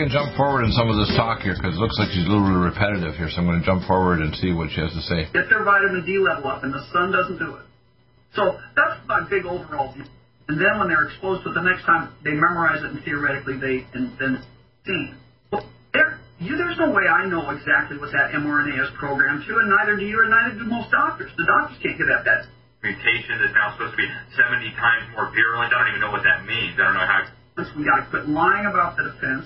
Can 0.00 0.08
jump 0.08 0.32
forward 0.32 0.64
in 0.64 0.72
some 0.72 0.88
of 0.88 0.96
this 0.96 1.12
talk 1.12 1.44
here 1.44 1.52
because 1.52 1.76
it 1.76 1.80
looks 1.80 1.92
like 2.00 2.08
she's 2.08 2.24
a 2.24 2.30
little 2.32 2.48
bit 2.48 2.56
repetitive 2.56 3.20
here. 3.20 3.28
So 3.28 3.44
I'm 3.44 3.46
going 3.46 3.60
to 3.60 3.66
jump 3.68 3.84
forward 3.84 4.24
and 4.24 4.32
see 4.40 4.56
what 4.56 4.72
she 4.72 4.80
has 4.80 4.88
to 4.96 5.04
say. 5.04 5.28
Get 5.28 5.52
their 5.52 5.60
vitamin 5.60 6.08
D 6.08 6.16
level 6.16 6.48
up, 6.48 6.64
and 6.64 6.72
the 6.72 6.80
sun 6.88 7.12
doesn't 7.12 7.36
do 7.36 7.60
it. 7.60 7.68
So 8.32 8.56
that's 8.72 8.96
my 9.04 9.28
big 9.28 9.44
overall 9.44 9.92
view. 9.92 10.08
And 10.48 10.56
then 10.56 10.80
when 10.80 10.88
they're 10.88 11.04
exposed 11.04 11.44
to 11.44 11.52
it 11.52 11.54
the 11.54 11.62
next 11.62 11.84
time, 11.84 12.16
they 12.24 12.32
memorize 12.32 12.80
it 12.80 12.96
and 12.96 13.04
theoretically 13.04 13.60
they 13.60 13.84
and 13.92 14.16
then 14.16 14.40
see. 14.88 15.12
Well, 15.52 15.68
there, 15.92 16.18
you, 16.40 16.56
there's 16.56 16.80
no 16.80 16.90
way 16.96 17.04
I 17.04 17.28
know 17.28 17.52
exactly 17.52 18.00
what 18.00 18.10
that 18.16 18.32
mRNA 18.32 18.80
is 18.80 18.90
programmed 18.96 19.44
to, 19.46 19.52
and 19.52 19.68
neither 19.68 20.00
do 20.00 20.06
you, 20.08 20.16
and 20.24 20.32
neither 20.32 20.56
do 20.58 20.66
most 20.66 20.90
doctors. 20.90 21.28
The 21.36 21.44
doctors 21.44 21.76
can't 21.84 22.00
get 22.00 22.08
at 22.08 22.24
that. 22.24 22.48
mutation 22.80 23.36
that's 23.36 23.52
now 23.52 23.76
supposed 23.76 23.92
to 23.92 24.00
be 24.00 24.08
70 24.32 24.64
times 24.80 25.12
more 25.12 25.28
virulent. 25.28 25.76
I 25.76 25.84
don't 25.84 25.92
even 25.92 26.02
know 26.02 26.14
what 26.14 26.24
that 26.24 26.48
means. 26.48 26.80
I 26.80 26.88
don't 26.88 26.96
know 26.96 27.04
how. 27.04 27.28
We 27.76 27.84
got 27.84 28.00
to 28.00 28.06
quit 28.08 28.24
lying 28.24 28.64
about 28.64 28.96
the 28.96 29.12
defense, 29.12 29.44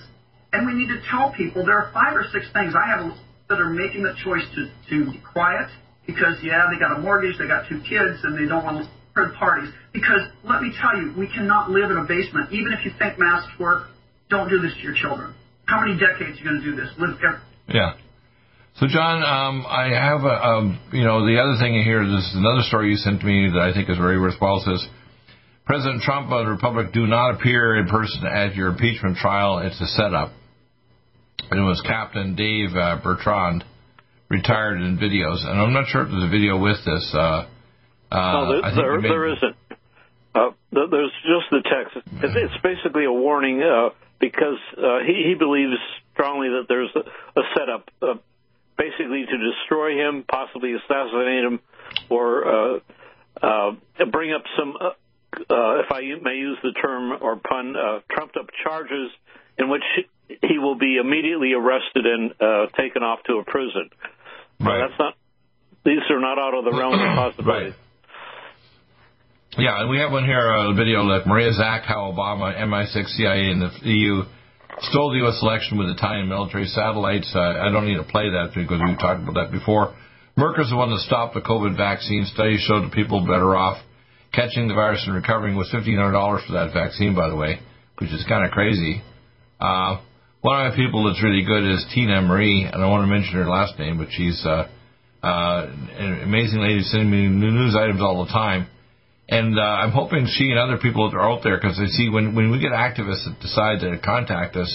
and 0.55 0.65
we 0.65 0.73
need 0.73 0.87
to 0.87 1.03
tell 1.11 1.35
people 1.35 1.65
there 1.65 1.75
are 1.75 1.91
five 1.91 2.15
or 2.15 2.23
six 2.31 2.47
things 2.55 2.71
I 2.71 2.87
have 2.87 3.11
that 3.49 3.59
are 3.59 3.69
making 3.69 4.03
the 4.03 4.15
choice 4.23 4.47
to 4.55 4.71
to 4.89 5.11
be 5.11 5.19
quiet 5.19 5.67
because 6.07 6.39
yeah 6.41 6.71
they 6.71 6.79
got 6.79 6.95
a 6.95 7.01
mortgage, 7.03 7.37
they 7.37 7.47
got 7.47 7.67
two 7.67 7.83
kids, 7.83 8.23
and 8.23 8.39
they 8.39 8.47
don't 8.47 8.63
want 8.63 8.87
to 8.87 8.89
third 9.15 9.33
parties. 9.35 9.71
Because 9.93 10.27
let 10.43 10.61
me 10.61 10.71
tell 10.79 10.95
you, 10.99 11.13
we 11.17 11.27
cannot 11.27 11.71
live 11.71 11.89
in 11.89 11.97
a 11.97 12.05
basement. 12.07 12.51
Even 12.51 12.73
if 12.73 12.85
you 12.85 12.91
think 12.99 13.17
masks 13.17 13.51
work, 13.59 13.87
don't 14.29 14.49
do 14.49 14.59
this 14.59 14.73
to 14.75 14.81
your 14.81 14.93
children. 14.93 15.33
How 15.65 15.81
many 15.81 15.97
decades 15.97 16.39
are 16.39 16.43
you 16.43 16.45
going 16.45 16.61
to 16.61 16.65
do 16.71 16.75
this? 16.75 16.89
Live 16.99 17.17
every, 17.23 17.39
Yeah. 17.69 17.95
So 18.75 18.87
John, 18.87 19.23
um, 19.23 19.65
I 19.65 19.87
have 19.87 20.27
a, 20.27 20.35
um, 20.35 20.79
you 20.91 21.05
know, 21.05 21.25
the 21.25 21.39
other 21.39 21.55
thing 21.57 21.81
here. 21.81 22.03
This 22.03 22.27
is 22.27 22.35
another 22.35 22.61
story 22.67 22.91
you 22.91 22.97
sent 22.97 23.23
me 23.23 23.49
that 23.55 23.61
I 23.61 23.71
think 23.73 23.89
is 23.89 23.97
very 23.97 24.19
worthwhile. 24.19 24.57
It 24.57 24.63
says 24.67 24.87
President 25.65 26.03
Trump 26.03 26.29
of 26.29 26.45
the 26.45 26.51
Republic 26.51 26.91
do 26.91 27.07
not 27.07 27.39
appear 27.39 27.77
in 27.77 27.87
person 27.87 28.27
at 28.27 28.53
your 28.53 28.69
impeachment 28.69 29.17
trial. 29.17 29.59
It's 29.59 29.79
a 29.79 29.87
setup. 29.87 30.33
And 31.51 31.59
it 31.59 31.63
was 31.63 31.81
Captain 31.85 32.35
Dave 32.35 32.75
uh, 32.75 32.99
Bertrand, 33.03 33.63
retired 34.29 34.81
in 34.81 34.97
videos, 34.97 35.45
and 35.45 35.59
I'm 35.59 35.73
not 35.73 35.87
sure 35.87 36.01
if 36.01 36.09
there's 36.09 36.23
a 36.23 36.29
video 36.29 36.57
with 36.57 36.77
this. 36.85 37.11
Uh, 37.13 37.47
uh, 38.11 38.31
No, 38.33 38.61
there, 38.61 38.75
there, 38.75 39.01
there 39.01 39.33
isn't. 39.33 39.55
Uh, 40.33 40.51
there's 40.71 41.11
just 41.23 41.47
the 41.51 41.61
text. 41.63 41.95
It's, 41.95 42.35
it's 42.35 42.63
basically 42.63 43.05
a 43.05 43.11
warning 43.11 43.61
uh, 43.61 43.89
because 44.19 44.59
uh, 44.77 44.99
he, 45.05 45.29
he 45.29 45.35
believes 45.35 45.73
strongly 46.13 46.49
that 46.49 46.65
there's 46.67 46.89
a, 46.95 47.39
a 47.39 47.43
setup, 47.55 47.89
uh, 48.01 48.15
basically 48.77 49.25
to 49.25 49.37
destroy 49.37 49.95
him, 49.97 50.25
possibly 50.27 50.73
assassinate 50.73 51.45
him, 51.45 51.59
or 52.09 52.47
uh, 52.47 52.79
uh, 53.41 53.71
bring 54.11 54.33
up 54.33 54.43
some, 54.57 54.75
uh, 54.79 54.89
uh, 55.49 55.79
if 55.79 55.91
I 55.91 56.01
may 56.21 56.35
use 56.35 56.57
the 56.63 56.73
term 56.81 57.17
or 57.21 57.37
pun, 57.37 57.75
uh, 57.75 57.99
trumped 58.11 58.35
up 58.35 58.47
charges 58.63 59.11
in 59.57 59.69
which 59.69 59.83
he 60.27 60.57
will 60.57 60.75
be 60.77 60.97
immediately 60.97 61.53
arrested 61.53 62.05
and 62.05 62.31
uh, 62.39 62.65
taken 62.77 63.03
off 63.03 63.19
to 63.27 63.33
a 63.37 63.43
prison. 63.43 63.89
Uh, 63.93 64.65
Right. 64.65 64.87
that's 64.87 64.97
not. 64.99 65.13
These 65.83 65.99
are 66.09 66.19
not 66.19 66.39
out 66.39 66.53
of 66.57 66.63
the 66.65 66.71
realm 66.71 66.93
of 66.93 67.15
possibility. 67.15 67.65
Right. 67.65 67.75
Yeah, 69.57 69.81
and 69.81 69.89
we 69.89 69.99
have 69.99 70.11
one 70.11 70.25
here, 70.25 70.49
a 70.55 70.73
video 70.73 71.03
like 71.03 71.27
Maria 71.27 71.53
Zack, 71.53 71.83
how 71.83 72.11
Obama, 72.11 72.55
MI6, 72.59 73.07
CIA, 73.15 73.51
and 73.51 73.61
the 73.61 73.71
EU 73.83 74.23
stole 74.81 75.11
the 75.11 75.19
U.S. 75.19 75.39
election 75.41 75.77
with 75.77 75.87
Italian 75.89 76.27
military 76.27 76.65
satellites. 76.65 77.31
Uh, 77.33 77.39
I 77.39 77.71
don't 77.71 77.85
need 77.85 77.95
to 77.95 78.03
play 78.03 78.29
that 78.31 78.51
because 78.55 78.81
we've 78.85 78.99
talked 78.99 79.23
about 79.23 79.35
that 79.35 79.51
before. 79.51 79.93
Merck 80.37 80.59
is 80.59 80.69
the 80.69 80.75
one 80.75 80.89
that 80.91 80.99
stopped 81.07 81.35
the 81.35 81.41
COVID 81.41 81.77
vaccine. 81.77 82.25
Studies 82.25 82.59
showed 82.67 82.83
that 82.83 82.91
people 82.91 83.21
better 83.21 83.55
off 83.55 83.77
catching 84.33 84.67
the 84.67 84.73
virus 84.73 85.01
and 85.05 85.15
recovering 85.15 85.55
with 85.55 85.71
$1,500 85.71 86.45
for 86.45 86.53
that 86.53 86.73
vaccine, 86.73 87.15
by 87.15 87.29
the 87.29 87.35
way, 87.35 87.59
which 87.99 88.11
is 88.11 88.25
kind 88.27 88.43
of 88.43 88.51
crazy. 88.51 89.01
Uh, 89.61 90.01
one 90.45 90.61
of 90.63 90.73
my 90.73 90.77
people 90.77 91.09
that's 91.09 91.23
really 91.23 91.41
good 91.41 91.65
is 91.65 91.83
Tina 91.91 92.21
Marie, 92.21 92.69
and 92.71 92.77
I 92.77 92.85
want 92.85 93.01
to 93.01 93.09
mention 93.09 93.33
her 93.33 93.49
last 93.49 93.79
name, 93.79 93.97
but 93.97 94.09
she's 94.11 94.45
uh, 94.45 94.69
uh, 95.25 95.65
an 95.97 96.21
amazing 96.21 96.61
lady 96.61 96.83
sending 96.83 97.09
me 97.09 97.25
new 97.25 97.49
news 97.49 97.75
items 97.75 97.99
all 97.99 98.23
the 98.23 98.31
time. 98.31 98.67
And 99.27 99.57
uh, 99.57 99.63
I'm 99.63 99.89
hoping 99.89 100.27
she 100.29 100.51
and 100.53 100.59
other 100.59 100.77
people 100.77 101.09
that 101.09 101.17
are 101.17 101.27
out 101.27 101.41
there, 101.41 101.57
because 101.57 101.81
I 101.81 101.87
see 101.87 102.09
when, 102.13 102.35
when 102.35 102.51
we 102.51 102.59
get 102.59 102.73
activists 102.73 103.25
that 103.25 103.41
decide 103.41 103.79
to 103.81 103.97
contact 104.05 104.55
us, 104.55 104.69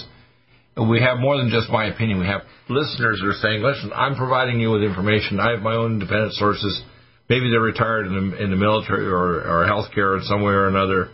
we 0.74 1.00
have 1.02 1.20
more 1.20 1.36
than 1.38 1.50
just 1.50 1.70
my 1.70 1.86
opinion. 1.86 2.18
We 2.18 2.26
have 2.26 2.42
listeners 2.68 3.22
that 3.22 3.28
are 3.30 3.38
saying, 3.38 3.62
listen, 3.62 3.92
I'm 3.94 4.16
providing 4.16 4.58
you 4.58 4.72
with 4.72 4.82
information. 4.82 5.38
I 5.38 5.52
have 5.52 5.60
my 5.60 5.76
own 5.76 6.02
independent 6.02 6.32
sources. 6.32 6.82
Maybe 7.28 7.48
they're 7.48 7.60
retired 7.60 8.08
in 8.08 8.14
the, 8.30 8.42
in 8.42 8.50
the 8.50 8.56
military 8.56 9.06
or, 9.06 9.46
or 9.46 9.70
healthcare 9.70 10.18
or 10.18 10.22
somewhere 10.24 10.64
or 10.64 10.68
another, 10.68 11.10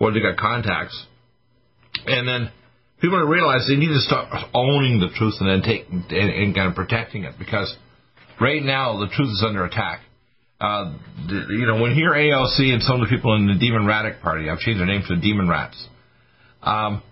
or 0.00 0.10
they 0.10 0.18
got 0.18 0.36
contacts. 0.36 0.98
And 2.06 2.26
then 2.26 2.50
people 3.00 3.18
realize 3.18 3.66
they 3.68 3.76
need 3.76 3.88
to 3.88 4.00
start 4.00 4.28
owning 4.54 5.00
the 5.00 5.08
truth 5.16 5.34
and 5.40 5.48
then 5.48 5.62
take 5.62 5.88
and, 5.88 6.04
and 6.10 6.54
kind 6.54 6.68
of 6.68 6.74
protecting 6.74 7.24
it 7.24 7.34
because 7.38 7.74
right 8.40 8.62
now 8.62 8.98
the 8.98 9.06
truth 9.06 9.28
is 9.28 9.44
under 9.46 9.64
attack. 9.64 10.00
Uh, 10.60 10.92
you 11.26 11.66
know, 11.66 11.80
when 11.80 11.92
you 11.92 11.96
hear 11.96 12.12
ALC 12.12 12.60
and 12.68 12.82
some 12.82 13.00
of 13.00 13.08
the 13.08 13.14
people 13.14 13.34
in 13.34 13.46
the 13.46 13.56
Demon 13.58 13.84
Radic 13.88 14.20
Party, 14.20 14.50
I've 14.50 14.58
changed 14.58 14.78
their 14.78 14.86
name 14.86 15.02
to 15.08 15.16
the 15.16 15.20
Demon 15.20 15.48
Rats. 15.48 15.88
Um, 16.62 17.02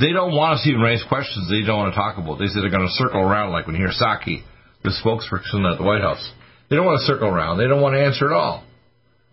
they 0.00 0.12
don't 0.12 0.34
want 0.34 0.58
us 0.58 0.64
to 0.64 0.70
even 0.70 0.82
raise 0.82 1.04
questions 1.08 1.48
they 1.48 1.64
don't 1.64 1.78
want 1.78 1.94
to 1.94 1.96
talk 1.96 2.18
about. 2.18 2.38
They 2.38 2.46
say 2.46 2.60
they're 2.60 2.74
going 2.74 2.86
to 2.86 2.98
circle 2.98 3.20
around, 3.20 3.52
like 3.52 3.66
when 3.66 3.76
you 3.76 3.86
hear 3.86 3.94
Psaki, 3.94 4.42
the 4.82 4.90
spokesperson 4.90 5.64
at 5.70 5.78
the 5.78 5.84
White 5.84 6.02
House. 6.02 6.20
They 6.68 6.76
don't 6.76 6.84
want 6.84 7.00
to 7.00 7.06
circle 7.06 7.28
around. 7.28 7.58
They 7.58 7.68
don't 7.68 7.80
want 7.80 7.94
to 7.94 8.04
answer 8.04 8.26
at 8.26 8.32
all. 8.32 8.64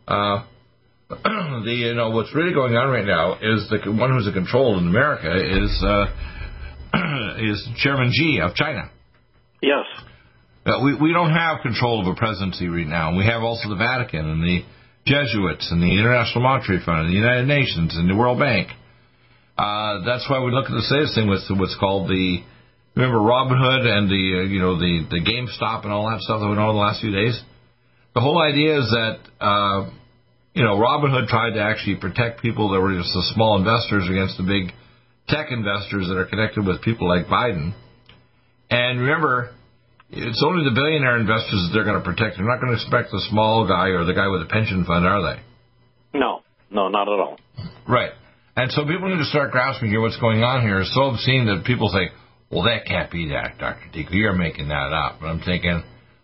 Uh, 0.07 0.45
the 1.23 1.73
you 1.73 1.93
know 1.93 2.09
what's 2.09 2.33
really 2.33 2.53
going 2.53 2.75
on 2.75 2.89
right 2.89 3.05
now 3.05 3.35
is 3.35 3.69
the 3.69 3.91
one 3.91 4.11
who's 4.11 4.27
in 4.27 4.33
control 4.33 4.77
in 4.79 4.87
America 4.87 5.29
is 5.29 5.71
uh, 5.83 6.05
is 7.39 7.67
Chairman 7.77 8.11
Xi 8.13 8.39
of 8.41 8.55
China. 8.55 8.89
Yes. 9.61 9.85
Uh, 10.65 10.79
we 10.83 10.95
we 10.95 11.13
don't 11.13 11.31
have 11.31 11.61
control 11.61 12.01
of 12.01 12.07
a 12.07 12.15
presidency 12.15 12.67
right 12.67 12.87
now. 12.87 13.17
We 13.17 13.25
have 13.25 13.43
also 13.43 13.69
the 13.69 13.75
Vatican 13.75 14.29
and 14.29 14.43
the 14.43 14.63
Jesuits 15.05 15.71
and 15.71 15.83
the 15.83 15.91
International 15.91 16.41
Monetary 16.43 16.79
Fund 16.85 17.07
and 17.07 17.09
the 17.09 17.19
United 17.19 17.47
Nations 17.47 17.95
and 17.95 18.09
the 18.09 18.15
World 18.15 18.39
Bank. 18.39 18.69
Uh, 19.57 20.05
that's 20.05 20.25
why 20.29 20.39
we 20.43 20.51
look 20.51 20.65
at 20.65 20.71
the 20.71 20.87
latest 20.89 21.15
thing 21.15 21.29
with 21.29 21.43
what's 21.59 21.75
called 21.79 22.09
the 22.09 22.41
remember 22.95 23.19
Robin 23.19 23.57
Hood 23.57 23.85
and 23.85 24.09
the 24.09 24.25
uh, 24.39 24.43
you 24.47 24.59
know 24.59 24.79
the 24.79 25.05
the 25.09 25.19
GameStop 25.19 25.83
and 25.83 25.91
all 25.91 26.09
that 26.09 26.21
stuff 26.21 26.39
that 26.39 26.47
we 26.47 26.55
know 26.55 26.69
in 26.71 26.75
the 26.75 26.81
last 26.81 27.01
few 27.01 27.11
days. 27.11 27.39
The 28.15 28.21
whole 28.21 28.39
idea 28.39 28.79
is 28.79 28.89
that 28.91 29.19
uh, 29.41 29.89
you 30.53 30.63
know 30.63 30.77
Robin 30.77 31.11
Hood 31.11 31.27
tried 31.27 31.51
to 31.51 31.61
actually 31.61 31.97
protect 31.97 32.41
people 32.41 32.71
that 32.71 32.79
were 32.79 32.95
just 32.95 33.13
the 33.13 33.31
small 33.33 33.57
investors 33.57 34.07
against 34.09 34.37
the 34.37 34.43
big 34.43 34.73
tech 35.27 35.51
investors 35.51 36.07
that 36.07 36.17
are 36.17 36.25
connected 36.25 36.65
with 36.65 36.81
people 36.81 37.07
like 37.07 37.27
Biden. 37.27 37.73
And 38.69 38.99
remember, 38.99 39.51
it's 40.09 40.43
only 40.45 40.63
the 40.63 40.75
billionaire 40.75 41.17
investors 41.17 41.65
that 41.65 41.71
they're 41.73 41.85
going 41.85 41.97
to 41.97 42.03
protect. 42.03 42.37
They're 42.37 42.47
not 42.47 42.59
going 42.59 42.75
to 42.75 42.79
expect 42.81 43.11
the 43.11 43.21
small 43.29 43.67
guy 43.67 43.89
or 43.89 44.05
the 44.05 44.13
guy 44.13 44.27
with 44.27 44.41
a 44.41 44.49
pension 44.49 44.85
fund, 44.85 45.05
are 45.05 45.21
they? 45.21 46.19
No, 46.19 46.41
no, 46.69 46.89
not 46.89 47.07
at 47.07 47.19
all. 47.19 47.37
Right. 47.87 48.11
And 48.55 48.71
so 48.71 48.85
people 48.85 49.09
need 49.09 49.17
to 49.17 49.29
start 49.29 49.51
grasping 49.51 49.89
here 49.89 50.01
what's 50.01 50.19
going 50.19 50.43
on 50.43 50.61
here. 50.61 50.79
It's 50.79 50.93
so 50.93 51.09
obscene 51.09 51.45
that 51.47 51.65
people 51.65 51.89
say, 51.89 52.13
well, 52.51 52.63
that 52.63 52.85
can't 52.85 53.09
be 53.09 53.29
that, 53.29 53.57
Dr. 53.57 53.89
Deagle. 53.93 54.13
You're 54.13 54.37
making 54.37 54.67
that 54.67 54.93
up. 54.93 55.21
And 55.21 55.29
I'm 55.29 55.39
thinking, 55.41 55.81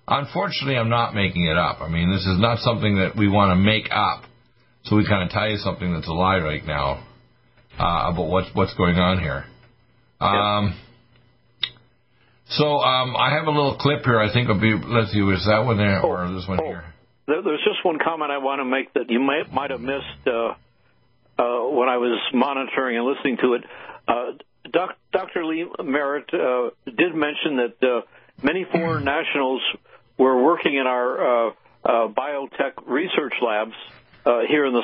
unfortunately, 0.10 0.78
I'm 0.78 0.90
not 0.90 1.14
making 1.14 1.46
it 1.46 1.58
up. 1.58 1.82
I 1.82 1.90
mean, 1.90 2.12
this 2.12 2.26
is 2.26 2.40
not 2.40 2.60
something 2.60 2.98
that 2.98 3.16
we 3.16 3.28
want 3.30 3.52
to 3.52 3.56
make 3.56 3.90
up. 3.92 4.24
So 4.86 4.96
we 4.96 5.06
kind 5.08 5.24
of 5.24 5.30
tell 5.30 5.48
you 5.48 5.58
something 5.58 5.94
that's 5.94 6.08
a 6.08 6.14
lie 6.14 6.40
right 6.40 6.66
now 6.66 7.06
uh, 7.80 8.12
about 8.12 8.28
what's 8.30 8.50
what's 8.54 8.74
going 8.76 8.96
on 8.98 9.20
here. 9.20 9.46
Um, 10.20 10.74
So 12.50 12.66
um, 12.80 13.16
I 13.16 13.30
have 13.36 13.46
a 13.46 13.52
little 13.52 13.78
clip 13.78 14.04
here. 14.04 14.20
I 14.20 14.34
think 14.34 14.50
it'll 14.50 14.60
be. 14.60 14.74
Let's 14.74 15.12
see, 15.12 15.22
was 15.22 15.46
that 15.46 15.64
one 15.66 15.78
there 15.78 16.02
or 16.02 16.32
this 16.34 16.48
one 16.48 16.60
Oh. 16.62 16.66
here? 16.66 16.84
There, 17.28 17.44
there's 17.44 17.64
just 17.64 17.86
one 17.86 18.00
comment 18.04 18.32
I 18.32 18.40
want 18.40 18.60
to 18.60 18.66
make 18.66 18.92
that 18.94 19.10
you 19.10 19.20
might 19.20 19.54
might 19.54 19.70
have 19.70 19.82
missed 19.82 20.26
uh, 20.26 20.56
uh, 21.38 21.70
when 21.70 21.88
I 21.90 21.98
was 21.98 22.18
monitoring 22.34 22.98
and 22.98 23.06
listening 23.06 23.38
to 23.42 23.54
it. 23.54 23.64
Uh, 24.08 24.32
doc, 24.72 24.96
Dr. 25.14 25.46
Lee 25.46 25.68
Merritt 25.84 26.34
uh, 26.34 26.72
did 26.86 27.14
mention 27.14 27.58
that 27.58 27.76
uh, 27.86 28.02
many 28.42 28.66
foreign 28.72 29.06
nationals 29.06 29.62
were 30.20 30.44
working 30.44 30.76
in 30.76 30.86
our 30.86 31.48
uh, 31.48 31.50
uh, 31.84 32.08
biotech 32.10 32.86
research 32.86 33.34
labs 33.42 33.74
uh, 34.26 34.42
here 34.48 34.66
in 34.66 34.74
the 34.74 34.84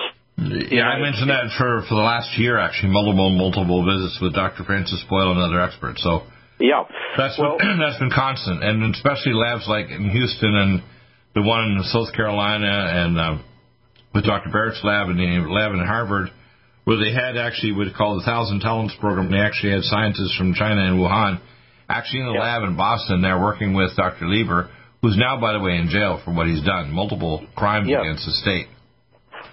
Yeah, 0.72 0.88
I 0.88 1.00
mentioned 1.00 1.30
that 1.30 1.52
for 1.58 1.84
for 1.88 1.96
the 1.96 2.08
last 2.08 2.40
year, 2.40 2.58
actually, 2.58 2.92
multiple 2.92 3.30
multiple 3.30 3.86
visits 3.86 4.18
with 4.22 4.34
Dr. 4.34 4.64
Francis 4.64 5.04
Boyle 5.10 5.32
and 5.32 5.40
other 5.40 5.62
experts. 5.62 6.02
So 6.02 6.24
yeah, 6.60 6.84
that's 7.18 7.38
well, 7.38 7.58
been, 7.60 7.80
that's 7.84 8.00
been 8.00 8.16
constant, 8.16 8.64
and 8.64 8.96
especially 8.96 9.34
labs 9.34 9.68
like 9.68 9.92
in 9.92 10.10
Houston 10.10 10.56
and 10.56 10.84
the 11.36 11.44
one 11.44 11.76
in 11.76 11.84
South 11.84 12.16
Carolina 12.16 12.72
and 12.72 13.20
uh, 13.20 13.38
with 14.14 14.24
Dr. 14.24 14.50
Baric's 14.50 14.80
lab 14.84 15.10
and 15.10 15.20
the 15.20 15.52
lab 15.52 15.74
in 15.74 15.84
Harvard, 15.84 16.32
where 16.86 16.96
they 16.96 17.12
had 17.12 17.36
actually 17.36 17.74
what 17.74 17.94
called 17.94 18.22
the 18.22 18.26
Thousand 18.26 18.62
Talents 18.62 18.96
program. 19.02 19.30
They 19.30 19.44
actually 19.44 19.74
had 19.74 19.84
scientists 19.84 20.36
from 20.38 20.54
China 20.54 20.80
and 20.80 20.98
Wuhan 20.98 21.42
actually 21.90 22.22
in 22.22 22.28
the 22.28 22.34
yeah. 22.34 22.40
lab 22.40 22.64
in 22.64 22.76
Boston. 22.76 23.22
They're 23.22 23.40
working 23.40 23.74
with 23.74 23.96
Dr. 23.96 24.28
Lieber, 24.28 24.70
who's 25.06 25.18
now, 25.18 25.40
by 25.40 25.54
the 25.54 25.60
way, 25.60 25.78
in 25.78 25.88
jail 25.90 26.20
for 26.26 26.34
what 26.34 26.48
he's 26.48 26.64
done, 26.64 26.92
multiple 26.92 27.46
crimes 27.56 27.88
yeah. 27.88 28.02
against 28.02 28.26
the 28.26 28.32
state. 28.42 28.66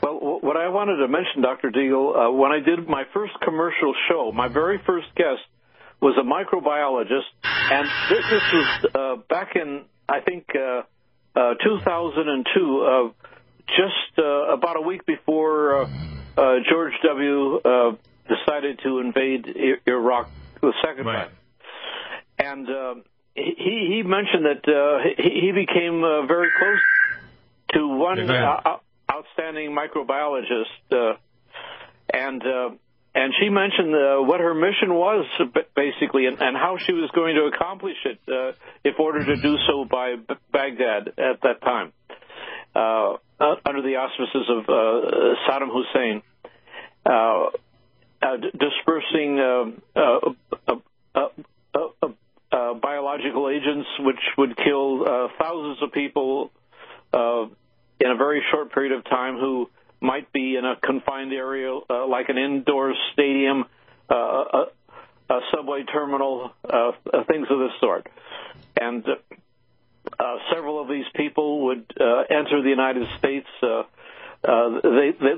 Well, 0.03 0.39
what 0.41 0.57
I 0.57 0.69
wanted 0.71 0.97
to 0.97 1.09
mention, 1.09 1.43
Dr. 1.43 1.71
Deagle, 1.71 2.17
uh, 2.17 2.33
when 2.33 2.53
I 2.53 2.61
did 2.61 2.89
my 2.89 3.05
first 3.13 3.35
commercial 3.45 3.93
show, 4.09 4.33
my 4.33 4.49
very 4.49 4.81
first 4.87 5.09
guest 5.15 5.45
was 6.01 6.17
a 6.19 6.25
microbiologist, 6.25 7.29
and 7.45 7.87
this, 8.09 8.25
this 8.31 8.43
was 8.53 8.87
uh, 8.95 9.23
back 9.29 9.55
in, 9.55 9.85
I 10.09 10.21
think, 10.21 10.47
uh, 10.55 10.83
uh, 11.39 11.55
2002, 11.63 12.81
uh, 12.81 13.13
just 13.69 14.19
uh, 14.19 14.55
about 14.55 14.77
a 14.79 14.81
week 14.81 15.05
before 15.05 15.83
uh, 15.83 15.89
uh, 16.37 16.55
George 16.69 16.95
W. 17.05 17.61
Uh, 17.61 17.93
decided 18.27 18.81
to 18.83 19.01
invade 19.01 19.47
I- 19.47 19.91
Iraq 19.91 20.31
the 20.63 20.73
second 20.85 21.07
Right. 21.07 21.29
time. 21.29 21.37
And 22.39 22.69
uh, 22.69 22.95
he, 23.35 23.55
he 23.89 24.03
mentioned 24.05 24.45
that 24.47 24.63
uh, 24.69 24.99
he, 25.17 25.47
he 25.47 25.53
became 25.53 26.03
uh, 26.05 26.27
very 26.27 26.49
close 26.59 26.81
to 27.75 27.89
one 27.89 28.19
Yeah, 28.19 28.27
go 28.27 28.33
ahead. 28.35 28.61
uh, 28.65 28.77
outstanding 29.13 29.71
microbiologist, 29.77 30.93
uh, 30.93 31.17
and 32.13 32.43
uh, 32.43 32.71
and 33.15 33.35
she 33.41 33.49
mentioned 33.49 33.95
uh, 33.95 34.23
what 34.23 34.41
her 34.41 34.55
mission 34.55 34.95
was 34.95 35.27
basically, 35.77 36.27
and, 36.27 36.41
and 36.41 36.57
how 36.57 36.77
she 36.87 36.93
was 36.93 37.11
going 37.15 37.35
to 37.37 37.45
accomplish 37.55 37.97
it 38.05 38.19
uh, 38.29 38.53
if 38.85 38.99
ordered 38.99 39.27
to 39.27 39.37
do 39.41 39.57
so 39.67 39.85
by 39.85 40.17
B- 40.17 40.35
Baghdad 40.53 41.09
at 41.19 41.41
that 41.43 41.61
time, 41.63 41.93
uh, 42.75 43.17
under 43.67 43.83
the 43.83 43.97
auspices 43.97 44.49
of 44.49 44.69
uh, 44.69 45.35
Saddam 45.49 45.69
Hussein. 45.73 46.23
Uh, 47.05 47.51
uh, 48.23 48.37
dispersing 48.37 49.41
uh, 49.41 49.65
uh, 49.99 50.31
uh, 50.69 50.75
uh, 51.17 51.29
uh, 51.75 51.79
uh, 52.03 52.09
biological 52.53 53.49
agents 53.49 53.89
which 54.01 54.21
would 54.37 54.57
kill 54.57 55.03
uh, 55.03 55.29
thousands 55.39 55.83
of 55.83 55.93
people 55.93 56.51
uh, 57.13 57.47
in 58.01 58.11
a 58.11 58.17
very 58.17 58.43
short 58.51 58.73
period 58.73 58.93
of 58.93 59.05
time 59.05 59.39
who 59.39 59.71
might 60.01 60.33
be 60.33 60.57
in 60.57 60.65
a 60.65 60.77
confined 60.77 61.33
area 61.33 61.73
uh, 61.89 62.07
like 62.07 62.29
an 62.29 62.37
indoor 62.37 62.93
stadium, 63.13 63.65
uh, 64.11 64.15
a, 64.15 65.41
subway 65.55 65.83
terminal, 65.85 66.53
uh, 66.65 66.93
uh, 67.13 67.25
things 67.25 67.47
of 67.49 67.59
this 67.59 67.71
sort. 67.81 68.07
And 68.79 69.05
uh, 70.19 70.37
several 70.53 70.81
of 70.81 70.89
these 70.89 71.07
people 71.15 71.65
would 71.67 71.87
uh, 71.99 72.23
enter 72.29 72.63
the 72.63 72.69
United 72.69 73.09
States. 73.19 73.47
Uh, 73.63 73.85
uh, 74.45 74.81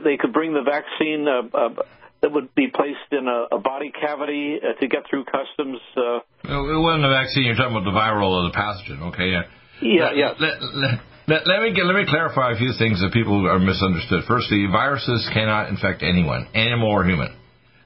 they, 0.03 0.17
could 0.17 0.33
bring 0.33 0.55
the 0.55 0.63
vaccine 0.63 1.29
uh, 1.29 1.43
uh, 1.57 1.83
that 2.25 2.33
would 2.33 2.55
be 2.55 2.69
placed 2.73 3.13
in 3.13 3.29
a, 3.29 3.55
a 3.57 3.61
body 3.61 3.93
cavity 3.93 4.57
uh, 4.57 4.81
to 4.81 4.89
get 4.89 5.05
through 5.11 5.25
customs. 5.29 5.77
Uh, 5.95 6.25
It 6.49 6.81
wasn't 6.81 7.05
a 7.05 7.13
vaccine. 7.13 7.45
You're 7.45 7.55
talking 7.55 7.77
about 7.77 7.85
the 7.85 7.93
viral 7.93 8.33
or 8.33 8.49
the 8.49 8.57
pathogen. 8.57 9.13
Okay. 9.13 9.29
Yeah. 9.29 9.45
yeah, 9.83 10.05
Let- 10.09 10.17
yeah. 10.17 10.29
Let, 10.41 10.57
let, 10.73 10.93
let, 11.29 11.41
let 11.47 11.61
me 11.61 11.75
get, 11.77 11.85
let 11.85 11.97
me 11.97 12.07
clarify 12.09 12.53
a 12.53 12.57
few 12.57 12.73
things 12.79 13.03
that 13.05 13.13
people 13.13 13.45
are 13.47 13.59
misunderstood. 13.59 14.25
Firstly, 14.27 14.65
viruses 14.73 15.29
cannot 15.35 15.69
infect 15.69 16.03
anyone, 16.03 16.49
animal 16.55 16.89
or 16.89 17.05
human. 17.05 17.37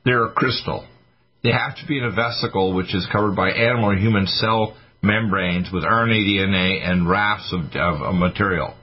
They're 0.04 0.26
a 0.26 0.32
crystal. 0.32 0.86
They 1.42 1.50
have 1.50 1.74
to 1.82 1.86
be 1.86 1.98
in 1.98 2.04
a 2.04 2.14
vesicle 2.14 2.74
which 2.74 2.94
is 2.94 3.08
covered 3.10 3.34
by 3.34 3.50
animal 3.50 3.90
or 3.90 3.96
human 3.96 4.26
cell 4.26 4.76
membranes 5.02 5.68
with 5.72 5.82
RNA, 5.82 6.18
DNA, 6.30 6.88
and 6.88 7.08
rafts 7.10 7.52
of, 7.52 7.74
of, 7.74 8.02
of 8.02 8.14
material. 8.14 8.74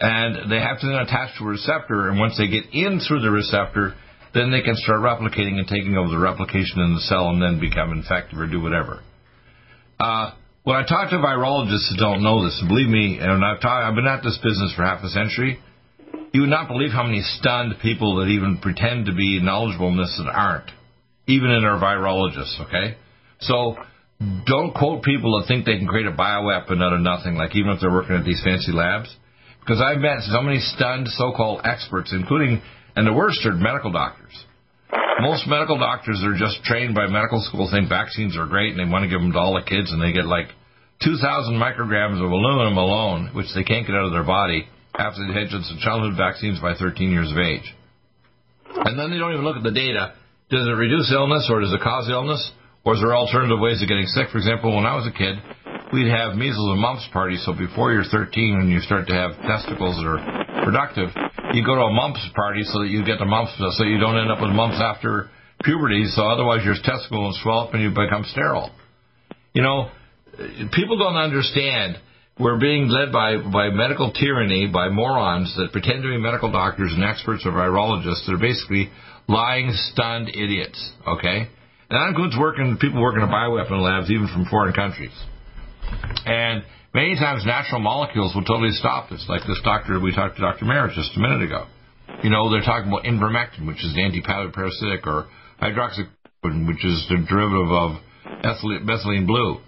And 0.00 0.50
they 0.50 0.60
have 0.60 0.78
to 0.80 0.86
then 0.86 0.96
attach 0.96 1.38
to 1.38 1.44
a 1.44 1.48
receptor, 1.48 2.08
and 2.08 2.18
once 2.20 2.36
they 2.36 2.48
get 2.48 2.64
in 2.72 3.00
through 3.00 3.20
the 3.20 3.30
receptor, 3.30 3.94
then 4.34 4.50
they 4.50 4.62
can 4.62 4.76
start 4.76 5.00
replicating 5.00 5.58
and 5.58 5.66
taking 5.66 5.96
over 5.96 6.10
the 6.10 6.18
replication 6.18 6.80
in 6.80 6.94
the 6.94 7.00
cell 7.00 7.30
and 7.30 7.40
then 7.40 7.60
become 7.60 7.92
infective 7.92 8.38
or 8.38 8.46
do 8.46 8.60
whatever. 8.60 9.02
Uh, 9.98 10.32
when 10.64 10.76
I 10.76 10.84
talk 10.86 11.10
to 11.10 11.16
virologists 11.16 11.88
who 11.90 11.96
don't 11.96 12.22
know 12.22 12.44
this, 12.44 12.62
believe 12.68 12.88
me, 12.88 13.18
and 13.20 13.44
I've, 13.44 13.60
talk, 13.60 13.84
I've 13.84 13.94
been 13.94 14.06
at 14.06 14.22
this 14.22 14.38
business 14.42 14.74
for 14.76 14.84
half 14.84 15.02
a 15.02 15.08
century, 15.08 15.58
you 16.32 16.42
would 16.42 16.50
not 16.50 16.68
believe 16.68 16.90
how 16.90 17.04
many 17.04 17.22
stunned 17.22 17.74
people 17.80 18.16
that 18.16 18.26
even 18.26 18.58
pretend 18.58 19.06
to 19.06 19.14
be 19.14 19.40
knowledgeable 19.40 19.88
in 19.88 19.96
this 19.96 20.14
that 20.22 20.30
aren't, 20.30 20.70
even 21.26 21.50
in 21.50 21.64
our 21.64 21.80
virologists, 21.80 22.60
okay? 22.66 22.96
So 23.40 23.76
don't 24.46 24.74
quote 24.74 25.02
people 25.04 25.40
that 25.40 25.48
think 25.48 25.64
they 25.64 25.78
can 25.78 25.86
create 25.86 26.06
a 26.06 26.12
bioweapon 26.12 26.82
out 26.82 26.92
of 26.92 27.00
nothing, 27.00 27.36
like 27.36 27.56
even 27.56 27.70
if 27.70 27.80
they're 27.80 27.90
working 27.90 28.16
at 28.16 28.24
these 28.24 28.42
fancy 28.44 28.72
labs. 28.72 29.14
Because 29.60 29.80
I've 29.80 30.00
met 30.00 30.20
so 30.22 30.42
many 30.42 30.58
stunned 30.58 31.08
so-called 31.08 31.60
experts, 31.64 32.12
including, 32.12 32.62
and 32.98 33.06
the 33.06 33.14
worst 33.14 33.46
are 33.46 33.54
medical 33.54 33.94
doctors. 33.94 34.34
Most 35.22 35.46
medical 35.46 35.78
doctors 35.78 36.18
are 36.26 36.34
just 36.34 36.66
trained 36.66 36.98
by 36.98 37.06
medical 37.06 37.38
school, 37.46 37.70
think 37.70 37.86
vaccines 37.88 38.34
are 38.34 38.50
great, 38.50 38.74
and 38.74 38.78
they 38.82 38.90
want 38.90 39.06
to 39.06 39.10
give 39.10 39.22
them 39.22 39.30
to 39.30 39.38
all 39.38 39.54
the 39.54 39.62
kids, 39.62 39.94
and 39.94 40.02
they 40.02 40.10
get 40.10 40.26
like 40.26 40.50
2,000 41.06 41.22
micrograms 41.54 42.18
of 42.18 42.26
aluminum 42.26 42.74
alone, 42.74 43.30
which 43.38 43.46
they 43.54 43.62
can't 43.62 43.86
get 43.86 43.94
out 43.94 44.10
of 44.10 44.10
their 44.10 44.26
body 44.26 44.66
after 44.98 45.22
they 45.22 45.30
had 45.30 45.46
some 45.46 45.78
childhood 45.78 46.18
vaccines 46.18 46.58
by 46.58 46.74
13 46.74 47.14
years 47.14 47.30
of 47.30 47.38
age. 47.38 47.70
And 48.82 48.98
then 48.98 49.14
they 49.14 49.18
don't 49.22 49.30
even 49.30 49.46
look 49.46 49.54
at 49.56 49.62
the 49.62 49.70
data. 49.70 50.18
Does 50.50 50.66
it 50.66 50.74
reduce 50.74 51.14
illness, 51.14 51.46
or 51.46 51.62
does 51.62 51.70
it 51.70 51.78
cause 51.78 52.10
illness, 52.10 52.42
or 52.82 52.98
is 52.98 53.00
there 53.00 53.14
alternative 53.14 53.62
ways 53.62 53.78
of 53.78 53.86
getting 53.86 54.10
sick? 54.10 54.34
For 54.34 54.42
example, 54.42 54.74
when 54.74 54.90
I 54.90 54.98
was 54.98 55.06
a 55.06 55.14
kid, 55.14 55.38
we'd 55.92 56.10
have 56.10 56.36
measles 56.36 56.70
and 56.70 56.80
mumps 56.80 57.08
parties. 57.12 57.42
So 57.44 57.52
before 57.52 57.92
you're 57.92 58.04
13 58.04 58.60
and 58.60 58.70
you 58.70 58.80
start 58.80 59.06
to 59.08 59.14
have 59.14 59.32
testicles 59.42 59.96
that 59.96 60.06
are 60.06 60.64
productive, 60.64 61.10
you 61.54 61.64
go 61.64 61.74
to 61.74 61.88
a 61.88 61.92
mumps 61.92 62.24
party 62.34 62.62
so 62.64 62.80
that 62.80 62.88
you 62.88 63.04
get 63.04 63.18
the 63.18 63.24
mumps, 63.24 63.52
uh, 63.58 63.70
so 63.72 63.84
you 63.84 63.98
don't 63.98 64.18
end 64.18 64.30
up 64.30 64.40
with 64.40 64.50
mumps 64.50 64.80
after 64.80 65.30
puberty. 65.64 66.04
So 66.12 66.26
otherwise 66.28 66.64
your 66.64 66.74
testicles 66.74 67.10
will 67.10 67.38
swell 67.42 67.60
up 67.68 67.74
and 67.74 67.82
you 67.82 67.90
become 67.90 68.24
sterile. 68.28 68.70
You 69.54 69.62
know, 69.62 69.90
people 70.72 70.98
don't 70.98 71.16
understand. 71.16 71.96
We're 72.38 72.60
being 72.60 72.86
led 72.86 73.10
by, 73.10 73.38
by 73.38 73.70
medical 73.70 74.12
tyranny, 74.12 74.68
by 74.72 74.90
morons 74.90 75.52
that 75.56 75.72
pretend 75.72 76.02
to 76.02 76.08
be 76.08 76.18
medical 76.18 76.52
doctors 76.52 76.92
and 76.94 77.02
experts 77.02 77.42
or 77.44 77.50
virologists 77.50 78.26
that 78.26 78.34
are 78.34 78.38
basically 78.38 78.90
lying, 79.26 79.72
stunned 79.72 80.28
idiots. 80.28 80.92
Okay, 81.06 81.48
and 81.90 81.96
that 81.96 82.08
includes 82.08 82.36
working 82.38 82.76
people 82.80 83.02
working 83.02 83.22
in 83.22 83.28
bioweapon 83.28 83.82
labs, 83.82 84.10
even 84.10 84.28
from 84.28 84.44
foreign 84.44 84.72
countries. 84.72 85.10
And 86.26 86.64
many 86.94 87.14
times 87.16 87.44
natural 87.46 87.80
molecules 87.80 88.34
will 88.34 88.44
totally 88.44 88.72
stop 88.72 89.10
this, 89.10 89.24
like 89.28 89.42
this 89.46 89.60
doctor 89.64 90.00
we 90.00 90.14
talked 90.14 90.36
to 90.36 90.42
Dr. 90.42 90.64
Merritt 90.64 90.94
just 90.94 91.16
a 91.16 91.20
minute 91.20 91.42
ago. 91.42 91.66
You 92.22 92.30
know, 92.30 92.50
they're 92.50 92.62
talking 92.64 92.88
about 92.88 93.04
ivermectin, 93.04 93.66
which 93.66 93.84
is 93.84 93.94
the 93.94 94.02
anti-parasitic, 94.02 95.06
or 95.06 95.28
hydroxychloroquine, 95.62 96.66
which 96.66 96.84
is 96.84 97.06
the 97.08 97.24
derivative 97.28 97.70
of 97.70 97.90
ethylene, 98.44 98.84
methylene 98.84 99.26
blue. 99.26 99.60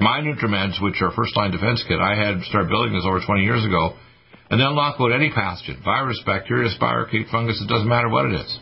My 0.00 0.20
NutriMeds, 0.20 0.82
which 0.82 1.00
are 1.00 1.10
first-line 1.12 1.52
defense 1.52 1.82
kit, 1.88 1.98
I 1.98 2.14
had 2.14 2.42
started 2.44 2.68
building 2.68 2.92
this 2.92 3.04
over 3.06 3.20
20 3.24 3.42
years 3.42 3.64
ago, 3.64 3.96
and 4.50 4.60
they'll 4.60 4.74
knock 4.74 5.00
out 5.00 5.12
any 5.12 5.30
pathogen, 5.30 5.82
virus, 5.82 6.22
bacteria, 6.26 6.70
spirochete, 6.78 7.30
fungus, 7.30 7.60
it 7.62 7.68
doesn't 7.68 7.88
matter 7.88 8.08
what 8.08 8.26
it 8.26 8.34
is. 8.34 8.58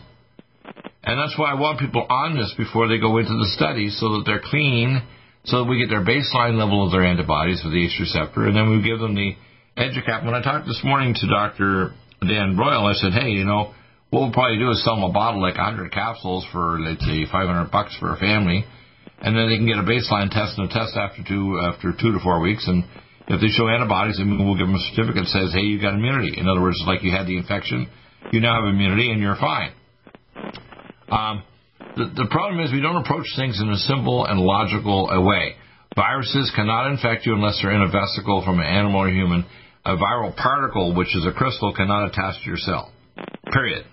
And 1.03 1.19
that's 1.19 1.37
why 1.37 1.51
I 1.51 1.59
want 1.59 1.79
people 1.79 2.05
on 2.09 2.35
this 2.35 2.53
before 2.57 2.87
they 2.87 2.97
go 2.97 3.17
into 3.17 3.33
the 3.33 3.51
study 3.55 3.89
so 3.89 4.17
that 4.17 4.23
they're 4.25 4.41
clean, 4.43 5.01
so 5.45 5.63
that 5.63 5.69
we 5.69 5.77
get 5.77 5.89
their 5.89 6.03
baseline 6.03 6.57
level 6.57 6.85
of 6.85 6.91
their 6.91 7.05
antibodies 7.05 7.61
for 7.61 7.69
the 7.69 7.85
H 7.85 7.97
receptor, 7.99 8.45
and 8.45 8.55
then 8.55 8.69
we 8.69 8.81
give 8.81 8.99
them 8.99 9.13
the 9.13 9.33
EduCap. 9.77 10.25
When 10.25 10.33
I 10.33 10.41
talked 10.41 10.65
this 10.65 10.81
morning 10.83 11.13
to 11.13 11.25
Dr. 11.27 11.93
Dan 12.21 12.57
Royal, 12.57 12.85
I 12.85 12.93
said, 12.93 13.13
hey, 13.13 13.29
you 13.29 13.45
know, 13.45 13.73
what 14.09 14.21
we'll 14.21 14.33
probably 14.33 14.57
do 14.57 14.71
is 14.71 14.83
sell 14.83 14.95
them 14.95 15.09
a 15.09 15.13
bottle 15.13 15.41
like 15.41 15.57
100 15.57 15.91
capsules 15.91 16.45
for, 16.51 16.79
let's 16.79 17.05
say, 17.05 17.25
500 17.29 17.69
bucks 17.69 17.95
for 17.99 18.13
a 18.13 18.17
family, 18.17 18.65
and 19.21 19.37
then 19.37 19.49
they 19.49 19.57
can 19.57 19.67
get 19.69 19.77
a 19.77 19.85
baseline 19.85 20.33
test 20.33 20.57
and 20.57 20.69
a 20.69 20.73
test 20.73 20.97
after 20.97 21.21
two 21.21 21.61
after 21.61 21.93
two 21.93 22.11
to 22.11 22.19
four 22.23 22.41
weeks, 22.41 22.67
and 22.67 22.83
if 23.27 23.41
they 23.41 23.49
show 23.49 23.67
antibodies, 23.67 24.17
then 24.17 24.37
we'll 24.37 24.57
give 24.57 24.67
them 24.67 24.75
a 24.75 24.85
certificate 24.93 25.25
that 25.25 25.33
says, 25.33 25.53
hey, 25.53 25.65
you 25.65 25.81
got 25.81 25.93
immunity. 25.93 26.37
In 26.37 26.47
other 26.47 26.61
words, 26.61 26.77
like 26.85 27.01
you 27.01 27.11
had 27.11 27.25
the 27.25 27.37
infection, 27.37 27.89
you 28.31 28.39
now 28.41 28.61
have 28.61 28.69
immunity, 28.69 29.09
and 29.09 29.21
you're 29.21 29.37
fine. 29.37 29.73
Um, 31.09 31.43
the, 31.95 32.27
problem 32.29 32.59
is 32.59 32.71
we 32.71 32.81
don't 32.81 32.97
approach 32.97 33.27
things 33.35 33.59
in 33.61 33.69
a 33.69 33.77
simple 33.77 34.25
and 34.25 34.39
logical 34.39 35.07
way. 35.25 35.55
Viruses 35.95 36.51
cannot 36.55 36.91
infect 36.91 37.25
you 37.25 37.33
unless 37.33 37.59
they're 37.61 37.71
in 37.71 37.81
a 37.81 37.91
vesicle 37.91 38.43
from 38.43 38.59
an 38.59 38.65
animal 38.65 39.01
or 39.01 39.09
human. 39.09 39.45
A 39.85 39.95
viral 39.95 40.35
particle, 40.35 40.93
which 40.95 41.15
is 41.15 41.25
a 41.25 41.31
crystal, 41.31 41.73
cannot 41.73 42.07
attach 42.09 42.41
to 42.41 42.47
your 42.47 42.57
cell. 42.57 42.91
Period. 43.51 43.85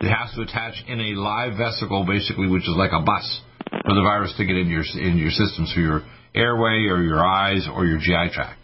It 0.00 0.12
has 0.12 0.34
to 0.34 0.42
attach 0.42 0.74
in 0.86 1.00
a 1.00 1.14
live 1.18 1.56
vesicle, 1.56 2.04
basically, 2.04 2.48
which 2.48 2.64
is 2.64 2.74
like 2.76 2.92
a 2.92 3.00
bus 3.00 3.40
for 3.70 3.94
the 3.94 4.02
virus 4.02 4.34
to 4.36 4.44
get 4.44 4.56
into 4.56 4.72
your 4.72 4.84
into 4.94 5.18
your 5.18 5.30
system, 5.30 5.66
through 5.72 5.84
your 5.84 6.02
airway 6.34 6.84
or 6.90 7.02
your 7.02 7.24
eyes 7.24 7.66
or 7.72 7.86
your 7.86 7.98
GI 7.98 8.34
tract. 8.34 8.60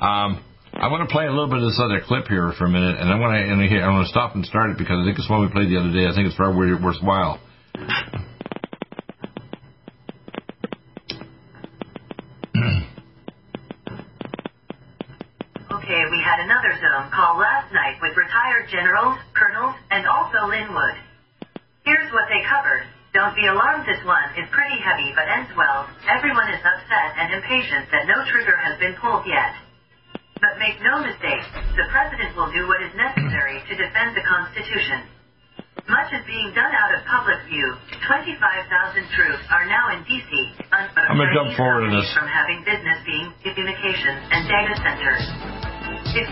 Um, 0.00 0.44
I 0.80 0.88
want 0.88 1.04
to 1.04 1.12
play 1.12 1.28
a 1.28 1.30
little 1.30 1.52
bit 1.52 1.60
of 1.60 1.68
this 1.68 1.76
other 1.76 2.00
clip 2.00 2.24
here 2.24 2.56
for 2.56 2.64
a 2.64 2.72
minute, 2.72 2.96
and 2.96 3.12
I 3.12 3.20
want 3.20 3.36
to 3.36 3.40
and 3.44 3.60
I 3.60 3.92
want 3.92 4.08
to 4.08 4.12
stop 4.16 4.32
and 4.32 4.40
start 4.48 4.72
it 4.72 4.80
because 4.80 4.96
I 4.96 5.04
think 5.04 5.20
it's 5.20 5.28
one 5.28 5.44
we 5.44 5.52
played 5.52 5.68
the 5.68 5.76
other 5.76 5.92
day. 5.92 6.08
I 6.08 6.16
think 6.16 6.24
it's 6.24 6.40
very 6.40 6.56
worthwhile. 6.56 7.36
okay, 15.76 16.02
we 16.08 16.20
had 16.24 16.40
another 16.48 16.72
Zoom 16.80 17.12
call 17.12 17.36
last 17.36 17.68
night 17.76 18.00
with 18.00 18.16
retired 18.16 18.72
generals, 18.72 19.20
colonels, 19.36 19.76
and 19.92 20.08
also 20.08 20.48
Lin 20.48 20.72
Wood. 20.72 20.96
Here's 21.84 22.08
what 22.08 22.24
they 22.32 22.40
covered. 22.48 22.88
Don't 23.12 23.36
be 23.36 23.44
alarmed, 23.44 23.84
this 23.84 24.00
one 24.08 24.32
is 24.32 24.48
pretty 24.48 24.80
heavy 24.80 25.12
but 25.12 25.28
ends 25.28 25.52
well. 25.52 25.84
Everyone 26.08 26.48
is 26.48 26.64
upset 26.64 27.20
and 27.20 27.36
impatient 27.36 27.92
that 27.92 28.08
no 28.08 28.24
trigger 28.32 28.56
has 28.56 28.80
been 28.80 28.96
pulled 28.96 29.28
yet. 29.28 29.52
But 30.40 30.56
make 30.56 30.80
no 30.80 31.04
mistake, 31.04 31.44
the 31.76 31.84
President 31.92 32.32
will 32.32 32.48
do 32.48 32.64
what 32.64 32.80
is 32.80 32.92
necessary 32.96 33.60
to 33.60 33.72
defend 33.76 34.16
the 34.16 34.24
Constitution. 34.24 35.04
Much 35.84 36.08
is 36.16 36.24
being 36.24 36.48
done 36.56 36.72
out 36.72 36.96
of 36.96 37.04
public 37.04 37.36
view. 37.44 37.76
25,000 38.08 38.40
troops 39.12 39.44
are 39.52 39.68
now 39.68 39.92
in 39.92 40.00
D.C. 40.08 40.30
I'm 40.72 40.88
going 40.96 41.28
to 41.28 41.34
jump 41.36 41.52
forward 41.60 41.88
in 41.88 41.92
this. 41.92 42.08
From 42.16 42.24
having 42.24 42.64
business 42.64 42.98
being 43.04 43.28
communications 43.44 44.20
and 44.32 44.48
data 44.48 44.74
centers. 44.80 45.24
If 46.16 46.28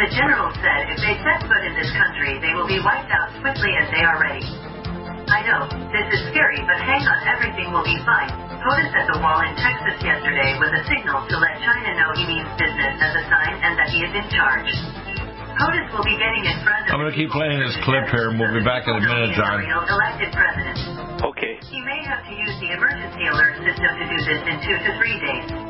the 0.00 0.08
general 0.16 0.48
said 0.64 0.88
if 0.96 0.98
they 1.04 1.14
set 1.20 1.44
foot 1.44 1.62
in 1.68 1.76
this 1.76 1.92
country, 1.92 2.40
they 2.40 2.56
will 2.56 2.66
be 2.70 2.80
wiped 2.80 3.12
out 3.12 3.28
swiftly 3.44 3.76
as 3.76 3.92
they 3.92 4.00
are 4.00 4.16
ready. 4.16 4.46
I 5.28 5.44
know, 5.44 5.68
this 5.92 6.06
is 6.16 6.20
scary, 6.32 6.58
but 6.64 6.80
hang 6.80 7.04
on, 7.04 7.18
everything 7.28 7.70
will 7.70 7.84
be 7.84 7.98
fine. 8.08 8.49
POTUS 8.60 8.92
at 8.92 9.08
the 9.08 9.18
wall 9.24 9.40
in 9.40 9.56
Texas 9.56 9.96
yesterday 10.04 10.52
was 10.60 10.68
a 10.76 10.84
signal 10.84 11.24
to 11.24 11.36
let 11.40 11.56
China 11.64 11.96
know 11.96 12.12
he 12.12 12.28
means 12.28 12.44
business 12.60 12.92
as 13.00 13.12
a 13.16 13.24
sign 13.32 13.56
and 13.56 13.72
that 13.80 13.88
he 13.88 14.04
is 14.04 14.12
in 14.12 14.26
charge. 14.28 14.68
POTUS 15.56 15.88
will 15.96 16.04
be 16.04 16.12
getting 16.20 16.44
in 16.44 16.60
front 16.60 16.84
of... 16.84 16.92
I'm 16.92 17.00
going 17.00 17.08
to 17.08 17.16
keep 17.16 17.32
playing 17.32 17.56
this 17.56 17.72
clip 17.88 18.04
here, 18.12 18.28
and 18.28 18.36
we'll 18.36 18.52
be 18.52 18.60
back 18.60 18.84
in 18.84 18.92
a 18.92 19.00
minute, 19.00 19.32
John. 19.32 19.64
...elected 19.64 20.36
president. 20.36 20.76
Okay. 21.24 21.56
He 21.72 21.80
may 21.80 22.04
have 22.04 22.20
to 22.28 22.32
use 22.36 22.52
the 22.60 22.76
emergency 22.76 23.24
alert 23.32 23.64
system 23.64 23.90
to 23.96 24.04
do 24.12 24.18
this 24.28 24.40
in 24.44 24.56
two 24.60 24.76
to 24.76 24.90
three 25.00 25.16
days. 25.24 25.69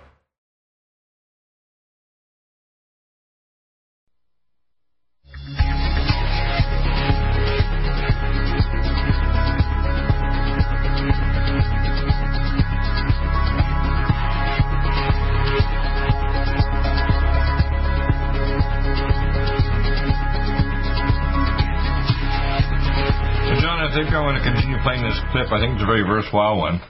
playing 24.83 25.03
this 25.03 25.19
clip. 25.31 25.51
I 25.51 25.61
think 25.61 25.77
it's 25.77 25.83
a 25.83 25.89
very 25.89 26.03
worthwhile 26.03 26.57
one. 26.57 26.81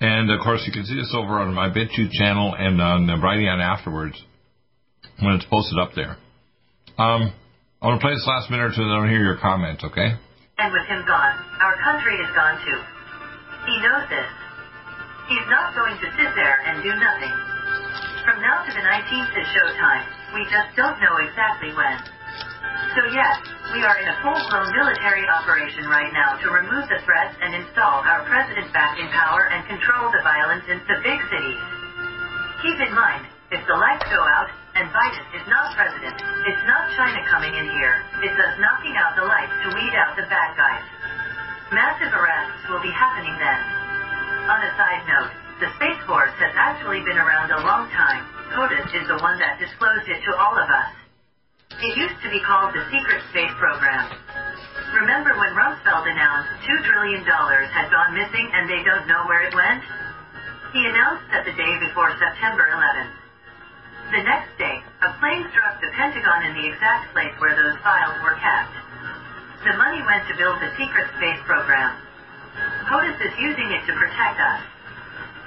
And 0.00 0.30
of 0.30 0.40
course, 0.40 0.64
you 0.64 0.72
can 0.72 0.86
see 0.86 0.96
this 0.96 1.12
over 1.12 1.38
on 1.38 1.52
my 1.52 1.68
BitChute 1.68 2.10
channel 2.12 2.54
and 2.56 2.80
on 2.80 3.06
the 3.06 3.20
Brighteon 3.20 3.60
afterwards 3.60 4.16
when 5.20 5.34
it's 5.34 5.44
posted 5.44 5.78
up 5.78 5.92
there. 5.94 6.16
Um, 6.96 7.32
I 7.82 7.88
want 7.88 8.00
to 8.00 8.04
play 8.04 8.14
this 8.16 8.24
last 8.24 8.48
minute 8.48 8.72
or 8.72 8.72
two, 8.72 8.84
and 8.84 8.92
I 8.92 8.96
want 9.00 9.08
to 9.08 9.14
hear 9.14 9.24
your 9.24 9.40
comments, 9.40 9.84
okay? 9.84 10.16
And 10.60 10.68
with 10.72 10.86
him 10.88 11.04
gone, 11.04 11.36
our 11.60 11.76
country 11.84 12.16
is 12.16 12.30
gone 12.32 12.56
too. 12.64 12.80
He 13.68 13.76
knows 13.84 14.04
this. 14.08 14.30
He's 15.28 15.48
not 15.52 15.76
going 15.76 15.96
to 16.00 16.08
sit 16.16 16.32
there 16.36 16.56
and 16.64 16.80
do 16.82 16.92
nothing. 16.96 17.34
From 18.24 18.40
now 18.40 18.64
to 18.64 18.70
the 18.72 18.84
19th 18.84 19.32
is 19.36 19.48
showtime. 19.52 20.04
We 20.36 20.44
just 20.48 20.76
don't 20.76 21.00
know 21.00 21.16
exactly 21.24 21.72
when. 21.72 21.96
So 22.96 23.02
yes, 23.14 23.38
we 23.70 23.86
are 23.86 23.96
in 24.02 24.06
a 24.10 24.16
full-blown 24.18 24.74
military 24.74 25.22
operation 25.30 25.86
right 25.86 26.10
now 26.10 26.34
to 26.42 26.46
remove 26.50 26.90
the 26.90 26.98
threats 27.06 27.38
and 27.38 27.54
install 27.54 28.02
our 28.02 28.26
president 28.26 28.66
back 28.74 28.98
in 28.98 29.06
power 29.14 29.46
and 29.46 29.62
control 29.70 30.10
the 30.10 30.22
violence 30.26 30.66
in 30.66 30.82
the 30.90 30.98
big 31.06 31.20
cities. 31.30 31.62
Keep 32.66 32.82
in 32.82 32.92
mind, 32.92 33.30
if 33.54 33.62
the 33.66 33.78
lights 33.78 34.06
go 34.10 34.18
out 34.18 34.50
and 34.74 34.90
Biden 34.90 35.26
is 35.38 35.46
not 35.46 35.74
president, 35.78 36.18
it's 36.18 36.64
not 36.66 36.90
China 36.98 37.22
coming 37.30 37.54
in 37.54 37.66
here. 37.78 37.94
It's 38.26 38.38
us 38.38 38.54
knocking 38.58 38.94
out 38.98 39.14
the 39.14 39.26
lights 39.26 39.54
to 39.64 39.68
weed 39.70 39.94
out 39.94 40.18
the 40.18 40.26
bad 40.26 40.50
guys. 40.58 40.84
Massive 41.70 42.10
arrests 42.10 42.66
will 42.70 42.82
be 42.82 42.90
happening 42.90 43.34
then. 43.38 43.60
On 44.50 44.58
a 44.66 44.70
side 44.74 45.02
note, 45.06 45.32
the 45.62 45.70
Space 45.78 46.02
Force 46.10 46.34
has 46.42 46.54
actually 46.58 47.02
been 47.06 47.18
around 47.18 47.54
a 47.54 47.62
long 47.62 47.86
time. 47.94 48.26
POTUS 48.54 48.90
is 48.98 49.06
the 49.06 49.18
one 49.22 49.38
that 49.38 49.62
disclosed 49.62 50.10
it 50.10 50.18
to 50.26 50.32
all 50.34 50.58
of 50.58 50.66
us. 50.66 50.99
It 51.80 51.96
used 51.96 52.20
to 52.20 52.28
be 52.28 52.44
called 52.44 52.76
the 52.76 52.84
Secret 52.92 53.24
Space 53.32 53.56
Program. 53.56 54.04
Remember 55.00 55.32
when 55.40 55.56
Rumsfeld 55.56 56.04
announced 56.12 56.52
$2 56.68 56.84
trillion 56.84 57.24
had 57.24 57.88
gone 57.88 58.12
missing 58.12 58.52
and 58.52 58.68
they 58.68 58.84
don't 58.84 59.08
know 59.08 59.24
where 59.24 59.48
it 59.48 59.56
went? 59.56 59.80
He 60.76 60.84
announced 60.84 61.24
that 61.32 61.48
the 61.48 61.56
day 61.56 61.72
before 61.80 62.12
September 62.20 62.68
11th. 62.68 63.16
The 64.12 64.22
next 64.28 64.52
day, 64.60 64.76
a 65.00 65.16
plane 65.24 65.48
struck 65.56 65.80
the 65.80 65.88
Pentagon 65.96 66.52
in 66.52 66.60
the 66.60 66.68
exact 66.68 67.16
place 67.16 67.32
where 67.40 67.56
those 67.56 67.80
files 67.80 68.20
were 68.20 68.36
kept. 68.36 68.76
The 69.64 69.72
money 69.80 70.04
went 70.04 70.28
to 70.28 70.36
build 70.36 70.60
the 70.60 70.76
secret 70.76 71.08
space 71.16 71.40
program. 71.48 71.96
POTUS 72.92 73.16
is 73.24 73.34
using 73.40 73.72
it 73.72 73.88
to 73.88 73.96
protect 73.96 74.36
us. 74.36 74.60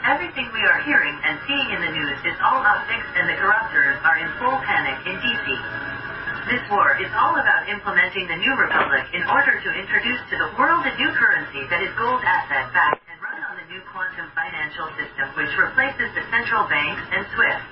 Everything 0.10 0.50
we 0.50 0.66
are 0.66 0.82
hearing 0.82 1.14
and 1.30 1.38
seeing 1.46 1.70
in 1.78 1.80
the 1.86 1.94
news 1.94 2.18
is 2.26 2.34
all 2.42 2.66
optics 2.66 3.06
and 3.22 3.30
the 3.30 3.38
corruptors 3.38 4.02
are 4.02 4.18
in 4.18 4.34
full 4.42 4.58
panic 4.66 4.98
in 5.06 5.14
DC. 5.22 5.48
This 6.50 6.64
war 6.70 7.00
is 7.00 7.08
all 7.16 7.36
about 7.40 7.70
implementing 7.72 8.28
the 8.28 8.36
New 8.36 8.54
Republic 8.60 9.04
in 9.16 9.24
order 9.32 9.56
to 9.56 9.70
introduce 9.80 10.20
to 10.30 10.36
the 10.36 10.50
world 10.60 10.84
a 10.84 10.94
new 11.00 11.12
currency 11.16 11.64
that 11.72 11.80
is 11.82 11.92
gold 11.96 12.20
asset 12.24 12.68
backed 12.76 13.00
and 13.08 13.18
run 13.24 13.40
on 13.48 13.56
the 13.58 13.66
new 13.72 13.80
quantum 13.96 14.28
financial 14.36 14.92
system 15.00 15.32
which 15.40 15.52
replaces 15.56 16.12
the 16.16 16.24
central 16.30 16.68
banks 16.68 17.04
and 17.16 17.24
SWIFT. 17.32 17.64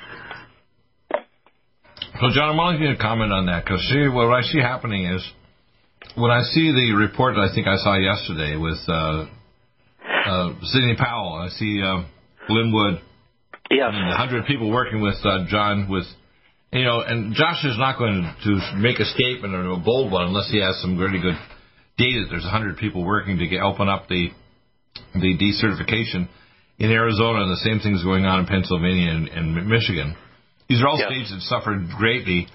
So, 2.24 2.32
John, 2.32 2.54
I 2.54 2.56
want 2.56 2.80
you 2.80 2.96
to 2.96 3.00
comment 3.02 3.34
on 3.34 3.46
that 3.48 3.66
because 3.66 3.82
see, 3.92 4.08
what 4.08 4.32
I 4.32 4.42
see 4.42 4.60
happening 4.60 5.06
is 5.06 5.22
when 6.16 6.32
I 6.32 6.42
see 6.56 6.72
the 6.72 6.96
report 6.96 7.36
that 7.36 7.52
I 7.52 7.52
think 7.54 7.68
I 7.68 7.76
saw 7.78 7.98
yesterday 7.98 8.56
with 8.56 8.80
uh, 8.88 9.28
uh, 10.06 10.48
Sidney 10.64 10.96
Powell, 10.96 11.34
I 11.44 11.50
see 11.50 11.82
uh, 11.84 12.04
Lin 12.48 12.72
Wood, 12.72 13.02
Yes. 13.72 13.92
100 13.96 14.46
people 14.48 14.70
working 14.70 15.02
with 15.02 15.16
uh, 15.24 15.46
John 15.48 15.88
with, 15.90 16.04
you 16.72 16.84
know, 16.84 17.02
and 17.02 17.34
Josh 17.34 17.64
is 17.66 17.78
not 17.78 17.98
going 17.98 18.24
to 18.44 18.78
make 18.78 19.00
a 19.00 19.06
statement 19.06 19.54
or 19.54 19.72
a 19.72 19.78
bold 19.78 20.12
one 20.12 20.28
unless 20.28 20.50
he 20.50 20.60
has 20.62 20.80
some 20.82 20.98
really 20.98 21.20
good 21.20 21.38
data. 21.98 22.26
There's 22.30 22.44
100 22.44 22.78
people 22.78 23.06
working 23.06 23.40
to 23.40 23.48
get, 23.48 23.62
open 23.62 23.90
up 23.90 24.08
the 24.08 24.30
the 25.14 25.38
decertification 25.38 26.28
in 26.80 26.92
Arizona, 26.92 27.44
and 27.44 27.52
the 27.52 27.62
same 27.64 27.80
thing's 27.80 28.04
going 28.04 28.26
on 28.26 28.40
in 28.40 28.46
Pennsylvania 28.46 29.12
and, 29.12 29.28
and 29.28 29.68
Michigan. 29.68 30.16
These 30.68 30.82
are 30.82 30.88
all 30.88 30.98
Yes. 30.98 31.12
states 31.12 31.32
that 31.32 31.42
suffered 31.42 31.90
greatly 31.98 32.48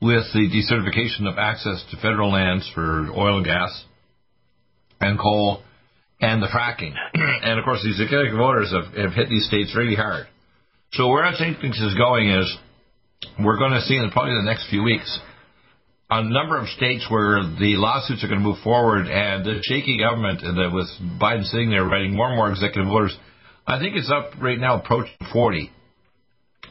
with 0.00 0.24
the 0.32 0.48
decertification 0.50 1.28
of 1.30 1.38
access 1.38 1.82
to 1.90 1.96
federal 1.96 2.30
lands 2.30 2.68
for 2.74 3.08
oil 3.16 3.36
and 3.36 3.44
gas 3.44 3.84
and 5.00 5.18
coal 5.18 5.62
and 6.20 6.42
the 6.42 6.48
fracking. 6.48 6.94
and 7.14 7.58
of 7.58 7.64
course, 7.64 7.82
these 7.84 8.00
executive 8.00 8.38
orders 8.38 8.72
have, 8.72 8.94
have 8.94 9.12
hit 9.14 9.28
these 9.28 9.46
states 9.46 9.74
really 9.76 9.94
hard. 9.94 10.26
So 10.92 11.08
where 11.08 11.24
I 11.24 11.36
think 11.36 11.60
this 11.60 11.80
is 11.80 11.94
going 11.94 12.30
is 12.30 12.58
we're 13.38 13.58
going 13.58 13.72
to 13.72 13.80
see 13.82 13.96
in 13.96 14.10
probably 14.10 14.34
the 14.34 14.44
next 14.48 14.68
few 14.70 14.82
weeks 14.82 15.18
a 16.10 16.24
number 16.24 16.58
of 16.58 16.66
states 16.68 17.06
where 17.08 17.42
the 17.44 17.76
lawsuits 17.78 18.24
are 18.24 18.28
going 18.28 18.40
to 18.40 18.44
move 18.46 18.58
forward 18.64 19.06
and 19.06 19.44
the 19.44 19.60
shaky 19.62 19.98
government 19.98 20.40
that 20.42 20.70
with 20.74 20.88
Biden 21.20 21.44
sitting 21.44 21.70
there 21.70 21.84
writing 21.84 22.16
more 22.16 22.26
and 22.28 22.36
more 22.36 22.50
executive 22.50 22.90
orders. 22.90 23.16
I 23.66 23.78
think 23.78 23.94
it's 23.96 24.10
up 24.10 24.32
right 24.42 24.58
now 24.58 24.80
approaching 24.80 25.14
40. 25.32 25.70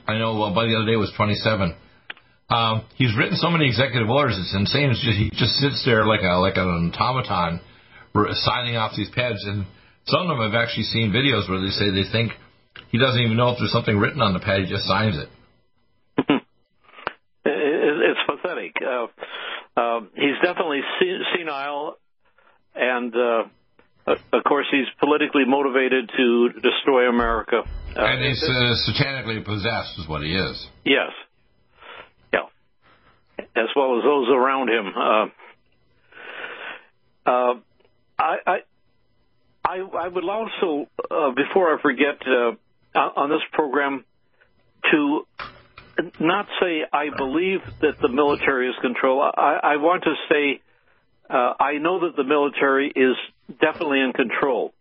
I 0.08 0.18
know 0.18 0.36
well, 0.38 0.54
by 0.54 0.66
the 0.66 0.76
other 0.76 0.86
day 0.86 0.94
it 0.94 0.98
was 1.00 1.14
27. 1.16 1.76
Um, 2.50 2.84
he's 2.96 3.16
written 3.16 3.38
so 3.38 3.50
many 3.50 3.68
executive 3.68 4.10
orders, 4.10 4.36
it's 4.38 4.54
insane. 4.58 4.90
It's 4.90 5.00
just, 5.06 5.18
he 5.18 5.30
just 5.30 5.54
sits 5.62 5.86
there 5.86 6.04
like 6.06 6.22
a 6.22 6.36
like 6.42 6.58
an 6.58 6.92
automaton, 6.98 7.62
signing 8.44 8.76
off 8.76 8.94
these 8.98 9.10
pads. 9.14 9.46
And 9.46 9.66
some 10.08 10.28
of 10.28 10.36
them 10.36 10.52
have 10.52 10.60
actually 10.60 10.90
seen 10.90 11.12
videos 11.14 11.48
where 11.48 11.62
they 11.62 11.70
say 11.70 11.92
they 11.94 12.10
think 12.12 12.34
he 12.90 12.98
doesn't 12.98 13.22
even 13.22 13.38
know 13.38 13.50
if 13.54 13.60
there's 13.60 13.72
something 13.72 13.96
written 13.98 14.20
on 14.22 14.34
the 14.34 14.40
pad. 14.40 14.62
He 14.62 14.68
just 14.68 14.84
signs. 14.86 15.16
It- 15.16 15.30
It's 17.46 18.20
pathetic. 18.28 18.69
Uh, 18.82 19.08
uh, 19.80 20.02
he's 20.16 20.38
definitely 20.44 20.82
senile, 21.00 21.98
and 22.76 23.14
uh, 23.16 23.44
of 24.34 24.44
course, 24.44 24.66
he's 24.72 24.88
politically 25.00 25.44
motivated 25.46 26.10
to 26.16 26.50
destroy 26.62 27.10
America. 27.10 27.62
Uh, 27.96 28.02
and 28.02 28.24
he's 28.24 28.42
uh, 28.44 28.92
satanically 28.92 29.44
possessed, 29.44 30.00
is 30.00 30.08
what 30.08 30.24
he 30.24 30.36
is. 30.36 30.68
Yes. 30.86 31.12
Yeah. 32.34 32.48
As 33.56 33.70
well 33.76 33.98
as 33.98 34.04
those 34.04 34.30
around 34.30 34.70
him. 34.70 34.94
Uh, 34.96 35.26
uh, 37.30 37.54
I, 38.18 38.36
I, 38.48 38.58
I, 39.66 39.78
I 39.78 40.08
would 40.08 40.24
also, 40.24 40.88
uh, 41.12 41.32
before 41.32 41.78
I 41.78 41.82
forget, 41.82 42.22
uh, 42.26 42.52
on 42.96 43.12
on 43.16 43.30
this 43.30 43.42
program, 43.54 44.04
to 44.92 45.28
not 46.20 46.48
say 46.62 46.84
I 46.92 47.10
believe 47.16 47.60
that 47.82 48.00
the 48.02 48.10
military 48.10 48.70
is 48.70 48.76
control. 48.82 49.22
I, 49.22 49.60
I 49.64 49.76
want 49.78 50.04
to 50.04 50.14
say 50.30 50.62
uh, 51.30 51.54
I 51.60 51.78
know 51.78 52.02
that 52.02 52.16
the 52.16 52.24
military 52.24 52.88
is 52.88 53.16
definitely 53.62 54.02
in 54.02 54.14
control. 54.14 54.74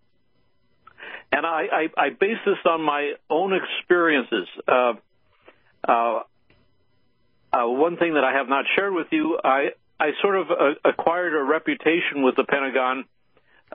And 1.30 1.44
I, 1.44 1.66
I, 1.70 2.06
I 2.06 2.10
base 2.10 2.38
this 2.46 2.56
on 2.64 2.82
my 2.82 3.12
own 3.28 3.52
experiences. 3.52 4.48
Uh, 4.66 4.92
uh, 5.86 6.20
uh, 7.52 7.66
one 7.66 7.96
thing 7.98 8.14
that 8.14 8.24
I 8.24 8.32
have 8.32 8.48
not 8.48 8.64
shared 8.76 8.94
with 8.94 9.08
you, 9.10 9.38
I, 9.42 9.70
I 10.00 10.10
sort 10.22 10.36
of 10.36 10.50
uh, 10.50 10.88
acquired 10.88 11.34
a 11.34 11.42
reputation 11.42 12.22
with 12.22 12.36
the 12.36 12.44
Pentagon 12.44 13.04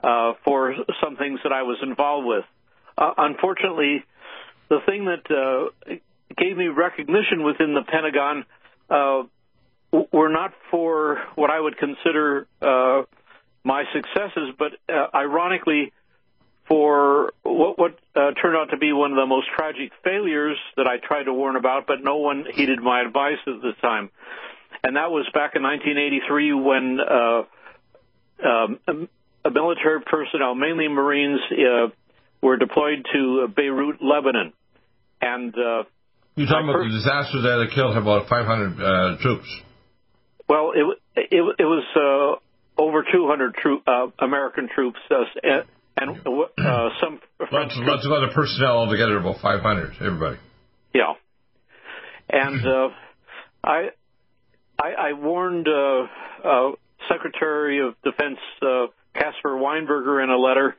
uh, 0.02 0.32
for 0.44 0.74
some 1.02 1.16
things 1.16 1.40
that 1.44 1.52
I 1.52 1.62
was 1.62 1.78
involved 1.82 2.26
with. 2.26 2.44
Unfortunately, 2.96 4.04
the 4.68 4.78
thing 4.86 5.06
that 5.06 6.00
gave 6.36 6.56
me 6.56 6.68
recognition 6.68 7.42
within 7.44 7.74
the 7.74 7.82
Pentagon 7.82 8.44
uh, 8.90 9.22
were 10.12 10.28
not 10.28 10.52
for 10.70 11.18
what 11.34 11.50
I 11.50 11.60
would 11.60 11.76
consider 11.78 12.46
uh, 12.60 13.02
my 13.62 13.84
successes, 13.92 14.54
but 14.58 14.72
uh, 14.88 15.06
ironically, 15.14 15.92
for 16.68 17.32
what, 17.42 17.78
what 17.78 17.98
uh, 18.16 18.32
turned 18.40 18.56
out 18.56 18.70
to 18.70 18.76
be 18.76 18.92
one 18.92 19.12
of 19.12 19.16
the 19.16 19.26
most 19.26 19.48
tragic 19.56 19.92
failures 20.02 20.56
that 20.76 20.86
I 20.86 20.96
tried 20.96 21.24
to 21.24 21.32
warn 21.32 21.56
about, 21.56 21.86
but 21.86 22.02
no 22.02 22.16
one 22.16 22.46
heeded 22.52 22.80
my 22.80 23.02
advice 23.02 23.38
at 23.46 23.60
the 23.60 23.72
time. 23.80 24.10
And 24.82 24.96
that 24.96 25.10
was 25.10 25.26
back 25.32 25.56
in 25.56 25.62
1983 25.62 26.52
when 26.54 26.98
uh, 27.00 27.42
um, 28.46 29.08
a 29.44 29.50
military 29.50 30.00
personnel, 30.00 30.54
mainly 30.54 30.88
Marines, 30.88 31.40
uh, 31.52 31.88
were 32.42 32.56
deployed 32.56 33.06
to 33.12 33.48
Beirut, 33.48 34.02
Lebanon. 34.02 34.52
And 35.20 35.54
You're 36.36 36.48
talking 36.48 36.68
about 36.68 36.82
the 36.82 36.90
disaster 36.90 37.42
that 37.42 37.66
had 37.66 37.74
killed 37.74 37.96
about 37.96 38.28
500 38.28 38.82
uh, 38.82 39.22
troops. 39.22 39.46
Well, 40.48 40.72
it 40.74 40.98
it, 41.16 41.42
it 41.58 41.64
was 41.64 41.84
uh, 41.94 42.82
over 42.82 43.04
200 43.04 43.54
troop, 43.54 43.82
uh, 43.86 44.08
American 44.18 44.68
troops 44.74 44.98
uh, 45.10 45.22
and, 45.42 45.64
and 45.96 46.10
uh, 46.18 46.88
some 47.00 47.20
French 47.38 47.52
Lots, 47.52 47.74
lots 47.78 48.06
of 48.06 48.12
other 48.12 48.32
personnel 48.34 48.78
altogether, 48.78 49.16
about 49.18 49.40
500, 49.40 49.94
everybody. 50.00 50.38
Yeah, 50.92 51.14
and 52.28 52.66
uh, 52.66 52.88
I, 53.62 53.90
I 54.78 54.88
I 54.92 55.12
warned 55.12 55.68
uh, 55.68 56.06
uh, 56.44 56.70
Secretary 57.08 57.86
of 57.86 57.94
Defense 58.02 58.38
uh, 58.60 58.86
Caspar 59.14 59.56
Weinberger 59.56 60.22
in 60.22 60.30
a 60.30 60.38
letter 60.38 60.76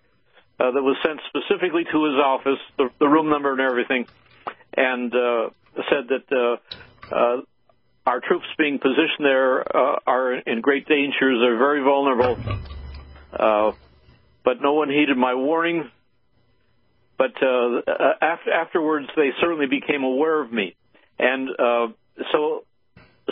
uh, 0.60 0.72
that 0.72 0.82
was 0.82 0.98
sent 1.06 1.20
specifically 1.30 1.84
to 1.86 2.04
his 2.06 2.15
office, 2.15 2.60
the, 2.78 2.89
the 3.00 3.08
room 3.08 3.30
number 3.30 3.52
and 3.52 3.62
everything, 3.62 4.06
and 4.77 5.13
uh, 5.13 5.49
said 5.89 6.07
that 6.09 6.25
uh, 6.31 7.15
uh, 7.15 7.41
our 8.05 8.19
troops 8.21 8.45
being 8.57 8.79
positioned 8.79 9.25
there 9.25 9.77
are 10.07 10.33
in 10.33 10.61
great 10.61 10.88
danger. 10.88 11.39
They're 11.39 11.57
very 11.57 11.83
vulnerable. 11.83 12.38
But 13.31 14.61
no 14.61 14.73
one 14.73 14.89
heeded 14.89 15.17
my 15.17 15.33
warning. 15.33 15.89
But 17.17 17.33
after, 18.21 18.51
afterwards, 18.51 19.07
they 19.15 19.29
certainly 19.41 19.67
became 19.67 20.03
aware 20.03 20.41
of 20.41 20.51
me, 20.51 20.75
and 21.17 21.49
so 22.31 22.65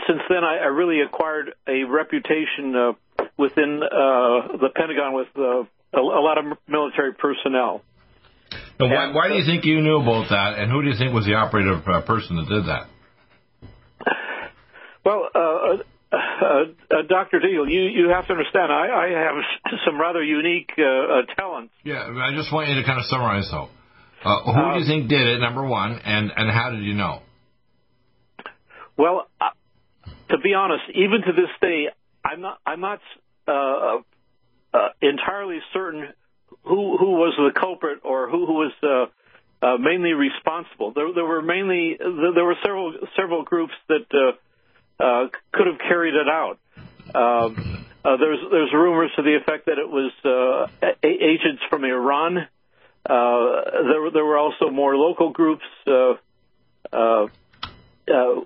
since 0.08 0.22
then, 0.30 0.44
I, 0.44 0.58
I 0.58 0.68
really 0.68 1.02
acquired 1.02 1.54
a 1.68 1.84
reputation 1.84 2.76
uh, 2.76 2.94
within 3.38 3.82
uh, 3.84 4.58
the 4.58 4.70
Pentagon 4.76 5.14
with 5.14 5.28
uh, 5.38 5.64
a, 5.94 6.00
a 6.00 6.22
lot 6.22 6.38
of 6.38 6.58
military 6.68 7.14
personnel. 7.14 7.84
So 8.84 8.90
why, 8.90 9.14
why 9.14 9.28
do 9.30 9.36
you 9.36 9.46
think 9.46 9.64
you 9.64 9.80
knew 9.80 9.96
about 10.02 10.28
that, 10.30 10.60
and 10.60 10.70
who 10.70 10.82
do 10.82 10.90
you 10.90 10.98
think 10.98 11.14
was 11.14 11.26
the 11.26 11.36
operative 11.36 11.88
uh, 11.88 12.02
person 12.02 12.36
that 12.36 12.50
did 12.50 12.66
that? 12.68 12.88
Well, 15.06 15.30
uh, 15.34 15.40
uh, 16.12 16.18
uh, 16.92 17.02
Dr. 17.08 17.40
Deal, 17.40 17.68
you, 17.68 17.84
you 17.84 18.10
have 18.10 18.28
to 18.28 18.34
understand, 18.34 18.72
I, 18.74 18.88
I 18.92 19.08
have 19.24 19.36
some 19.86 20.00
rather 20.00 20.22
unique 20.22 20.72
uh, 20.78 20.84
uh, 20.84 21.36
talents. 21.38 21.74
Yeah, 21.84 22.04
I 22.04 22.36
just 22.36 22.52
want 22.52 22.70
you 22.70 22.76
to 22.76 22.84
kind 22.84 23.00
of 23.00 23.06
summarize, 23.06 23.48
though. 23.52 23.70
Uh, 24.26 24.52
who 24.52 24.74
do 24.74 24.80
you 24.80 24.86
think 24.86 25.10
did 25.10 25.28
it, 25.28 25.40
number 25.40 25.66
one, 25.66 26.00
and, 26.04 26.32
and 26.36 26.52
how 26.52 26.72
did 26.72 26.84
you 26.84 26.94
know? 26.94 27.22
Well, 28.98 29.28
uh, 29.40 29.50
to 30.30 30.38
be 30.40 30.54
honest, 30.54 30.84
even 30.90 31.22
to 31.22 31.32
this 31.32 31.52
day, 31.62 31.88
I'm 32.24 32.42
not 32.42 32.60
I'm 32.66 32.80
not 32.80 33.00
uh, 33.48 33.98
uh, 34.74 34.78
entirely 35.02 35.60
certain 35.74 36.14
who 36.64 36.98
who 36.98 37.12
was 37.12 37.34
the 37.38 37.60
culprit 37.60 38.00
or 38.04 38.30
who 38.30 38.46
who 38.46 38.54
was 38.54 38.72
uh, 38.84 39.66
uh, 39.66 39.78
mainly 39.78 40.14
responsible. 40.14 40.92
There, 40.94 41.14
there 41.14 41.26
were 41.26 41.42
mainly 41.42 41.98
there 42.00 42.46
were 42.46 42.56
several 42.64 42.94
several 43.16 43.44
groups 43.44 43.74
that 43.88 44.06
uh, 44.12 45.04
uh, 45.04 45.28
could 45.52 45.68
have 45.68 45.80
carried 45.80 46.16
it 46.16 46.28
out. 46.28 46.60
Um, 47.14 47.86
uh, 48.04 48.18
there's 48.18 48.40
there's 48.52 48.74
rumors 48.74 49.12
to 49.16 49.22
the 49.22 49.36
effect 49.36 49.68
that 49.68 49.78
it 49.78 49.90
was 49.90 50.12
uh, 50.26 50.88
a- 51.04 51.24
agents 51.24 51.62
from 51.70 51.84
Iran. 51.84 52.38
Uh, 53.06 53.62
there 53.90 54.12
there 54.12 54.26
were 54.26 54.38
also 54.38 54.70
more 54.70 54.96
local 54.96 55.32
groups. 55.32 55.66
Uh, 55.88 56.14
uh, 56.92 57.28
uh, 58.06 58.42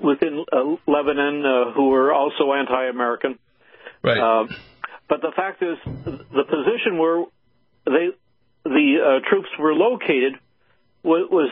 within 0.00 0.44
uh, 0.50 0.76
Lebanon 0.86 1.44
uh, 1.44 1.72
who 1.72 1.90
were 1.90 2.12
also 2.12 2.52
anti-American. 2.52 3.38
Right. 4.02 4.18
Um, 4.18 4.48
but 5.08 5.20
the 5.20 5.32
fact 5.36 5.62
is, 5.62 5.76
the 5.84 6.44
position 6.44 6.98
where 6.98 7.24
they 7.84 8.08
the 8.64 8.96
uh, 9.00 9.28
troops 9.28 9.48
were 9.58 9.74
located 9.74 10.34
was, 11.02 11.28
was 11.30 11.50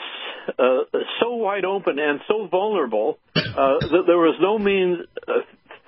uh, 0.59 0.99
so 1.21 1.35
wide 1.37 1.65
open 1.65 1.99
and 1.99 2.21
so 2.29 2.47
vulnerable 2.47 3.19
uh, 3.35 3.41
that 3.81 4.05
there 4.07 4.19
was 4.19 4.37
no 4.41 4.59
means 4.59 4.99
uh, 5.27 5.33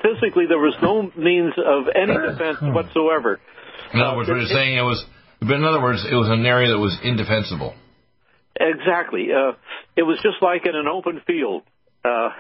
physically 0.03 0.47
there 0.49 0.59
was 0.59 0.75
no 0.83 1.03
means 1.17 1.55
of 1.57 1.85
any 1.95 2.13
defense 2.13 2.59
whatsoever. 2.61 3.41
In 3.95 4.01
other 4.01 4.17
words, 4.17 4.29
what 4.29 4.39
you're 4.39 4.47
saying 4.47 4.77
it 4.77 4.83
was, 4.83 5.05
but 5.41 5.53
in 5.53 5.65
other 5.65 5.81
words, 5.81 6.05
it 6.11 6.15
was 6.15 6.29
an 6.29 6.45
area 6.45 6.71
that 6.71 6.79
was 6.79 6.99
indefensible. 7.03 7.75
Exactly. 8.59 9.29
Uh, 9.33 9.53
it 9.97 10.03
was 10.03 10.19
just 10.23 10.43
like 10.43 10.67
in 10.67 10.75
an 10.75 10.87
open 10.87 11.21
field. 11.27 11.63
Uh, 12.05 12.31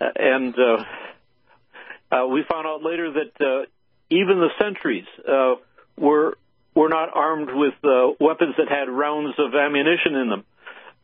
and 0.00 0.54
uh, 0.54 2.14
uh, 2.14 2.26
we 2.26 2.44
found 2.50 2.66
out 2.66 2.82
later 2.82 3.12
that 3.12 3.44
uh, 3.44 3.66
even 4.10 4.38
the 4.40 4.50
sentries 4.60 5.04
uh, 5.28 5.54
were 5.96 6.36
were 6.74 6.88
not 6.88 7.10
armed 7.14 7.50
with 7.52 7.74
uh, 7.84 8.12
weapons 8.20 8.54
that 8.58 8.68
had 8.68 8.88
rounds 8.88 9.34
of 9.38 9.54
ammunition 9.54 10.14
in 10.16 10.28
them. 10.30 10.44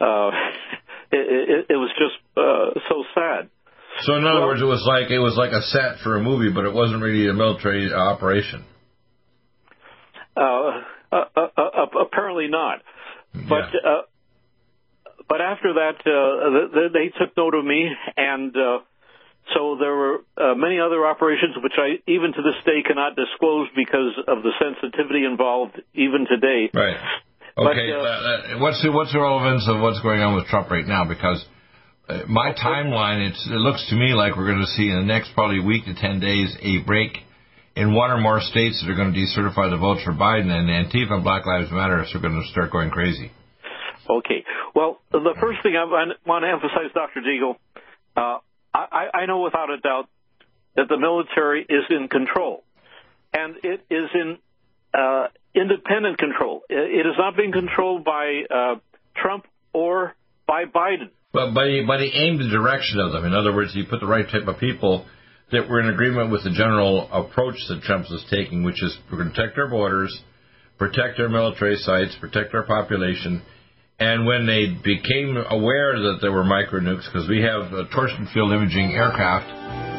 Uh, 0.01 0.31
it, 1.13 1.51
it, 1.51 1.67
it 1.71 1.77
was 1.77 1.91
just 1.99 2.19
uh, 2.37 2.81
so 2.89 3.05
sad. 3.15 3.51
So 4.03 4.15
in 4.17 4.25
other 4.27 4.47
words, 4.47 4.63
it 4.63 4.65
was 4.65 4.85
like 4.87 5.11
it 5.11 5.19
was 5.19 5.37
like 5.37 5.53
a 5.53 5.63
set 5.63 5.99
for 6.03 6.17
a 6.17 6.23
movie, 6.23 6.51
but 6.53 6.65
it 6.65 6.73
wasn't 6.73 7.03
really 7.03 7.29
a 7.29 7.35
military 7.35 7.93
operation. 7.93 8.65
Uh, 10.37 10.83
uh, 11.13 11.25
uh, 11.37 11.49
uh, 11.57 11.87
apparently 12.01 12.49
not. 12.49 12.83
But 13.35 13.75
Yeah. 13.75 13.91
uh, 13.91 14.03
but 15.29 15.41
after 15.41 15.75
that, 15.75 15.97
uh, 16.07 16.75
th- 16.75 16.93
they 16.93 17.09
took 17.17 17.37
note 17.37 17.55
of 17.55 17.65
me, 17.65 17.89
and 18.17 18.57
uh, 18.57 18.79
so 19.55 19.77
there 19.79 19.95
were 19.95 20.17
uh, 20.37 20.55
many 20.55 20.79
other 20.79 21.07
operations 21.07 21.57
which 21.63 21.75
I 21.77 21.99
even 22.11 22.33
to 22.33 22.43
this 22.43 22.59
day 22.65 22.83
cannot 22.87 23.17
disclose 23.17 23.69
because 23.75 24.15
of 24.29 24.43
the 24.43 24.53
sensitivity 24.59 25.25
involved, 25.25 25.81
even 25.95 26.27
today. 26.29 26.71
Right. 26.73 26.97
Okay. 27.59 27.93
uh, 27.93 27.97
uh, 27.97 28.07
uh, 28.07 28.59
what's 28.59 28.83
the, 28.83 28.93
what's 28.93 29.13
the 29.13 29.21
relevance 29.21 29.67
of 29.69 29.81
what's 29.81 30.01
going 30.01 30.21
on 30.21 30.35
with 30.35 30.47
Trump 30.47 30.71
right 30.71 30.87
now? 30.87 31.05
Because 31.05 31.45
uh, 32.09 32.23
my 32.29 32.53
timeline, 32.55 33.29
it's, 33.29 33.43
it 33.47 33.61
looks 33.61 33.85
to 33.91 33.97
me 33.97 34.15
like 34.15 34.37
we're 34.37 34.47
going 34.47 34.65
to 34.65 34.73
see 34.79 34.89
in 34.89 34.97
the 34.97 35.05
next 35.05 35.35
probably 35.35 35.61
week 35.61 35.85
to 35.85 35.95
ten 35.95 36.21
days 36.21 36.57
a 36.63 36.79
break 36.87 37.19
in 37.77 37.95
one 37.95 38.11
or 38.11 38.19
more 38.19 38.41
states 38.41 38.83
that 38.83 38.91
are 38.91 38.97
going 38.97 39.13
to 39.13 39.19
decertify 39.19 39.71
the 39.71 39.79
votes 39.79 40.03
for 40.05 40.13
Biden, 40.13 40.51
and 40.51 40.69
Antifa 40.69 41.13
and 41.13 41.25
Black 41.25 41.47
Lives 41.47 41.71
Matter 41.71 42.03
are 42.03 42.21
going 42.21 42.41
to 42.41 42.49
start 42.51 42.71
going 42.71 42.91
crazy. 42.91 43.31
Okay. 44.09 44.45
Well, 44.75 45.01
the 45.13 45.35
first 45.41 45.63
thing 45.63 45.77
I 45.77 45.85
want 45.85 46.45
to 46.45 46.51
emphasize, 46.51 46.91
Dr. 46.95 47.21
Deagle, 47.21 47.57
uh, 48.17 48.39
I, 48.73 49.07
I 49.15 49.27
know 49.27 49.41
without 49.41 49.71
a 49.71 49.79
doubt 49.79 50.09
that 50.77 50.89
the 50.89 50.99
military 50.99 51.63
is 51.63 51.85
in 51.91 52.09
control, 52.09 52.63
and 53.33 53.57
it 53.63 53.85
is 53.91 54.11
in 54.15 54.39
uh, 54.95 55.27
independent 55.55 56.19
control. 56.19 56.63
It 56.69 57.07
is 57.07 57.15
not 57.19 57.37
being 57.37 57.53
controlled 57.53 58.05
by 58.05 58.43
uh, 58.51 58.75
Trump 59.17 59.47
or 59.73 60.15
by 60.47 60.65
Biden. 60.65 61.11
But 61.33 61.55
but 61.55 61.67
he, 61.69 61.85
but 61.87 62.01
he 62.01 62.11
aimed 62.13 62.41
the 62.41 62.49
direction 62.49 62.99
of 63.01 63.13
them. 63.13 63.25
In 63.25 63.35
other 63.35 63.55
words, 63.55 63.73
he 63.73 63.85
put 63.85 64.01
the 64.01 64.07
right 64.07 64.27
type 64.27 64.47
of 64.47 64.59
people 64.59 65.07
that 65.53 65.69
were 65.69 65.81
in 65.81 65.89
agreement 65.89 66.31
with 66.31 66.45
the 66.45 66.51
general 66.51 67.09
approach 67.11 67.57
that 67.69 67.83
Trump 67.83 68.07
was 68.11 68.25
taking, 68.31 68.63
which 68.63 68.83
is 68.83 68.97
protect 69.09 69.59
our 69.59 69.69
borders, 69.69 70.17
protect 70.79 71.19
our 71.19 71.29
military 71.29 71.77
sites, 71.77 72.17
protect 72.21 72.55
our 72.55 72.65
population. 72.65 73.43
And 74.01 74.25
when 74.25 74.47
they 74.49 74.73
became 74.81 75.37
aware 75.37 75.93
that 76.01 76.19
there 76.25 76.33
were 76.33 76.45
micro 76.45 76.81
nukes, 76.81 77.05
because 77.05 77.29
we 77.29 77.45
have 77.45 77.69
a 77.77 77.85
torsion 77.93 78.25
field 78.33 78.51
imaging 78.51 78.97
aircraft 78.97 79.45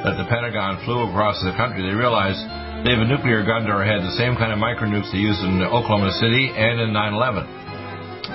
that 0.04 0.18
the 0.18 0.26
Pentagon 0.26 0.82
flew 0.86 1.06
across 1.06 1.38
the 1.46 1.54
country, 1.54 1.86
they 1.86 1.94
realized 1.94 2.42
they 2.82 2.98
have 2.98 3.06
a 3.06 3.06
nuclear 3.06 3.46
gun 3.46 3.70
to 3.70 3.72
our 3.72 3.86
head, 3.86 4.02
the 4.02 4.18
same 4.18 4.34
kind 4.42 4.50
of 4.50 4.58
micro 4.58 4.90
nukes 4.90 5.14
they 5.14 5.22
used 5.22 5.38
in 5.46 5.62
Oklahoma 5.62 6.10
City 6.18 6.50
and 6.50 6.82
in 6.82 6.90
9/11 6.92 7.46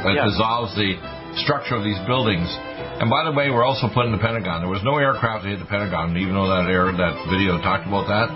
that 0.06 0.14
Yeah. 0.14 0.24
dissolves 0.30 0.74
the 0.76 0.94
structure 1.34 1.74
of 1.74 1.82
these 1.82 1.98
buildings. 2.06 2.46
And 3.02 3.10
by 3.10 3.24
the 3.24 3.32
way, 3.32 3.50
we're 3.50 3.64
also 3.66 3.88
putting 3.88 4.12
the 4.12 4.22
Pentagon. 4.22 4.60
There 4.60 4.70
was 4.70 4.84
no 4.84 4.98
aircraft 4.98 5.42
that 5.42 5.50
hit 5.50 5.58
the 5.58 5.66
Pentagon, 5.66 6.16
even 6.16 6.34
though 6.34 6.46
that 6.46 6.70
air 6.70 6.92
that 6.92 7.14
video 7.26 7.58
talked 7.58 7.86
about 7.86 8.06
that. 8.06 8.30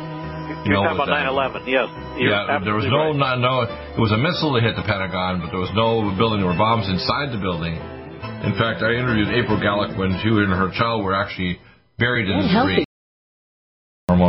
You're 0.65 0.83
No, 0.83 0.85
talking 0.85 1.01
about 1.01 1.63
9/11, 1.63 1.67
yes. 1.67 1.89
You're 2.19 2.31
yeah, 2.35 2.59
there 2.65 2.75
was 2.75 2.87
no, 2.91 3.15
right. 3.15 3.39
no, 3.39 3.39
no. 3.39 3.55
It 3.97 4.01
was 4.01 4.13
a 4.13 4.19
missile 4.19 4.53
that 4.55 4.63
hit 4.63 4.77
the 4.77 4.83
Pentagon, 4.83 5.41
but 5.41 5.51
there 5.51 5.63
was 5.63 5.73
no 5.73 6.11
building. 6.19 6.41
There 6.43 6.51
were 6.51 6.59
bombs 6.59 6.89
inside 6.89 7.33
the 7.33 7.41
building. 7.41 7.79
In 8.45 8.53
fact, 8.59 8.83
I 8.83 8.97
interviewed 8.97 9.29
April 9.33 9.61
Gallop 9.61 9.97
when 9.97 10.19
she 10.23 10.29
and 10.29 10.53
her 10.53 10.71
child 10.77 11.05
were 11.05 11.15
actually 11.15 11.61
buried 11.99 12.29
in 12.29 12.41
the 12.41 12.49
debris. 12.49 12.90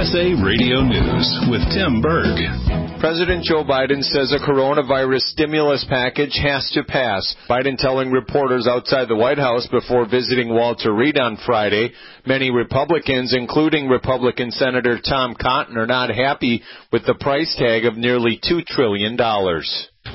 USA 0.00 0.32
Radio 0.42 0.80
News 0.80 1.44
with 1.50 1.60
Tim 1.74 2.00
Berg. 2.00 2.38
President 3.00 3.44
Joe 3.44 3.64
Biden 3.64 4.02
says 4.02 4.32
a 4.32 4.38
coronavirus 4.38 5.20
stimulus 5.20 5.84
package 5.90 6.40
has 6.42 6.70
to 6.72 6.82
pass. 6.84 7.36
Biden 7.50 7.76
telling 7.76 8.10
reporters 8.10 8.66
outside 8.66 9.08
the 9.08 9.14
White 9.14 9.36
House 9.36 9.68
before 9.70 10.08
visiting 10.08 10.54
Walter 10.54 10.94
Reed 10.94 11.18
on 11.18 11.36
Friday, 11.44 11.92
many 12.24 12.50
Republicans, 12.50 13.34
including 13.36 13.88
Republican 13.88 14.50
Senator 14.52 14.98
Tom 15.06 15.34
Cotton, 15.38 15.76
are 15.76 15.86
not 15.86 16.08
happy 16.08 16.62
with 16.90 17.04
the 17.04 17.14
price 17.20 17.54
tag 17.58 17.84
of 17.84 17.98
nearly 17.98 18.40
$2 18.42 18.64
trillion. 18.64 19.18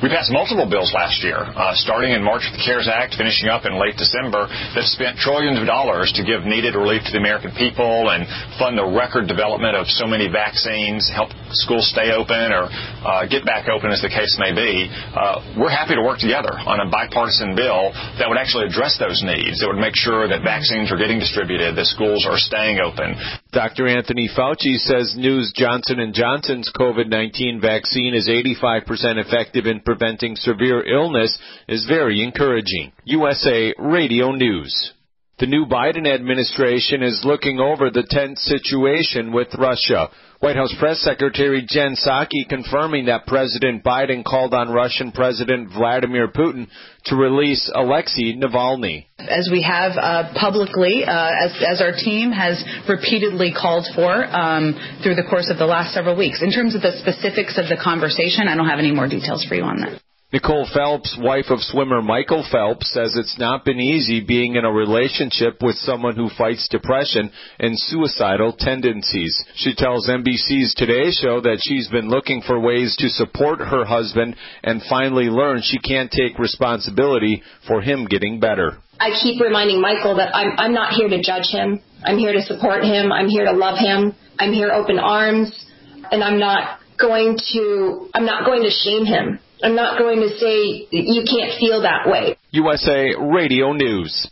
We 0.04 0.12
passed 0.12 0.28
multiple 0.28 0.68
bills 0.68 0.92
last 0.92 1.24
year, 1.24 1.40
uh, 1.40 1.72
starting 1.80 2.12
in 2.12 2.20
March 2.20 2.44
with 2.44 2.60
the 2.60 2.66
CARES 2.68 2.92
Act, 2.92 3.16
finishing 3.16 3.48
up 3.48 3.64
in 3.64 3.80
late 3.80 3.96
December, 3.96 4.44
that 4.76 4.84
spent 4.92 5.16
trillions 5.16 5.56
of 5.56 5.64
dollars 5.64 6.12
to 6.20 6.22
give 6.28 6.44
needed 6.44 6.76
relief 6.76 7.08
to 7.08 7.12
the 7.16 7.22
American 7.22 7.56
people 7.56 8.12
and 8.12 8.28
fund 8.60 8.76
the 8.76 8.84
record 8.84 9.32
development 9.32 9.72
of 9.72 9.88
so 9.88 10.04
many 10.04 10.28
vaccines, 10.28 11.08
help 11.08 11.32
schools 11.56 11.88
stay 11.88 12.12
open 12.12 12.52
or 12.52 12.68
uh, 12.68 13.24
get 13.32 13.48
back 13.48 13.72
open 13.72 13.88
as 13.88 14.04
the 14.04 14.12
case 14.12 14.36
may 14.36 14.52
be. 14.52 14.92
Uh, 15.16 15.40
we're 15.56 15.72
happy 15.72 15.96
to 15.96 16.04
work 16.04 16.20
together 16.20 16.52
on 16.52 16.84
a 16.84 16.88
bipartisan 16.92 17.56
bill 17.56 17.96
that 18.20 18.28
would 18.28 18.38
actually 18.38 18.68
address 18.68 19.00
those 19.00 19.24
needs, 19.24 19.64
that 19.64 19.68
would 19.72 19.80
make 19.80 19.96
sure 19.96 20.28
that 20.28 20.44
vaccines 20.44 20.92
are 20.92 21.00
getting 21.00 21.24
distributed, 21.24 21.80
that 21.80 21.88
schools 21.88 22.28
are 22.28 22.36
staying 22.36 22.84
open. 22.84 23.16
Dr. 23.56 23.88
Anthony 23.88 24.28
Fauci 24.28 24.76
says 24.76 25.16
news 25.16 25.56
Johnson 25.56 26.04
& 26.12 26.14
Johnson's 26.14 26.68
COVID-19 26.76 27.64
vaccine 27.64 28.12
is 28.12 28.28
85% 28.28 28.92
effective 29.24 29.66
in 29.66 29.85
preventing 29.86 30.36
severe 30.36 30.84
illness 30.84 31.38
is 31.68 31.86
very 31.86 32.24
encouraging. 32.24 32.92
USA 33.06 33.74
Radio 33.78 34.32
News. 34.32 34.94
The 35.38 35.48
new 35.48 35.66
Biden 35.66 36.08
administration 36.08 37.04
is 37.04 37.24
looking 37.26 37.60
over 37.60 37.90
the 37.90 38.08
tense 38.10 38.42
situation 38.42 39.34
with 39.34 39.54
Russia. 39.58 40.08
White 40.46 40.58
House 40.58 40.76
Press 40.78 41.02
Secretary 41.02 41.66
Jen 41.68 41.96
Psaki 41.96 42.48
confirming 42.48 43.08
that 43.08 43.26
President 43.26 43.84
Biden 43.84 44.24
called 44.24 44.54
on 44.54 44.70
Russian 44.70 45.12
President 45.12 45.74
Vladimir 45.74 46.28
Putin 46.28 46.68
to 47.06 47.16
release 47.16 47.68
Alexei 47.74 48.36
Navalny. 48.36 49.08
As 49.18 49.50
we 49.52 49.64
have 49.64 49.94
uh, 49.98 50.34
publicly, 50.40 51.04
uh, 51.04 51.32
as, 51.46 51.52
as, 51.68 51.82
our 51.82 51.94
team 51.94 52.32
has 52.32 52.64
repeatedly 52.88 53.56
called 53.60 53.88
for 53.96 54.24
um, 54.24 54.76
through 55.02 55.16
the 55.16 55.26
course 55.28 55.50
of 55.50 55.58
the 55.58 55.66
last 55.66 55.96
several 55.96 56.16
weeks. 56.16 56.44
In 56.44 56.52
terms 56.52 56.76
of 56.76 56.84
the 56.84 56.92
specifics 57.00 57.58
of 57.58 57.66
the 57.66 57.82
conversation, 57.84 58.48
I 58.48 58.56
don't 58.56 58.70
have 58.70 58.78
any 58.78 58.92
more 58.92 59.08
details 59.08 59.44
for 59.50 59.56
you 59.56 59.64
on 59.64 59.78
that. 59.82 60.00
Nicole 60.36 60.68
Phelps, 60.74 61.18
wife 61.18 61.46
of 61.48 61.62
swimmer 61.62 62.02
Michael 62.02 62.46
Phelps, 62.52 62.92
says 62.92 63.16
it's 63.16 63.40
not 63.40 63.64
been 63.64 63.80
easy 63.80 64.20
being 64.20 64.58
in 64.58 64.66
a 64.66 64.70
relationship 64.70 65.64
with 65.64 65.78
someone 65.78 66.18
who 66.18 66.28
fights 66.28 66.68
depression 66.68 67.32
and 67.58 67.80
suicidal 67.80 68.52
tendencies. 68.52 69.34
She 69.56 69.74
tells 69.74 70.10
NBC's 70.10 70.76
Today 70.76 71.12
Show 71.12 71.40
that 71.40 71.60
she's 71.62 71.88
been 71.88 72.10
looking 72.10 72.42
for 72.46 72.60
ways 72.60 72.98
to 72.98 73.08
support 73.08 73.60
her 73.60 73.86
husband 73.86 74.36
and 74.62 74.84
finally 74.90 75.28
learned 75.28 75.64
she 75.64 75.80
can't 75.80 76.12
take 76.12 76.38
responsibility 76.38 77.42
for 77.66 77.80
him 77.80 78.04
getting 78.04 78.42
better. 78.42 78.80
I 79.00 79.12
keep 79.24 79.40
reminding 79.40 79.80
Michael 79.80 80.18
that 80.18 80.36
I'm, 80.36 80.52
I'm 80.58 80.74
not 80.74 80.96
here 80.96 81.08
to 81.08 81.22
judge 81.22 81.48
him. 81.50 81.80
I'm 82.04 82.18
here 82.18 82.34
to 82.34 82.42
support 82.42 82.84
him. 82.84 83.10
I'm 83.10 83.30
here 83.30 83.46
to 83.46 83.54
love 83.54 83.78
him. 83.78 84.14
I'm 84.38 84.52
here 84.52 84.74
open 84.74 85.00
arms 85.00 85.66
and 86.12 86.22
I'm 86.22 86.40
not 86.40 86.82
going 87.00 87.40
to, 87.54 88.10
I'm 88.14 88.26
not 88.26 88.44
going 88.46 88.64
to 88.64 88.70
shame 88.70 89.06
him. 89.06 89.40
I'm 89.64 89.76
not 89.76 89.98
going 90.00 90.20
to 90.20 90.30
say 90.38 90.88
you 90.92 91.24
can't 91.24 91.60
feel 91.60 91.82
that 91.82 92.08
way. 92.10 92.38
USA 92.52 93.14
Radio 93.20 93.74
News. 93.74 94.30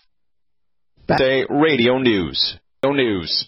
Say 1.18 1.46
Radio 1.50 1.98
News. 1.98 2.58
No 2.84 2.92
news 2.92 3.48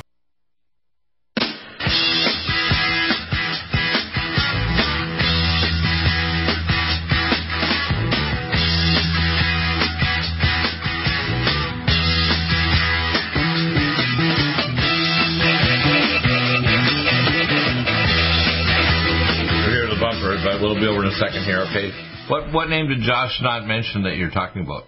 a 21.11 21.17
second 21.19 21.43
here. 21.43 21.59
Okay. 21.69 21.91
What 22.29 22.53
what 22.53 22.69
name 22.69 22.87
did 22.87 23.01
Josh 23.01 23.39
not 23.41 23.65
mention 23.65 24.03
that 24.03 24.15
you're 24.15 24.31
talking 24.31 24.63
about? 24.63 24.83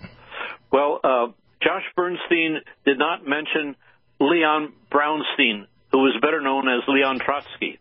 Well, 0.71 0.99
uh, 1.03 1.27
Josh 1.61 1.83
Bernstein 1.95 2.59
did 2.85 2.97
not 2.97 3.27
mention 3.27 3.75
Leon 4.19 4.73
Brownstein, 4.91 5.67
who 5.91 5.99
was 5.99 6.17
better 6.21 6.41
known 6.41 6.67
as 6.67 6.83
Leon 6.87 7.19
Trotsky. 7.19 7.79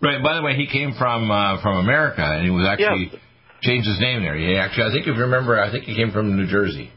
Right. 0.00 0.22
By 0.22 0.34
the 0.36 0.42
way, 0.42 0.54
he 0.56 0.66
came 0.66 0.94
from 0.98 1.30
uh, 1.30 1.62
from 1.62 1.78
America, 1.78 2.22
and 2.22 2.44
he 2.44 2.50
was 2.50 2.66
actually 2.66 3.10
yeah. 3.12 3.18
changed 3.62 3.86
his 3.86 4.00
name 4.00 4.22
there. 4.22 4.36
He 4.36 4.56
actually, 4.56 4.84
I 4.84 4.92
think, 4.92 5.06
if 5.06 5.16
you 5.16 5.22
remember, 5.22 5.60
I 5.60 5.70
think 5.70 5.84
he 5.84 5.94
came 5.94 6.12
from 6.12 6.36
New 6.36 6.46
Jersey. 6.46 6.90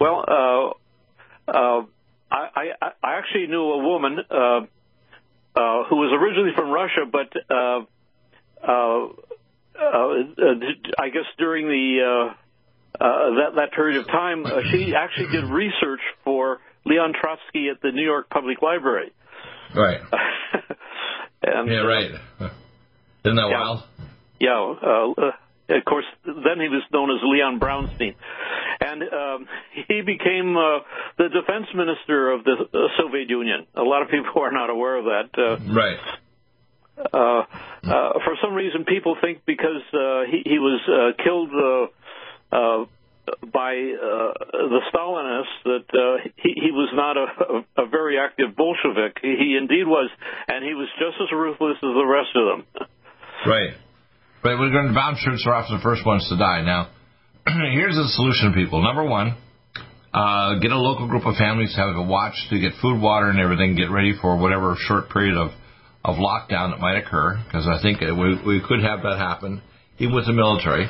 Well, 0.00 0.24
uh, 0.26 1.50
uh, 1.50 1.86
I, 2.30 2.48
I 2.54 2.64
I 3.02 3.18
actually 3.18 3.46
knew 3.48 3.62
a 3.62 3.78
woman 3.78 4.18
uh, 4.30 4.34
uh, 4.34 5.84
who 5.88 5.96
was 5.96 6.12
originally 6.12 6.52
from 6.54 6.70
Russia, 6.70 7.06
but 7.10 7.32
uh, 7.50 7.80
uh, 8.62 9.06
uh, 9.06 9.08
I 9.78 11.08
guess 11.08 11.26
during 11.38 11.66
the 11.68 12.32
uh, 12.98 13.00
that 13.00 13.56
that 13.56 13.72
period 13.72 14.00
of 14.00 14.06
time, 14.06 14.44
she 14.70 14.94
actually 14.94 15.32
did 15.32 15.44
research 15.50 16.00
for 16.24 16.60
Leon 16.84 17.12
Trotsky 17.20 17.68
at 17.68 17.82
the 17.82 17.92
New 17.92 18.04
York 18.04 18.30
Public 18.30 18.62
Library. 18.62 19.12
Right. 19.74 20.00
and, 21.42 21.68
yeah, 21.68 21.78
right. 21.78 22.10
Isn't 23.24 23.36
that 23.36 23.48
yeah, 23.50 23.60
wild? 23.60 23.82
Yeah. 24.38 24.74
Uh, 24.82 25.32
of 25.68 25.84
course, 25.84 26.04
then 26.24 26.60
he 26.60 26.68
was 26.68 26.82
known 26.92 27.10
as 27.10 27.18
Leon 27.24 27.58
Brownstein. 27.58 28.14
And 28.80 29.02
um, 29.02 29.48
he 29.88 30.00
became 30.02 30.56
uh, 30.56 30.80
the 31.18 31.28
defense 31.28 31.66
minister 31.74 32.30
of 32.30 32.44
the 32.44 32.54
uh, 32.72 32.78
Soviet 32.98 33.28
Union. 33.28 33.66
A 33.74 33.82
lot 33.82 34.02
of 34.02 34.08
people 34.08 34.42
are 34.42 34.52
not 34.52 34.70
aware 34.70 34.96
of 34.96 35.04
that. 35.06 35.30
Uh, 35.36 35.72
right. 35.72 35.98
Uh, 36.96 37.44
uh, 37.84 38.12
for 38.24 38.36
some 38.42 38.54
reason, 38.54 38.84
people 38.84 39.16
think 39.20 39.44
because 39.46 39.84
uh, 39.92 40.24
he, 40.30 40.42
he 40.44 40.58
was 40.58 40.80
uh, 40.88 41.22
killed 41.22 41.50
uh, 41.52 42.56
uh, 42.56 42.84
by 43.52 43.74
uh, 43.74 44.32
the 44.52 44.80
Stalinists 44.92 45.58
that 45.64 45.86
uh, 45.92 46.28
he, 46.36 46.54
he 46.54 46.70
was 46.70 46.90
not 46.94 47.16
a, 47.16 47.82
a, 47.82 47.86
very 47.86 48.18
active 48.18 48.56
Bolshevik. 48.56 49.18
He, 49.20 49.34
he 49.38 49.58
indeed 49.60 49.86
was, 49.86 50.10
and 50.48 50.64
he 50.64 50.74
was 50.74 50.88
just 50.98 51.20
as 51.20 51.28
ruthless 51.32 51.76
as 51.76 51.92
the 51.92 52.06
rest 52.06 52.32
of 52.34 52.44
them. 52.46 52.88
Right. 53.46 53.74
But 54.42 54.58
we're 54.58 54.70
going 54.70 54.88
to 54.88 54.94
bomb 54.94 55.16
troops 55.16 55.44
are 55.46 55.54
often 55.54 55.76
the 55.76 55.82
first 55.82 56.06
ones 56.06 56.26
to 56.30 56.38
die. 56.38 56.62
Now, 56.62 56.88
here's 57.46 57.96
the 57.96 58.08
solution, 58.14 58.54
people. 58.54 58.82
Number 58.82 59.04
one, 59.04 59.36
uh, 60.14 60.58
get 60.60 60.70
a 60.70 60.78
local 60.78 61.08
group 61.08 61.26
of 61.26 61.36
families 61.36 61.74
to 61.74 61.80
have 61.80 61.96
a 61.96 62.02
watch 62.02 62.34
to 62.50 62.58
get 62.58 62.72
food, 62.80 63.00
water, 63.00 63.28
and 63.28 63.40
everything. 63.40 63.74
Get 63.74 63.90
ready 63.90 64.14
for 64.20 64.38
whatever 64.38 64.76
short 64.78 65.10
period 65.10 65.36
of 65.36 65.50
of 66.06 66.22
lockdown 66.22 66.70
that 66.70 66.78
might 66.78 67.02
occur, 67.02 67.42
because 67.44 67.66
I 67.66 67.82
think 67.82 67.98
we, 68.00 68.38
we 68.46 68.62
could 68.62 68.78
have 68.80 69.02
that 69.02 69.18
happen, 69.18 69.60
even 69.98 70.14
with 70.14 70.26
the 70.26 70.32
military. 70.32 70.86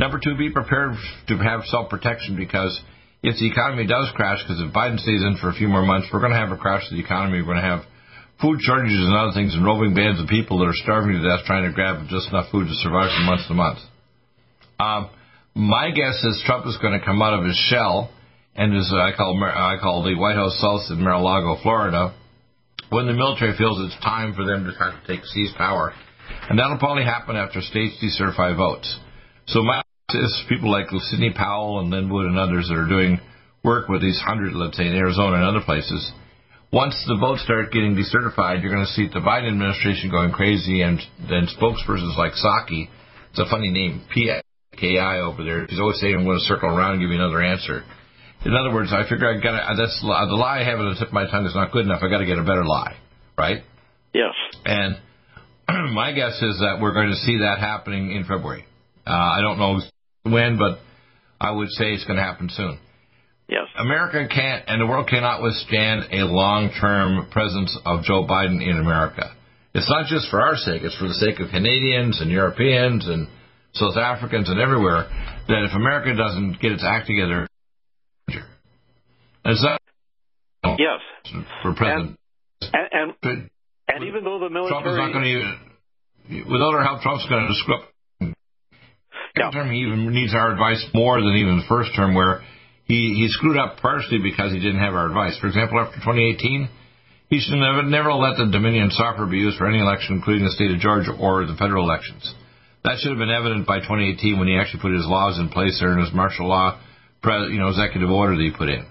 Number 0.00 0.18
two, 0.18 0.36
be 0.36 0.50
prepared 0.50 0.96
to 1.28 1.36
have 1.36 1.68
self 1.68 1.90
protection 1.90 2.36
because 2.36 2.80
if 3.22 3.36
the 3.36 3.52
economy 3.52 3.86
does 3.86 4.08
crash, 4.16 4.40
because 4.40 4.64
if 4.64 4.72
Biden 4.72 4.96
stays 4.96 5.20
in 5.20 5.36
for 5.40 5.50
a 5.50 5.54
few 5.54 5.68
more 5.68 5.84
months, 5.84 6.08
we're 6.08 6.24
going 6.24 6.32
to 6.32 6.40
have 6.40 6.52
a 6.52 6.56
crash 6.56 6.88
of 6.88 6.96
the 6.96 7.04
economy. 7.04 7.44
We're 7.44 7.52
going 7.52 7.64
to 7.64 7.68
have 7.68 7.84
food 8.40 8.60
shortages 8.64 8.96
and 8.96 9.12
other 9.12 9.36
things 9.36 9.52
and 9.54 9.64
roving 9.64 9.92
bands 9.92 10.20
of 10.20 10.28
people 10.28 10.58
that 10.60 10.72
are 10.72 10.80
starving 10.80 11.16
to 11.16 11.22
death 11.24 11.44
trying 11.44 11.68
to 11.68 11.72
grab 11.72 12.08
just 12.08 12.28
enough 12.32 12.48
food 12.52 12.68
to 12.68 12.76
survive 12.80 13.12
from 13.12 13.24
month 13.28 13.44
to 13.48 13.54
month. 13.54 13.80
Um, 14.80 15.10
my 15.56 15.90
guess 15.92 16.16
is 16.24 16.42
Trump 16.44 16.66
is 16.66 16.76
going 16.80 16.98
to 16.98 17.04
come 17.04 17.20
out 17.20 17.32
of 17.32 17.44
his 17.44 17.56
shell, 17.68 18.12
and 18.54 18.76
as 18.76 18.92
I 18.92 19.12
call 19.16 19.36
I 19.36 19.76
call 19.80 20.04
the 20.04 20.16
White 20.16 20.36
House 20.36 20.56
South 20.60 20.84
in 20.88 21.02
Mar-a-Lago, 21.04 21.60
Florida, 21.62 22.12
when 22.90 23.06
the 23.06 23.12
military 23.12 23.56
feels 23.56 23.80
it's 23.80 24.04
time 24.04 24.34
for 24.34 24.44
them 24.44 24.64
to 24.64 24.72
have 24.78 25.00
to 25.00 25.06
take 25.06 25.24
seize 25.24 25.52
power. 25.56 25.92
And 26.48 26.58
that'll 26.58 26.78
probably 26.78 27.04
happen 27.04 27.36
after 27.36 27.60
states 27.60 27.96
decertify 28.02 28.56
votes. 28.56 28.98
So 29.46 29.62
my 29.62 29.82
is 30.10 30.44
people 30.48 30.70
like 30.70 30.86
Sidney 31.10 31.32
Powell 31.34 31.80
and 31.80 31.90
Lin 31.90 32.08
Wood 32.08 32.26
and 32.26 32.38
others 32.38 32.68
that 32.68 32.78
are 32.78 32.88
doing 32.88 33.20
work 33.64 33.88
with 33.88 34.00
these 34.00 34.20
hundred, 34.24 34.54
let's 34.54 34.76
say 34.76 34.86
in 34.86 34.94
Arizona 34.94 35.36
and 35.36 35.44
other 35.44 35.64
places. 35.64 36.12
Once 36.72 36.94
the 37.08 37.16
votes 37.18 37.42
start 37.42 37.72
getting 37.72 37.96
decertified, 37.96 38.62
you're 38.62 38.72
going 38.72 38.86
to 38.86 38.92
see 38.92 39.06
the 39.06 39.18
Biden 39.18 39.48
administration 39.48 40.10
going 40.10 40.30
crazy, 40.30 40.82
and 40.82 41.00
then 41.28 41.48
spokespersons 41.58 42.16
like 42.16 42.32
Psaki. 42.32 42.88
It's 43.30 43.38
a 43.38 43.50
funny 43.50 43.70
name, 43.70 44.02
P 44.12 44.30
K 44.78 44.98
I 44.98 45.20
over 45.20 45.42
there. 45.42 45.66
He's 45.66 45.80
always 45.80 46.00
saying, 46.00 46.14
"I'm 46.14 46.24
going 46.24 46.38
to 46.38 46.44
circle 46.44 46.68
around 46.68 46.92
and 46.92 47.00
give 47.00 47.10
you 47.10 47.16
another 47.16 47.42
answer." 47.42 47.84
In 48.46 48.54
other 48.54 48.72
words, 48.72 48.92
I 48.92 49.02
figure 49.08 49.26
I 49.26 49.42
got. 49.42 49.76
That's 49.76 50.00
the 50.00 50.06
lie 50.06 50.60
I 50.60 50.64
have 50.64 50.78
on 50.78 50.90
the 50.90 50.94
tip 50.94 51.08
of 51.08 51.12
my 51.12 51.28
tongue 51.28 51.46
is 51.46 51.54
not 51.54 51.72
good 51.72 51.84
enough. 51.84 52.00
I 52.02 52.08
got 52.08 52.18
to 52.18 52.26
get 52.26 52.38
a 52.38 52.46
better 52.46 52.64
lie, 52.64 52.96
right? 53.36 53.64
Yes. 54.14 54.34
And 54.64 54.96
my 55.92 56.12
guess 56.12 56.40
is 56.40 56.62
that 56.62 56.78
we're 56.80 56.94
going 56.94 57.10
to 57.10 57.16
see 57.16 57.38
that 57.38 57.58
happening 57.58 58.12
in 58.12 58.22
February. 58.22 58.64
Uh, 59.04 59.10
I 59.10 59.40
don't 59.40 59.58
know 59.58 59.80
when, 60.22 60.58
but 60.58 60.78
I 61.40 61.50
would 61.50 61.70
say 61.70 61.86
it's 61.90 62.04
going 62.04 62.18
to 62.18 62.22
happen 62.22 62.48
soon. 62.48 62.78
Yes. 63.48 63.66
America 63.76 64.26
can't, 64.32 64.62
and 64.68 64.80
the 64.80 64.86
world 64.86 65.08
cannot 65.08 65.42
withstand 65.42 66.06
a 66.12 66.22
long-term 66.22 67.30
presence 67.32 67.76
of 67.84 68.04
Joe 68.04 68.28
Biden 68.30 68.62
in 68.62 68.78
America. 68.78 69.34
It's 69.74 69.90
not 69.90 70.06
just 70.06 70.30
for 70.30 70.40
our 70.40 70.54
sake; 70.54 70.82
it's 70.82 70.96
for 70.96 71.08
the 71.08 71.18
sake 71.18 71.40
of 71.40 71.50
Canadians 71.50 72.20
and 72.20 72.30
Europeans 72.30 73.08
and 73.08 73.26
South 73.74 73.96
Africans 73.96 74.48
and 74.48 74.60
everywhere. 74.60 75.10
That 75.48 75.66
if 75.66 75.74
America 75.74 76.14
doesn't 76.14 76.60
get 76.60 76.72
its 76.72 76.84
act 76.84 77.08
together, 77.08 77.48
is 79.50 79.62
that 79.62 79.80
yes 80.78 81.00
for 81.62 81.74
president? 81.74 82.18
And 82.60 82.88
and, 82.92 83.14
and, 83.22 83.50
and 83.88 84.04
even 84.04 84.24
though 84.24 84.38
the 84.38 84.50
military 84.50 84.82
Trump 84.82 84.86
is 84.86 84.96
not 84.96 85.12
going 85.12 85.24
to, 85.24 86.50
without 86.50 86.74
our 86.74 86.82
help, 86.82 87.02
Trump's 87.02 87.26
going 87.28 87.46
to 87.46 87.54
screw 87.54 87.74
up. 87.76 87.84
Second 89.36 89.52
term, 89.52 89.70
he 89.70 89.84
even 89.84 90.08
needs 90.14 90.34
our 90.34 90.52
advice 90.52 90.82
more 90.94 91.20
than 91.20 91.36
even 91.36 91.58
the 91.58 91.68
first 91.68 91.90
term, 91.94 92.14
where 92.14 92.40
he, 92.84 93.12
he 93.14 93.28
screwed 93.28 93.58
up 93.58 93.78
partially 93.78 94.18
because 94.22 94.52
he 94.52 94.58
didn't 94.58 94.80
have 94.80 94.94
our 94.94 95.06
advice. 95.06 95.36
For 95.38 95.46
example, 95.46 95.78
after 95.78 95.96
2018, 96.00 96.68
he 97.28 97.40
should 97.40 97.58
never, 97.58 97.82
never 97.82 98.12
let 98.14 98.38
the 98.38 98.48
Dominion 98.50 98.90
software 98.90 99.26
be 99.26 99.38
used 99.38 99.58
for 99.58 99.68
any 99.68 99.80
election, 99.80 100.16
including 100.16 100.44
the 100.44 100.52
state 100.52 100.70
of 100.70 100.78
Georgia 100.78 101.12
or 101.12 101.44
the 101.44 101.56
federal 101.58 101.84
elections. 101.84 102.24
That 102.84 102.96
should 102.98 103.10
have 103.10 103.18
been 103.18 103.34
evident 103.34 103.66
by 103.66 103.82
2018 103.82 104.38
when 104.38 104.48
he 104.48 104.56
actually 104.56 104.80
put 104.80 104.94
his 104.94 105.04
laws 105.04 105.38
in 105.38 105.50
place 105.50 105.76
there 105.80 105.92
in 105.92 105.98
his 105.98 106.14
martial 106.14 106.46
law, 106.46 106.80
you 107.24 107.58
know, 107.58 107.68
executive 107.68 108.08
order 108.08 108.36
that 108.36 108.42
he 108.42 108.54
put 108.56 108.70
in. 108.70 108.86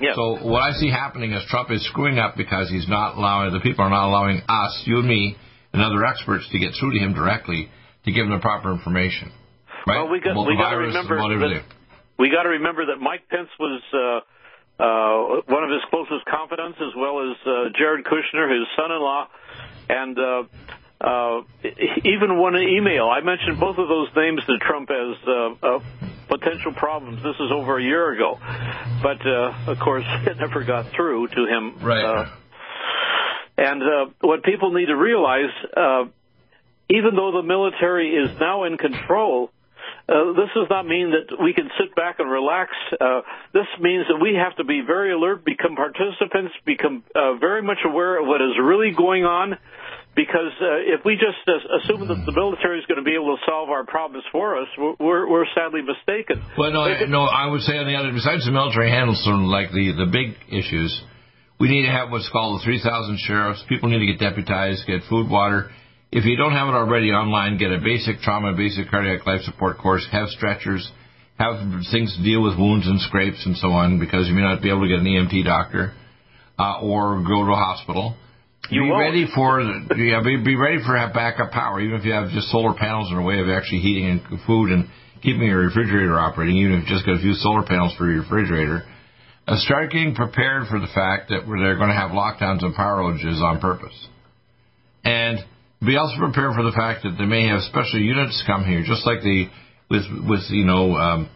Yeah. 0.00 0.14
So 0.14 0.44
what 0.44 0.60
I 0.60 0.72
see 0.72 0.90
happening 0.90 1.32
is 1.32 1.42
Trump 1.48 1.70
is 1.70 1.84
screwing 1.86 2.18
up 2.18 2.36
because 2.36 2.70
he's 2.70 2.88
not 2.88 3.16
allowing 3.16 3.52
the 3.52 3.60
people 3.60 3.84
are 3.84 3.90
not 3.90 4.08
allowing 4.08 4.42
us, 4.48 4.82
you 4.86 4.98
and 4.98 5.08
me, 5.08 5.36
and 5.72 5.82
other 5.82 6.04
experts 6.04 6.48
to 6.50 6.58
get 6.58 6.72
through 6.78 6.92
to 6.92 6.98
him 6.98 7.14
directly 7.14 7.70
to 8.04 8.12
give 8.12 8.26
him 8.26 8.32
the 8.32 8.38
proper 8.38 8.72
information. 8.72 9.32
Right? 9.86 10.02
Well, 10.02 10.10
we 10.10 10.20
got 10.20 10.36
we 10.46 10.56
got 10.56 10.70
to 10.70 10.76
remember 10.78 11.16
that, 11.16 11.62
we 12.18 12.30
got 12.30 12.44
to 12.44 12.50
remember 12.50 12.86
that 12.86 13.00
Mike 13.00 13.28
Pence 13.28 13.48
was 13.58 13.82
uh, 13.92 14.82
uh, 14.82 15.42
one 15.46 15.64
of 15.64 15.70
his 15.70 15.82
closest 15.90 16.24
confidants, 16.26 16.78
as 16.80 16.94
well 16.96 17.30
as 17.30 17.36
uh, 17.46 17.50
Jared 17.78 18.04
Kushner, 18.04 18.50
his 18.50 18.66
son-in-law, 18.76 19.28
and 19.88 20.18
uh, 20.18 20.42
uh, 21.02 21.42
even 22.04 22.38
one 22.38 22.56
email. 22.56 23.08
I 23.10 23.20
mentioned 23.20 23.58
both 23.58 23.78
of 23.78 23.88
those 23.88 24.08
names 24.16 24.42
to 24.46 24.58
Trump 24.58 24.90
as 24.90 25.16
uh, 25.26 25.66
uh, 25.66 25.78
potential 26.42 26.72
problems. 26.72 27.22
This 27.22 27.36
is 27.36 27.50
over 27.52 27.78
a 27.78 27.82
year 27.82 28.12
ago, 28.12 28.38
but 29.02 29.24
uh, 29.26 29.70
of 29.70 29.78
course 29.78 30.04
it 30.26 30.36
never 30.38 30.64
got 30.64 30.92
through 30.92 31.28
to 31.28 31.46
him. 31.46 31.78
Right. 31.82 32.04
Uh, 32.04 32.30
and 33.56 33.82
uh, 33.82 34.06
what 34.20 34.42
people 34.42 34.72
need 34.72 34.86
to 34.86 34.96
realize, 34.96 35.50
uh, 35.76 36.04
even 36.88 37.14
though 37.14 37.32
the 37.32 37.42
military 37.42 38.10
is 38.10 38.30
now 38.40 38.64
in 38.64 38.78
control, 38.78 39.50
uh, 40.08 40.32
this 40.32 40.48
does 40.54 40.66
not 40.68 40.86
mean 40.86 41.12
that 41.12 41.40
we 41.40 41.52
can 41.52 41.70
sit 41.78 41.94
back 41.94 42.18
and 42.18 42.30
relax. 42.30 42.72
Uh, 43.00 43.20
this 43.52 43.66
means 43.80 44.06
that 44.08 44.18
we 44.20 44.34
have 44.34 44.56
to 44.56 44.64
be 44.64 44.82
very 44.84 45.12
alert, 45.12 45.44
become 45.44 45.76
participants, 45.76 46.54
become 46.64 47.04
uh, 47.14 47.34
very 47.34 47.62
much 47.62 47.78
aware 47.84 48.20
of 48.20 48.26
what 48.26 48.40
is 48.40 48.58
really 48.60 48.90
going 48.90 49.24
on. 49.24 49.56
Because 50.14 50.52
uh, 50.60 50.92
if 50.92 51.00
we 51.06 51.16
just 51.16 51.40
uh, 51.48 51.56
assume 51.80 52.06
that 52.08 52.20
the 52.28 52.36
military 52.36 52.78
is 52.78 52.84
going 52.84 53.00
to 53.00 53.04
be 53.04 53.16
able 53.16 53.32
to 53.32 53.40
solve 53.48 53.70
our 53.70 53.84
problems 53.84 54.24
for 54.30 54.60
us, 54.60 54.68
we're, 54.76 55.24
we're 55.24 55.48
sadly 55.56 55.80
mistaken. 55.80 56.36
Well, 56.58 56.70
no, 56.70 56.84
I, 56.84 57.06
no, 57.08 57.24
I 57.24 57.48
would 57.48 57.62
say 57.62 57.78
on 57.78 57.86
the 57.86 57.96
other, 57.96 58.12
besides 58.12 58.44
the 58.44 58.52
military 58.52 58.90
handles 58.90 59.24
some 59.24 59.48
like 59.48 59.72
the 59.72 59.96
the 59.96 60.12
big 60.12 60.36
issues, 60.52 60.92
we 61.58 61.68
need 61.68 61.86
to 61.86 61.92
have 61.92 62.10
what's 62.10 62.28
called 62.28 62.60
the 62.60 62.64
3,000 62.64 63.18
sheriffs. 63.24 63.64
People 63.68 63.88
need 63.88 64.04
to 64.04 64.10
get 64.12 64.20
deputized, 64.20 64.84
get 64.86 65.00
food, 65.08 65.30
water. 65.30 65.70
If 66.12 66.26
you 66.26 66.36
don't 66.36 66.52
have 66.52 66.68
it 66.68 66.76
already 66.76 67.08
online, 67.08 67.56
get 67.56 67.72
a 67.72 67.80
basic 67.80 68.20
trauma, 68.20 68.52
basic 68.52 68.90
cardiac 68.90 69.24
life 69.24 69.40
support 69.42 69.78
course, 69.78 70.06
have 70.12 70.28
stretchers, 70.28 70.84
have 71.38 71.56
things 71.90 72.14
to 72.18 72.22
deal 72.22 72.42
with 72.42 72.58
wounds 72.58 72.86
and 72.86 73.00
scrapes 73.00 73.46
and 73.46 73.56
so 73.56 73.68
on, 73.68 73.98
because 73.98 74.28
you 74.28 74.34
may 74.34 74.42
not 74.42 74.60
be 74.60 74.68
able 74.68 74.82
to 74.82 74.88
get 74.88 74.98
an 75.00 75.06
EMT 75.06 75.44
doctor 75.44 75.94
uh, 76.58 76.80
or 76.82 77.22
go 77.22 77.46
to 77.46 77.52
a 77.52 77.56
hospital. 77.56 78.16
You 78.70 78.82
be 78.82 78.90
won't. 78.90 79.00
ready 79.00 79.26
for 79.34 79.60
yeah, 79.96 80.22
be, 80.22 80.36
be 80.42 80.56
ready 80.56 80.78
for 80.86 80.96
have 80.96 81.12
backup 81.12 81.50
power, 81.50 81.80
even 81.80 81.98
if 81.98 82.04
you 82.04 82.12
have 82.12 82.30
just 82.30 82.48
solar 82.50 82.74
panels 82.74 83.10
in 83.10 83.18
a 83.18 83.22
way 83.22 83.40
of 83.40 83.48
actually 83.48 83.80
heating 83.80 84.06
and 84.06 84.40
food 84.46 84.70
and 84.70 84.88
keeping 85.22 85.42
your 85.42 85.66
refrigerator 85.66 86.18
operating, 86.18 86.56
even 86.56 86.74
if 86.78 86.84
you 86.84 86.94
just 86.94 87.06
got 87.06 87.16
a 87.16 87.22
few 87.22 87.34
solar 87.34 87.62
panels 87.62 87.94
for 87.96 88.10
your 88.10 88.22
refrigerator. 88.22 88.84
Uh, 89.46 89.56
start 89.56 89.90
getting 89.90 90.14
prepared 90.14 90.68
for 90.68 90.78
the 90.78 90.86
fact 90.94 91.28
that 91.30 91.42
they're 91.46 91.76
going 91.76 91.90
to 91.90 91.98
have 91.98 92.12
lockdowns 92.12 92.62
and 92.62 92.74
power 92.74 93.02
outages 93.02 93.42
on 93.42 93.58
purpose. 93.60 93.94
And 95.04 95.38
be 95.84 95.96
also 95.96 96.16
prepared 96.18 96.54
for 96.54 96.62
the 96.62 96.70
fact 96.70 97.02
that 97.02 97.16
they 97.18 97.26
may 97.26 97.48
have 97.48 97.62
special 97.62 97.98
units 97.98 98.42
come 98.46 98.64
here, 98.64 98.84
just 98.86 99.04
like 99.04 99.20
the 99.22 99.46
with 99.90 100.06
with 100.28 100.46
you 100.50 100.64
know 100.64 100.94
um, 100.94 101.28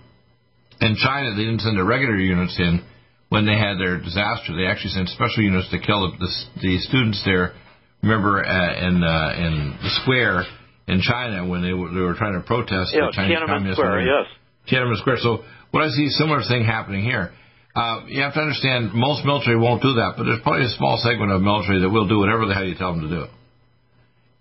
in 0.80 0.96
China 1.02 1.34
they 1.34 1.42
didn't 1.42 1.60
send 1.60 1.76
the 1.76 1.84
regular 1.84 2.16
units 2.16 2.56
in 2.58 2.84
when 3.28 3.46
they 3.46 3.58
had 3.58 3.78
their 3.78 3.98
disaster. 3.98 4.54
They 4.54 4.66
actually 4.66 4.90
sent 4.90 5.08
special 5.08 5.42
units 5.42 5.70
to 5.70 5.78
kill 5.78 6.10
the 6.10 6.16
the, 6.18 6.30
the 6.62 6.78
students 6.80 7.22
there. 7.24 7.54
Remember 8.02 8.44
uh, 8.44 8.86
in 8.86 9.02
uh, 9.02 9.32
in 9.36 9.78
the 9.82 9.90
square 10.02 10.44
in 10.86 11.00
China 11.00 11.46
when 11.46 11.62
they 11.62 11.72
were, 11.72 11.90
they 11.90 12.00
were 12.00 12.14
trying 12.14 12.34
to 12.38 12.46
protest 12.46 12.94
Yeah, 12.94 13.10
the 13.10 13.12
Chinese 13.12 13.38
Tiananmen 13.38 13.46
Communist 13.46 13.78
Square, 13.78 13.90
Party. 13.90 14.06
yes. 14.06 14.26
Tiananmen 14.70 14.96
Square. 14.98 15.16
So 15.20 15.42
what 15.72 15.82
I 15.82 15.88
see 15.90 16.06
a 16.06 16.10
similar 16.10 16.42
thing 16.46 16.64
happening 16.64 17.02
here. 17.04 17.32
Uh, 17.74 18.06
you 18.08 18.22
have 18.22 18.32
to 18.32 18.40
understand 18.40 18.94
most 18.94 19.22
military 19.26 19.58
won't 19.58 19.82
do 19.82 20.00
that, 20.00 20.14
but 20.16 20.24
there's 20.24 20.40
probably 20.40 20.64
a 20.64 20.72
small 20.80 20.96
segment 20.96 21.30
of 21.30 21.42
military 21.42 21.80
that 21.84 21.90
will 21.90 22.08
do 22.08 22.18
whatever 22.18 22.46
the 22.46 22.54
hell 22.54 22.64
you 22.64 22.74
tell 22.74 22.96
them 22.96 23.04
to 23.04 23.12
do. 23.12 23.24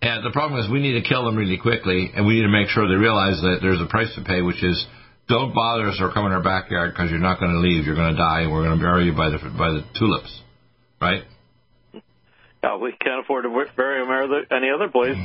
And 0.02 0.24
the 0.24 0.32
problem 0.32 0.62
is 0.62 0.71
we 0.71 0.80
need 0.80 0.93
to 0.95 1.04
kill 1.04 1.26
them 1.26 1.36
really 1.36 1.58
quickly, 1.58 2.12
and 2.15 2.26
we 2.26 2.36
need 2.36 2.43
to 2.48 2.54
make 2.54 2.69
sure 2.69 2.88
they 2.88 2.95
realize 2.95 3.41
that 3.41 3.60
there's 3.62 3.82
a 3.82 3.88
price 3.88 4.08
to 4.15 4.24
pay, 4.24 4.41
which 4.41 4.63
is 4.63 4.86
don't 5.28 5.54
bother 5.54 5.88
us 5.88 5.98
or 6.00 6.12
come 6.14 6.26
in 6.26 6.32
our 6.32 6.44
backyard 6.44 6.94
because 6.94 7.10
you're 7.10 7.20
not 7.20 7.40
going 7.40 7.52
to 7.52 7.60
leave. 7.60 7.86
You're 7.86 7.96
going 7.96 8.14
to 8.14 8.18
die, 8.18 8.42
and 8.42 8.52
we're 8.52 8.64
going 8.64 8.78
to 8.78 8.84
bury 8.84 9.06
you 9.06 9.14
by 9.14 9.30
the 9.30 9.38
by 9.58 9.70
the 9.72 9.84
tulips, 9.98 10.42
right? 11.02 11.24
Yeah, 12.64 12.78
we 12.78 12.94
can't 12.94 13.24
afford 13.24 13.44
to 13.44 13.66
bury 13.76 14.06
them 14.06 14.46
any 14.52 14.70
other 14.74 14.90
place. 14.90 15.18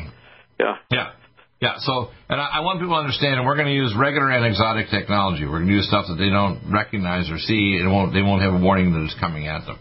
Yeah. 0.59 0.77
Yeah. 0.91 1.13
Yeah, 1.61 1.75
so, 1.77 2.09
and 2.31 2.41
I, 2.41 2.57
I 2.57 2.61
want 2.61 2.81
people 2.81 2.97
to 2.97 3.01
understand, 3.01 3.37
and 3.37 3.45
we're 3.45 3.57
going 3.57 3.69
to 3.69 3.75
use 3.77 3.93
regular 3.95 4.31
and 4.31 4.47
exotic 4.47 4.89
technology. 4.89 5.45
We're 5.45 5.61
going 5.61 5.69
to 5.69 5.75
use 5.77 5.89
stuff 5.89 6.07
that 6.09 6.17
they 6.17 6.31
don't 6.33 6.73
recognize 6.73 7.29
or 7.31 7.37
see, 7.37 7.77
and 7.77 7.93
won't, 7.93 8.15
they 8.15 8.23
won't 8.23 8.41
have 8.41 8.55
a 8.55 8.59
warning 8.59 8.93
that 8.97 9.05
it's 9.05 9.17
coming 9.21 9.47
at 9.47 9.67
them. 9.67 9.79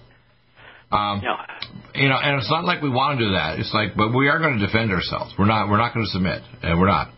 Um, 0.91 1.21
Yeah. 1.23 1.39
you 1.95 2.09
know, 2.09 2.19
and 2.19 2.35
it's 2.37 2.51
not 2.51 2.65
like 2.65 2.81
we 2.81 2.89
want 2.89 3.19
to 3.19 3.25
do 3.27 3.31
that. 3.31 3.59
It's 3.59 3.73
like, 3.73 3.95
but 3.95 4.11
we 4.11 4.27
are 4.27 4.39
going 4.39 4.59
to 4.59 4.65
defend 4.65 4.91
ourselves. 4.91 5.33
We're 5.39 5.47
not, 5.47 5.69
we're 5.69 5.77
not 5.79 5.93
going 5.93 6.05
to 6.05 6.11
submit, 6.11 6.43
and 6.63 6.77
we're 6.77 6.91
not. 6.91 7.15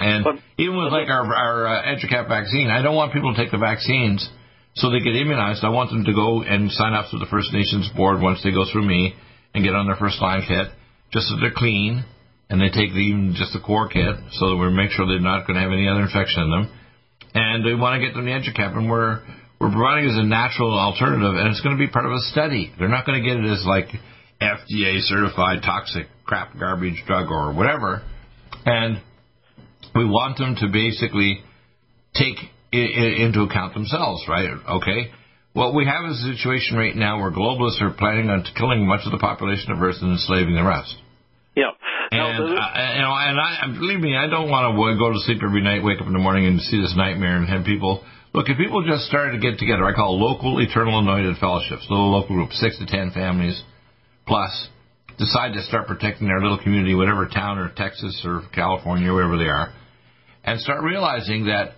And 0.00 0.26
even 0.58 0.76
with 0.76 0.92
like 0.92 1.08
our 1.08 1.24
our 1.24 1.66
uh, 1.66 1.94
EduCap 1.96 2.28
vaccine, 2.28 2.68
I 2.68 2.82
don't 2.82 2.96
want 2.96 3.12
people 3.12 3.34
to 3.34 3.40
take 3.40 3.50
the 3.50 3.58
vaccines 3.58 4.28
so 4.74 4.90
they 4.90 5.00
get 5.00 5.16
immunized. 5.16 5.64
I 5.64 5.70
want 5.70 5.90
them 5.90 6.04
to 6.04 6.12
go 6.12 6.42
and 6.42 6.70
sign 6.70 6.92
up 6.92 7.10
to 7.10 7.18
the 7.18 7.26
First 7.30 7.52
Nations 7.52 7.88
board 7.96 8.20
once 8.20 8.42
they 8.44 8.52
go 8.52 8.64
through 8.70 8.86
me 8.86 9.14
and 9.54 9.64
get 9.64 9.74
on 9.74 9.86
their 9.86 9.96
first 9.96 10.20
line 10.20 10.44
kit, 10.46 10.68
just 11.12 11.28
so 11.28 11.36
they're 11.40 11.56
clean 11.56 12.04
and 12.48 12.60
they 12.60 12.68
take 12.68 12.92
the, 12.92 13.02
even 13.02 13.34
just 13.34 13.52
the 13.52 13.58
core 13.58 13.88
kit 13.88 14.14
so 14.38 14.50
that 14.50 14.56
we 14.56 14.70
make 14.70 14.90
sure 14.92 15.06
they're 15.08 15.18
not 15.18 15.46
going 15.46 15.56
to 15.56 15.64
have 15.64 15.72
any 15.72 15.88
other 15.88 16.04
infection 16.04 16.44
in 16.44 16.50
them. 16.50 16.66
And 17.34 17.64
we 17.64 17.74
want 17.74 18.00
to 18.00 18.06
get 18.06 18.14
them 18.14 18.24
the 18.24 18.32
EduCap, 18.32 18.76
and 18.76 18.88
we're 18.88 19.20
we're 19.60 19.72
providing 19.72 20.08
it 20.08 20.12
as 20.12 20.18
a 20.18 20.28
natural 20.28 20.72
alternative, 20.78 21.36
and 21.40 21.48
it's 21.48 21.60
going 21.60 21.76
to 21.76 21.80
be 21.80 21.90
part 21.90 22.04
of 22.04 22.12
a 22.12 22.20
study. 22.32 22.72
They're 22.78 22.92
not 22.92 23.06
going 23.06 23.22
to 23.22 23.26
get 23.26 23.40
it 23.40 23.48
as 23.48 23.64
like 23.64 23.88
FDA 24.40 25.00
certified 25.00 25.64
toxic 25.64 26.06
crap 26.24 26.58
garbage 26.58 27.02
drug 27.06 27.30
or 27.30 27.52
whatever. 27.52 28.02
And 28.64 29.00
we 29.96 30.04
want 30.04 30.38
them 30.38 30.56
to 30.60 30.68
basically 30.68 31.42
take 32.14 32.36
into 32.72 33.42
account 33.42 33.74
themselves, 33.74 34.24
right? 34.28 34.50
Okay. 34.82 35.10
What 35.52 35.74
we 35.74 35.86
have 35.86 36.04
is 36.10 36.20
a 36.20 36.36
situation 36.36 36.76
right 36.76 36.94
now 36.94 37.18
where 37.18 37.32
globalists 37.32 37.80
are 37.80 37.90
planning 37.96 38.28
on 38.28 38.44
killing 38.56 38.86
much 38.86 39.06
of 39.06 39.12
the 39.12 39.18
population 39.18 39.72
of 39.72 39.80
Earth 39.80 39.96
and 40.02 40.12
enslaving 40.12 40.54
the 40.54 40.62
rest. 40.62 40.94
Yeah. 41.56 41.72
And 42.10 42.44
uh, 42.44 42.92
you 42.94 43.02
know, 43.02 43.14
and 43.16 43.40
I 43.40 43.66
believe 43.72 44.00
me, 44.00 44.14
I 44.14 44.28
don't 44.28 44.50
want 44.50 44.68
to 44.68 44.98
go 44.98 45.10
to 45.10 45.18
sleep 45.24 45.40
every 45.42 45.62
night, 45.62 45.82
wake 45.82 46.00
up 46.00 46.06
in 46.06 46.12
the 46.12 46.20
morning, 46.20 46.46
and 46.46 46.60
see 46.60 46.80
this 46.80 46.94
nightmare 46.94 47.36
and 47.36 47.48
have 47.48 47.64
people. 47.64 48.04
Look, 48.34 48.50
if 48.50 48.58
people 48.58 48.84
just 48.86 49.08
started 49.08 49.32
to 49.32 49.40
get 49.40 49.58
together, 49.58 49.84
I 49.84 49.94
call 49.94 50.20
local 50.20 50.60
eternal 50.60 50.98
anointed 50.98 51.38
fellowships, 51.38 51.86
little 51.88 52.12
local 52.12 52.36
groups, 52.36 52.60
six 52.60 52.78
to 52.78 52.86
ten 52.86 53.10
families 53.10 53.56
plus, 54.28 54.68
decide 55.18 55.54
to 55.54 55.62
start 55.62 55.88
protecting 55.88 56.28
their 56.28 56.40
little 56.40 56.58
community, 56.58 56.94
whatever 56.94 57.26
town 57.26 57.58
or 57.58 57.72
Texas 57.74 58.20
or 58.24 58.42
California, 58.54 59.10
wherever 59.10 59.38
they 59.38 59.48
are, 59.48 59.72
and 60.46 60.60
start 60.60 60.82
realizing 60.82 61.46
that 61.46 61.72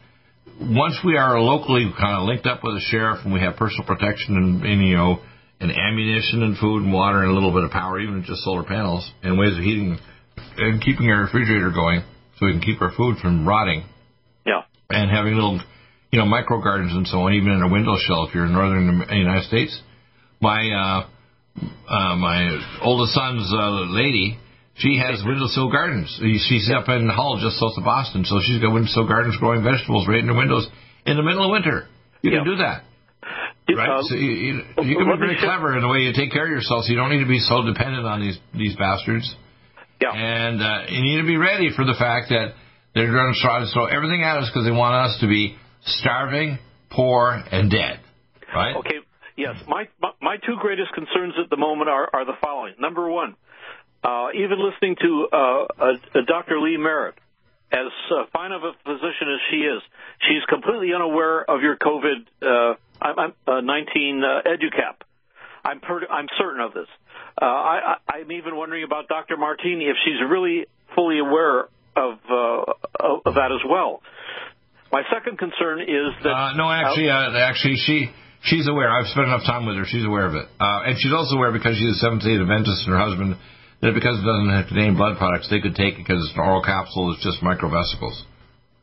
once 0.60 0.98
we 1.04 1.16
are 1.16 1.40
locally 1.40 1.90
kind 1.98 2.20
of 2.20 2.28
linked 2.28 2.46
up 2.46 2.60
with 2.62 2.74
the 2.74 2.84
sheriff 2.90 3.18
and 3.24 3.32
we 3.32 3.40
have 3.40 3.56
personal 3.56 3.86
protection 3.86 4.36
and, 4.36 4.62
and 4.64 4.86
you 4.86 4.96
know 4.96 5.18
and 5.60 5.72
ammunition 5.72 6.42
and 6.42 6.56
food 6.58 6.84
and 6.84 6.92
water 6.92 7.22
and 7.22 7.30
a 7.30 7.34
little 7.34 7.52
bit 7.52 7.64
of 7.64 7.70
power, 7.70 7.98
even 7.98 8.22
just 8.24 8.42
solar 8.42 8.62
panels 8.62 9.10
and 9.22 9.38
ways 9.38 9.56
of 9.56 9.64
heating 9.64 9.98
and 10.56 10.80
keeping 10.82 11.10
our 11.10 11.22
refrigerator 11.22 11.70
going 11.70 12.02
so 12.38 12.46
we 12.46 12.52
can 12.52 12.60
keep 12.60 12.80
our 12.80 12.92
food 12.96 13.16
from 13.18 13.46
rotting. 13.46 13.84
Yeah. 14.46 14.62
And 14.88 15.10
having 15.10 15.34
little, 15.34 15.60
you 16.12 16.18
know, 16.18 16.26
micro 16.26 16.62
gardens 16.62 16.92
and 16.92 17.06
so 17.08 17.22
on, 17.22 17.32
even 17.32 17.52
in 17.52 17.62
a 17.62 17.68
windowsill 17.68 18.28
if 18.28 18.34
you're 18.34 18.46
in 18.46 18.52
northern 18.52 19.04
United 19.10 19.44
States. 19.44 19.80
My 20.40 20.70
uh, 20.70 21.08
uh, 21.92 22.16
my 22.16 22.78
oldest 22.80 23.14
son's 23.14 23.52
uh, 23.52 23.90
lady, 23.90 24.38
she 24.78 24.98
has 24.98 25.22
windowsill 25.26 25.70
gardens. 25.70 26.08
She's 26.48 26.70
up 26.70 26.88
in 26.88 27.08
Hull, 27.08 27.38
just 27.42 27.58
south 27.58 27.74
of 27.76 27.84
Boston, 27.84 28.24
so 28.24 28.40
she's 28.42 28.60
got 28.62 28.72
windowsill 28.72 29.06
gardens 29.06 29.36
growing 29.36 29.62
vegetables 29.62 30.06
right 30.08 30.20
in 30.20 30.28
her 30.28 30.34
windows 30.38 30.66
in 31.06 31.16
the 31.16 31.22
middle 31.22 31.44
of 31.44 31.50
winter. 31.50 31.86
You 32.22 32.30
Yeah. 32.30 32.38
can 32.38 32.46
do 32.46 32.56
that. 32.56 32.84
Right, 33.68 33.88
Um, 33.90 34.02
so 34.04 34.14
you, 34.14 34.30
you, 34.30 34.54
you 34.82 34.96
can 34.96 35.10
be 35.12 35.18
very 35.18 35.36
clever 35.36 35.76
in 35.76 35.82
the 35.82 35.88
way 35.88 35.98
you 36.00 36.12
take 36.14 36.32
care 36.32 36.44
of 36.46 36.50
yourself. 36.50 36.84
So 36.84 36.90
you 36.90 36.96
don't 36.96 37.10
need 37.10 37.20
to 37.20 37.28
be 37.28 37.38
so 37.38 37.62
dependent 37.62 38.06
on 38.06 38.20
these 38.20 38.38
these 38.54 38.74
bastards. 38.76 39.28
Yeah. 40.00 40.12
And 40.14 40.62
uh, 40.62 40.86
you 40.88 41.02
need 41.02 41.20
to 41.20 41.26
be 41.26 41.36
ready 41.36 41.68
for 41.76 41.84
the 41.84 41.92
fact 41.98 42.30
that 42.30 42.54
they're 42.94 43.12
going 43.12 43.34
to 43.34 43.38
try 43.40 43.60
to 43.60 43.66
throw 43.74 43.84
everything 43.86 44.22
at 44.22 44.38
us 44.38 44.48
because 44.48 44.64
they 44.64 44.72
want 44.72 44.94
us 44.94 45.18
to 45.20 45.26
be 45.28 45.56
starving, 45.84 46.58
poor, 46.90 47.42
and 47.52 47.70
dead. 47.70 48.00
Right? 48.54 48.74
Okay. 48.76 49.00
Yes. 49.36 49.56
My, 49.68 49.86
my 50.00 50.10
my 50.22 50.36
two 50.38 50.56
greatest 50.60 50.92
concerns 50.94 51.34
at 51.42 51.50
the 51.50 51.58
moment 51.58 51.90
are 51.90 52.08
are 52.12 52.24
the 52.24 52.38
following. 52.42 52.72
Number 52.80 53.10
one, 53.10 53.36
uh, 54.04 54.28
even 54.34 54.58
listening 54.58 54.96
to 55.00 55.28
uh, 55.32 55.66
Dr. 56.26 56.60
Lee 56.60 56.76
Merritt, 56.76 57.14
as 57.72 57.92
uh, 58.10 58.24
fine 58.32 58.52
of 58.52 58.62
a 58.62 58.72
physician 58.84 59.28
as 59.28 59.40
she 59.50 59.56
is, 59.56 59.82
she's 60.22 60.44
completely 60.48 60.94
unaware 60.94 61.44
of 61.48 61.60
your 61.62 61.76
COVID 61.76 62.24
uh, 62.42 62.74
I'm, 63.00 63.18
I'm, 63.18 63.32
uh, 63.46 63.60
19 63.60 64.22
uh, 64.24 64.48
EduCap. 64.48 65.04
I'm 65.64 65.80
per- 65.80 66.06
I'm 66.08 66.26
certain 66.38 66.60
of 66.60 66.72
this. 66.72 66.88
Uh, 67.40 67.44
I, 67.44 67.96
I, 68.08 68.18
I'm 68.18 68.32
even 68.32 68.56
wondering 68.56 68.84
about 68.84 69.08
Dr. 69.08 69.36
Martini 69.36 69.84
if 69.84 69.96
she's 70.04 70.18
really 70.28 70.66
fully 70.94 71.18
aware 71.18 71.68
of 71.96 72.18
uh, 72.30 72.72
of, 72.98 73.20
of 73.26 73.34
that 73.34 73.52
as 73.52 73.62
well. 73.68 74.02
My 74.90 75.02
second 75.12 75.38
concern 75.38 75.82
is 75.82 76.14
that 76.24 76.30
Uh, 76.30 76.52
no, 76.56 76.70
actually, 76.70 77.10
uh, 77.10 77.36
actually, 77.36 77.76
she 77.76 78.10
she's 78.42 78.66
aware. 78.66 78.88
I've 78.88 79.08
spent 79.08 79.26
enough 79.26 79.44
time 79.44 79.66
with 79.66 79.76
her. 79.76 79.84
She's 79.84 80.06
aware 80.06 80.26
of 80.26 80.34
it, 80.34 80.46
uh, 80.58 80.86
and 80.86 80.96
she's 80.98 81.12
also 81.12 81.36
aware 81.36 81.52
because 81.52 81.76
she's 81.76 81.90
a 81.90 82.00
Seventh 82.00 82.22
Day 82.22 82.38
Adventist 82.40 82.86
and 82.86 82.96
her 82.96 83.02
husband 83.02 83.36
that 83.80 83.94
because 83.94 84.18
it 84.18 84.26
doesn't 84.26 84.50
have 84.50 84.66
contain 84.66 84.96
blood 84.96 85.18
products, 85.18 85.48
they 85.50 85.60
could 85.60 85.74
take 85.74 85.94
it 85.94 86.02
because 86.06 86.18
it's 86.26 86.34
an 86.34 86.42
oral 86.42 86.62
capsule. 86.62 87.14
It's 87.14 87.22
just 87.22 87.42
microvesicles. 87.42 88.26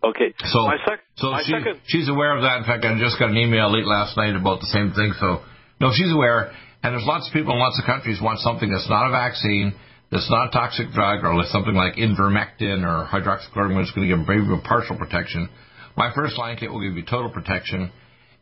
Okay. 0.03 0.31
So, 0.45 0.69
my 0.69 0.77
sec- 0.85 1.03
so 1.17 1.31
my 1.31 1.43
she, 1.43 1.51
second 1.51 1.81
she's 1.87 2.07
aware 2.07 2.37
of 2.37 2.43
that. 2.43 2.61
In 2.61 2.63
fact, 2.63 2.85
I 2.85 2.93
just 2.99 3.19
got 3.19 3.29
an 3.33 3.37
email 3.37 3.73
late 3.73 3.85
last 3.85 4.15
night 4.15 4.35
about 4.35 4.61
the 4.61 4.69
same 4.69 4.93
thing. 4.93 5.11
So, 5.19 5.41
no, 5.81 5.91
she's 5.91 6.13
aware. 6.13 6.53
And 6.83 6.93
there's 6.93 7.05
lots 7.05 7.27
of 7.27 7.33
people 7.33 7.53
in 7.53 7.59
lots 7.59 7.79
of 7.81 7.85
countries 7.85 8.21
want 8.21 8.39
something 8.39 8.69
that's 8.69 8.87
not 8.87 9.09
a 9.09 9.11
vaccine, 9.11 9.73
that's 10.11 10.29
not 10.29 10.49
a 10.49 10.51
toxic 10.51 10.93
drug, 10.93 11.25
or 11.25 11.33
something 11.49 11.73
like 11.73 11.95
ivermectin 11.97 12.85
or 12.85 13.09
hydroxychloroquine, 13.09 13.75
which 13.75 13.89
is 13.89 13.95
going 13.97 14.07
to 14.07 14.15
give 14.15 14.21
them 14.21 14.29
maybe 14.29 14.53
a 14.53 14.61
partial 14.61 14.95
protection. 14.95 15.49
My 15.97 16.13
first 16.13 16.37
line 16.37 16.57
kit 16.57 16.71
will 16.71 16.85
give 16.85 16.95
you 16.95 17.03
total 17.03 17.31
protection. 17.31 17.91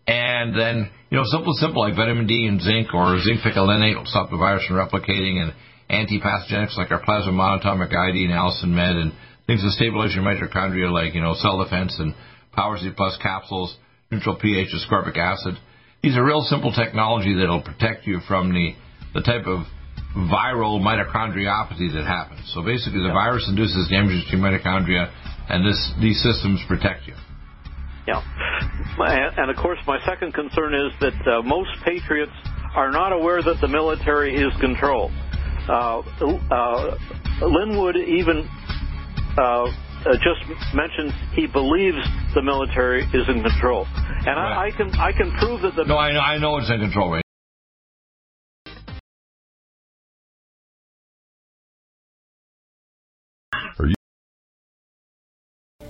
And 0.06 0.52
then, 0.60 0.92
you 1.10 1.18
know, 1.18 1.24
simple, 1.24 1.54
simple 1.54 1.82
like 1.82 1.96
vitamin 1.96 2.28
D 2.28 2.46
and 2.46 2.60
zinc 2.60 2.94
or 2.94 3.18
zinc 3.24 3.40
picolinate 3.40 3.96
will 3.96 4.06
stop 4.06 4.30
the 4.30 4.36
virus 4.36 4.66
from 4.68 4.76
replicating 4.76 5.40
and 5.40 5.54
antipathogenics 5.90 6.78
like 6.78 6.92
our 6.92 7.04
plasma 7.04 7.32
monatomic 7.32 7.96
iodine, 7.96 8.30
allicin 8.30 8.70
med, 8.70 8.96
and 8.96 9.12
things 9.48 9.62
that 9.62 9.72
stabilize 9.72 10.14
your 10.16 10.24
mitochondria 10.24 10.92
like, 10.92 11.14
you 11.14 11.22
know, 11.22 11.36
cell 11.36 11.64
defense 11.64 11.96
and 12.00 12.14
Power 12.54 12.78
C 12.78 12.90
Plus 12.96 13.18
capsules, 13.22 13.76
neutral 14.12 14.36
pH 14.36 14.70
ascorbic 14.74 15.18
acid. 15.18 15.56
These 16.02 16.18
are 16.18 16.24
real 16.24 16.42
simple 16.42 16.72
technology 16.72 17.36
that'll 17.36 17.62
protect 17.62 18.06
you 18.06 18.20
from 18.28 18.54
the, 18.54 18.76
the 19.14 19.22
type 19.22 19.48
of 19.48 19.66
viral 20.16 20.80
mitochondriopathy 20.80 21.94
that 21.94 22.06
happens. 22.06 22.52
So 22.54 22.62
basically 22.62 23.02
the 23.02 23.14
virus 23.14 23.48
induces 23.50 23.90
damage 23.90 24.24
to 24.30 24.38
your 24.38 24.46
mitochondria 24.46 25.12
and 25.50 25.66
this, 25.66 25.94
these 26.00 26.22
systems 26.22 26.62
protect 26.68 27.08
you. 27.08 27.16
Yeah. 28.08 28.22
And, 29.00 29.38
and 29.40 29.50
of 29.50 29.58
course, 29.58 29.80
my 29.88 29.98
second 30.06 30.34
concern 30.34 30.76
is 30.76 30.92
that 31.00 31.16
uh, 31.26 31.42
most 31.42 31.72
patriots 31.84 32.34
are 32.76 32.92
not 32.92 33.12
aware 33.14 33.42
that 33.42 33.58
the 33.62 33.68
military 33.68 34.36
is 34.36 34.54
controlled. 34.60 35.12
Uh, 35.68 36.02
uh, 36.52 36.98
Lin 37.42 37.78
Wood 37.78 37.96
even 37.96 38.48
uh, 39.38 39.64
uh, 40.06 40.14
just 40.18 40.42
mentioned 40.74 41.14
he 41.34 41.48
believes 41.48 41.98
the 42.34 42.42
military 42.42 43.04
is 43.14 43.30
in 43.30 43.42
control, 43.42 43.88
and 43.96 44.38
I, 44.38 44.66
I 44.66 44.72
can 44.72 44.94
I 44.96 45.14
can 45.14 45.32
prove 45.40 45.62
that 45.62 45.76
the 45.76 45.86
No, 45.86 45.98
I 45.98 46.12
know, 46.12 46.20
I 46.20 46.38
know 46.38 46.58
it's 46.58 46.70
in 46.70 46.80
control, 46.82 47.12
right? 47.12 47.24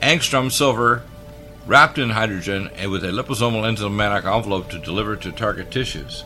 Angstrom 0.01 0.51
silver 0.51 1.01
wrapped 1.65 1.97
in 1.97 2.11
hydrogen 2.11 2.69
and 2.75 2.91
with 2.91 3.03
a 3.03 3.07
liposomal 3.07 3.63
enzymatic 3.63 4.25
envelope 4.25 4.69
to 4.69 4.77
deliver 4.77 5.15
to 5.15 5.31
target 5.31 5.71
tissues. 5.71 6.25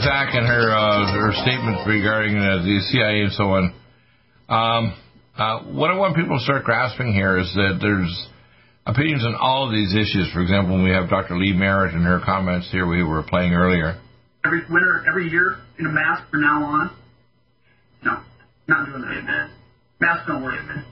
Zach 0.00 0.34
and 0.34 0.46
her 0.46 0.70
uh, 0.72 1.12
her 1.12 1.32
statements 1.42 1.82
regarding 1.86 2.36
uh, 2.38 2.62
the 2.62 2.80
CIA 2.90 3.22
and 3.28 3.32
so 3.32 3.44
on. 3.44 3.74
Um, 4.48 4.96
uh, 5.36 5.60
what 5.72 5.90
I 5.90 5.96
want 5.96 6.16
people 6.16 6.38
to 6.38 6.44
start 6.44 6.64
grasping 6.64 7.12
here 7.12 7.38
is 7.38 7.52
that 7.54 7.78
there's 7.80 8.12
opinions 8.86 9.24
on 9.24 9.34
all 9.34 9.66
of 9.66 9.72
these 9.72 9.94
issues. 9.94 10.30
For 10.32 10.40
example, 10.40 10.76
when 10.76 10.84
we 10.84 10.90
have 10.90 11.08
Dr. 11.08 11.36
Lee 11.36 11.52
Merritt 11.52 11.94
and 11.94 12.04
her 12.04 12.20
comments 12.24 12.68
here 12.70 12.86
we 12.86 13.02
were 13.02 13.22
playing 13.22 13.52
earlier. 13.52 14.00
Every 14.44 14.60
winter, 14.68 15.04
every 15.08 15.28
year, 15.28 15.56
in 15.78 15.86
a 15.86 15.92
mask 15.92 16.28
from 16.30 16.42
now 16.42 16.64
on. 16.64 16.90
No, 18.04 18.20
not 18.66 18.86
doing 18.86 19.02
that. 19.02 19.18
Amen. 19.18 19.50
Masks 20.00 20.26
don't 20.26 20.42
work. 20.42 20.58
Amen. 20.58 20.84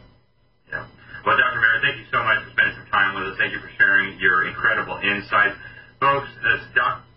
Yeah. 0.71 0.87
Well, 1.27 1.37
Dr. 1.37 1.59
Merritt, 1.59 1.83
thank 1.83 1.99
you 1.99 2.09
so 2.15 2.23
much 2.23 2.39
for 2.47 2.51
spending 2.55 2.77
some 2.79 2.91
time 2.95 3.19
with 3.19 3.35
us. 3.35 3.37
Thank 3.39 3.53
you 3.53 3.61
for 3.61 3.71
sharing 3.77 4.19
your 4.21 4.47
incredible 4.47 4.97
insights. 5.03 5.59
Folks, 5.99 6.31
as 6.47 6.63
Dr. 6.75 7.10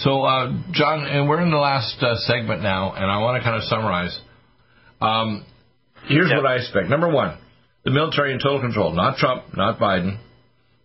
So, 0.00 0.22
uh, 0.22 0.56
John, 0.72 1.04
and 1.04 1.28
we're 1.28 1.42
in 1.42 1.50
the 1.50 1.58
last 1.58 2.02
uh, 2.02 2.16
segment 2.24 2.62
now, 2.62 2.94
and 2.94 3.04
I 3.04 3.18
want 3.18 3.36
to 3.36 3.44
kind 3.44 3.56
of 3.56 3.68
summarize. 3.68 4.18
Um, 4.98 5.44
here's 6.08 6.30
yep. 6.30 6.38
what 6.40 6.46
I 6.46 6.56
expect. 6.56 6.88
Number 6.88 7.10
one, 7.10 7.36
the 7.84 7.90
military 7.90 8.32
in 8.32 8.38
total 8.38 8.62
control, 8.62 8.94
not 8.94 9.18
Trump, 9.18 9.44
not 9.54 9.78
Biden. 9.78 10.16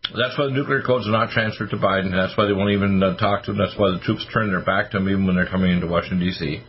That's 0.03 0.38
why 0.38 0.47
the 0.47 0.51
nuclear 0.51 0.82
codes 0.82 1.07
are 1.07 1.11
not 1.11 1.30
transferred 1.32 1.70
to 1.70 1.78
Biden. 1.78 2.11
That's 2.11 2.38
why 2.38 2.45
they 2.45 2.51
won't 2.51 2.72
even 2.72 3.01
uh, 3.01 3.16
talk 3.16 3.45
to 3.45 3.51
him. 3.51 3.57
That's 3.57 3.78
why 3.78 3.91
the 3.91 4.03
troops 4.03 4.26
turn 4.34 4.51
their 4.51 4.66
back 4.66 4.91
to 4.91 4.97
him 4.97 5.07
even 5.07 5.26
when 5.26 5.36
they're 5.38 5.47
coming 5.47 5.72
into 5.72 5.88
Washington, 5.88 6.20
D.C. 6.20 6.61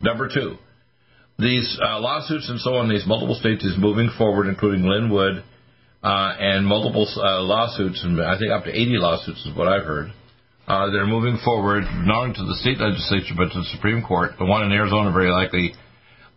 Number 0.00 0.28
two, 0.28 0.56
these 1.38 1.78
uh, 1.78 2.00
lawsuits 2.00 2.50
and 2.50 2.58
so 2.58 2.74
on, 2.74 2.88
these 2.88 3.06
multiple 3.06 3.36
states 3.36 3.62
is 3.62 3.78
moving 3.78 4.10
forward, 4.18 4.48
including 4.48 4.82
Lin 4.82 5.10
Wood 5.10 5.44
uh, 6.02 6.34
and 6.40 6.66
multiple 6.66 7.06
uh, 7.06 7.40
lawsuits, 7.40 8.02
and 8.02 8.20
I 8.20 8.36
think 8.36 8.50
up 8.50 8.64
to 8.64 8.70
80 8.70 8.98
lawsuits 8.98 9.46
is 9.46 9.56
what 9.56 9.68
I've 9.68 9.86
heard 9.86 10.10
uh, 10.68 10.90
they're 10.90 11.06
moving 11.06 11.38
forward 11.44 11.84
not 12.06 12.22
only 12.22 12.34
to 12.34 12.44
the 12.44 12.54
state 12.60 12.78
legislature 12.78 13.34
but 13.36 13.50
to 13.52 13.60
the 13.60 13.70
Supreme 13.74 14.02
Court. 14.02 14.32
The 14.38 14.44
one 14.44 14.62
in 14.62 14.72
Arizona, 14.72 15.10
very 15.12 15.30
likely, 15.30 15.74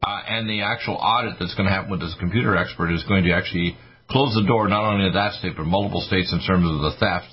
uh, 0.02 0.22
and 0.28 0.50
the 0.50 0.62
actual 0.62 0.96
audit 0.96 1.38
that's 1.40 1.54
going 1.56 1.68
to 1.68 1.74
happen 1.74 1.92
with 1.92 2.00
this 2.00 2.16
computer 2.20 2.58
expert 2.58 2.92
is 2.92 3.04
going 3.06 3.24
to 3.26 3.34
actually 3.34 3.78
close 4.10 4.34
the 4.36 4.46
door 4.48 4.68
not 4.68 4.84
only 4.84 5.10
to 5.10 5.14
that 5.14 5.34
state 5.34 5.54
but 5.58 5.66
multiple 5.66 6.02
states 6.02 6.34
in 6.34 6.40
terms 6.42 6.66
of 6.66 6.82
the 6.82 6.94
theft. 7.00 7.32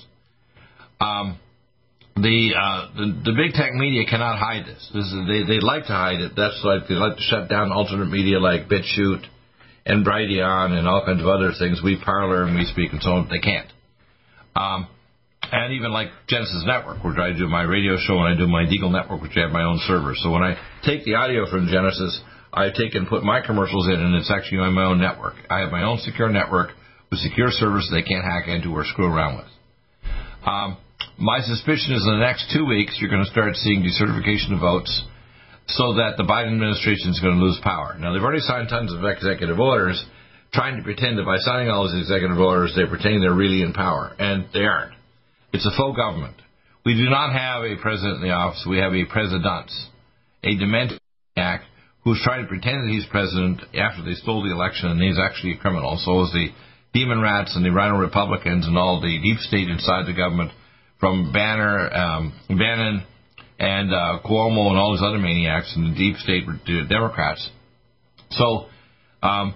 Um, 1.01 1.39
the, 2.15 2.53
uh, 2.53 2.93
the 2.93 3.05
the 3.25 3.33
big 3.33 3.53
tech 3.53 3.73
media 3.73 4.05
cannot 4.05 4.37
hide 4.37 4.65
this. 4.65 4.87
This 4.93 5.05
is 5.05 5.17
they 5.25 5.41
they 5.49 5.59
like 5.59 5.89
to 5.89 5.97
hide 5.97 6.21
it. 6.21 6.33
That's 6.37 6.61
like 6.63 6.87
they 6.87 6.93
like 6.93 7.17
to 7.17 7.23
shut 7.23 7.49
down 7.49 7.71
alternate 7.71 8.05
media 8.05 8.37
like 8.39 8.69
BitChute 8.69 9.25
and 9.85 10.05
Brighteon 10.05 10.77
and 10.77 10.87
all 10.87 11.03
kinds 11.03 11.21
of 11.21 11.27
other 11.27 11.51
things. 11.57 11.81
We 11.83 11.97
Parler 11.97 12.43
and 12.43 12.55
we 12.55 12.65
speak 12.65 12.93
and 12.93 13.01
so 13.01 13.17
on. 13.17 13.29
They 13.29 13.39
can't. 13.39 13.67
Um, 14.55 14.87
and 15.53 15.73
even 15.73 15.93
like 15.93 16.09
Genesis 16.27 16.63
Network, 16.65 17.03
where 17.03 17.13
I 17.21 17.31
do 17.31 17.47
my 17.47 17.61
radio 17.61 17.93
show 18.01 18.17
and 18.17 18.33
I 18.33 18.35
do 18.35 18.49
my 18.49 18.65
Deagle 18.65 18.89
Network, 18.91 19.21
which 19.21 19.37
I 19.37 19.41
have 19.45 19.51
my 19.53 19.61
own 19.61 19.77
server. 19.85 20.17
So 20.17 20.31
when 20.31 20.41
I 20.41 20.57
take 20.81 21.05
the 21.05 21.13
audio 21.13 21.45
from 21.45 21.69
Genesis, 21.69 22.19
I 22.51 22.73
take 22.73 22.97
and 22.97 23.07
put 23.07 23.21
my 23.21 23.39
commercials 23.45 23.85
in, 23.87 24.01
and 24.01 24.15
it's 24.15 24.33
actually 24.33 24.65
on 24.65 24.73
my 24.73 24.85
own 24.85 24.99
network. 24.99 25.35
I 25.49 25.59
have 25.59 25.71
my 25.71 25.83
own 25.83 25.99
secure 25.99 26.29
network 26.29 26.73
with 27.11 27.19
secure 27.19 27.53
servers 27.53 27.87
they 27.93 28.01
can't 28.01 28.25
hack 28.25 28.49
into 28.49 28.73
or 28.73 28.83
screw 28.83 29.05
around 29.05 29.37
with. 29.37 29.51
Um, 30.41 30.77
my 31.19 31.39
suspicion 31.41 31.93
is 31.93 32.01
in 32.01 32.17
the 32.17 32.25
next 32.25 32.49
two 32.49 32.65
weeks 32.65 32.97
you're 32.97 33.13
going 33.13 33.23
to 33.23 33.29
start 33.29 33.53
seeing 33.55 33.85
decertification 33.85 34.57
of 34.57 34.59
votes 34.59 34.89
so 35.67 35.93
that 36.01 36.17
the 36.17 36.25
Biden 36.25 36.57
administration 36.57 37.13
is 37.13 37.21
going 37.21 37.37
to 37.37 37.43
lose 37.43 37.61
power. 37.61 37.95
Now, 37.97 38.11
they've 38.11 38.25
already 38.25 38.41
signed 38.41 38.69
tons 38.69 38.91
of 38.91 39.05
executive 39.05 39.59
orders 39.59 40.03
trying 40.51 40.77
to 40.77 40.83
pretend 40.83 41.17
that 41.17 41.25
by 41.25 41.37
signing 41.37 41.69
all 41.69 41.85
those 41.85 42.01
executive 42.01 42.37
orders, 42.37 42.73
they're 42.75 42.89
pretending 42.89 43.21
they're 43.21 43.33
really 43.33 43.61
in 43.61 43.73
power, 43.73 44.13
and 44.17 44.45
they 44.53 44.65
aren't. 44.65 44.93
It's 45.53 45.65
a 45.65 45.77
faux 45.77 45.95
government. 45.95 46.35
We 46.83 46.95
do 46.95 47.09
not 47.09 47.31
have 47.31 47.63
a 47.63 47.77
president 47.79 48.17
in 48.17 48.27
the 48.27 48.33
office. 48.33 48.65
We 48.67 48.79
have 48.79 48.93
a 48.93 49.05
president, 49.05 49.71
a 50.43 50.57
demented 50.57 50.99
who's 52.03 52.19
trying 52.23 52.41
to 52.43 52.47
pretend 52.47 52.83
that 52.83 52.91
he's 52.91 53.05
president 53.09 53.61
after 53.73 54.03
they 54.03 54.13
stole 54.15 54.43
the 54.43 54.51
election, 54.51 54.89
and 54.89 55.01
he's 55.01 55.17
actually 55.17 55.53
a 55.53 55.57
criminal. 55.57 55.97
So 56.03 56.23
is 56.23 56.31
the 56.33 56.49
demon 56.93 57.21
rats 57.21 57.55
and 57.55 57.63
the 57.63 57.71
RINO 57.71 57.97
Republicans 57.97 58.67
and 58.67 58.77
all 58.77 58.99
the 58.99 59.19
deep 59.21 59.37
state 59.39 59.69
inside 59.69 60.05
the 60.05 60.13
government, 60.13 60.51
from 60.99 61.31
Banner, 61.31 61.89
um, 61.93 62.33
Bannon, 62.49 63.03
and 63.59 63.93
uh, 63.93 64.19
Cuomo 64.25 64.69
and 64.69 64.77
all 64.77 64.93
these 64.93 65.05
other 65.05 65.19
maniacs 65.19 65.71
and 65.75 65.93
the 65.93 65.97
deep 65.97 66.17
state 66.17 66.43
Democrats. 66.89 67.49
So 68.31 68.65
um, 69.21 69.55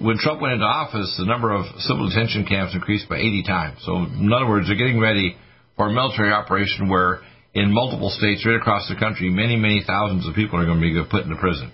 when 0.00 0.18
Trump 0.18 0.40
went 0.40 0.54
into 0.54 0.64
office, 0.64 1.14
the 1.18 1.26
number 1.26 1.52
of 1.52 1.66
civil 1.78 2.08
detention 2.08 2.46
camps 2.46 2.74
increased 2.74 3.08
by 3.08 3.16
80 3.16 3.42
times. 3.42 3.78
So, 3.84 3.96
in 3.96 4.32
other 4.32 4.48
words, 4.48 4.68
they're 4.68 4.76
getting 4.76 5.00
ready 5.00 5.36
for 5.76 5.88
a 5.88 5.92
military 5.92 6.32
operation 6.32 6.88
where, 6.88 7.20
in 7.54 7.72
multiple 7.72 8.10
states 8.10 8.44
right 8.46 8.56
across 8.56 8.88
the 8.88 8.96
country, 8.96 9.30
many, 9.30 9.56
many 9.56 9.82
thousands 9.86 10.26
of 10.26 10.34
people 10.34 10.58
are 10.58 10.66
going 10.66 10.80
to 10.80 10.86
be 10.86 11.10
put 11.10 11.24
into 11.24 11.36
prison. 11.36 11.72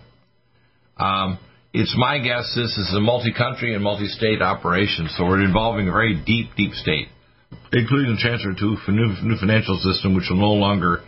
Um, 0.97 1.39
it's 1.72 1.95
my 1.99 2.18
guess 2.18 2.55
this 2.55 2.79
is 2.79 2.95
a 2.95 3.01
multi-country 3.01 3.75
and 3.75 3.83
multi-state 3.83 4.41
operation, 4.41 5.09
so 5.16 5.25
we're 5.25 5.43
involving 5.43 5.89
a 5.89 5.93
very 5.93 6.22
deep, 6.25 6.51
deep 6.57 6.72
state, 6.72 7.09
including 7.72 8.14
the 8.14 8.20
transfer 8.20 8.55
to 8.55 8.77
a 8.87 8.93
new 8.93 9.37
financial 9.41 9.77
system, 9.83 10.14
which 10.14 10.27
will 10.31 10.39
no 10.39 10.55
longer 10.55 11.03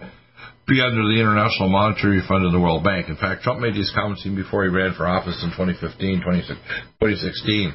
be 0.67 0.81
under 0.81 1.03
the 1.07 1.21
International 1.21 1.69
Monetary 1.69 2.23
Fund 2.27 2.45
and 2.45 2.55
the 2.55 2.59
World 2.59 2.83
Bank. 2.83 3.09
In 3.09 3.17
fact, 3.17 3.43
Trump 3.43 3.61
made 3.61 3.75
these 3.75 3.93
comments 3.95 4.23
even 4.27 4.35
before 4.37 4.65
he 4.65 4.71
ran 4.71 4.95
for 4.95 5.07
office 5.07 5.39
in 5.43 5.51
2015, 5.51 6.27
2016. 6.27 7.75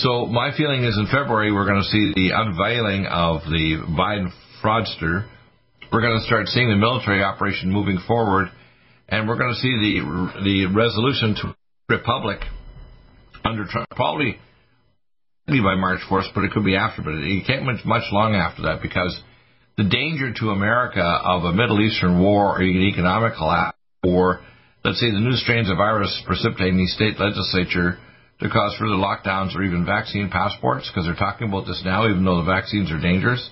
So 0.00 0.26
my 0.26 0.50
feeling 0.56 0.84
is 0.84 0.96
in 0.96 1.06
February 1.06 1.52
we're 1.52 1.66
going 1.66 1.80
to 1.80 1.88
see 1.88 2.12
the 2.14 2.32
unveiling 2.32 3.06
of 3.06 3.42
the 3.44 3.84
Biden 3.92 4.32
fraudster. 4.64 5.28
We're 5.92 6.00
going 6.00 6.18
to 6.18 6.24
start 6.24 6.48
seeing 6.48 6.68
the 6.68 6.76
military 6.76 7.22
operation 7.22 7.70
moving 7.70 7.98
forward, 8.06 8.48
and 9.08 9.28
we're 9.28 9.38
going 9.38 9.52
to 9.52 9.60
see 9.60 9.72
the 9.72 10.42
the 10.44 10.66
resolution 10.74 11.36
to 11.42 11.54
republic 11.88 12.40
under 13.44 13.64
Trump 13.66 13.88
probably 13.90 14.38
by 15.46 15.76
March 15.76 16.00
4th, 16.10 16.34
but 16.34 16.44
it 16.44 16.50
could 16.50 16.64
be 16.64 16.76
after. 16.76 17.02
But 17.02 17.14
it 17.14 17.46
can't 17.46 17.64
much 17.64 17.84
much 17.84 18.04
long 18.10 18.34
after 18.34 18.62
that 18.62 18.82
because 18.82 19.18
the 19.76 19.84
danger 19.84 20.32
to 20.32 20.50
America 20.50 21.02
of 21.02 21.44
a 21.44 21.52
Middle 21.52 21.80
Eastern 21.80 22.20
war 22.20 22.56
or 22.56 22.62
an 22.62 22.88
economic 22.92 23.34
collapse, 23.36 23.76
or 24.02 24.40
let's 24.84 25.00
say 25.00 25.10
the 25.10 25.20
new 25.20 25.36
strains 25.36 25.70
of 25.70 25.76
virus 25.76 26.22
precipitating 26.26 26.78
the 26.78 26.86
state 26.86 27.20
legislature 27.20 27.98
to 28.40 28.48
cause 28.48 28.76
further 28.78 28.96
lockdowns 28.96 29.54
or 29.54 29.62
even 29.62 29.84
vaccine 29.84 30.30
passports, 30.30 30.88
because 30.88 31.06
they're 31.06 31.16
talking 31.16 31.48
about 31.48 31.66
this 31.66 31.82
now, 31.84 32.08
even 32.08 32.24
though 32.24 32.38
the 32.38 32.50
vaccines 32.50 32.90
are 32.90 33.00
dangerous, 33.00 33.50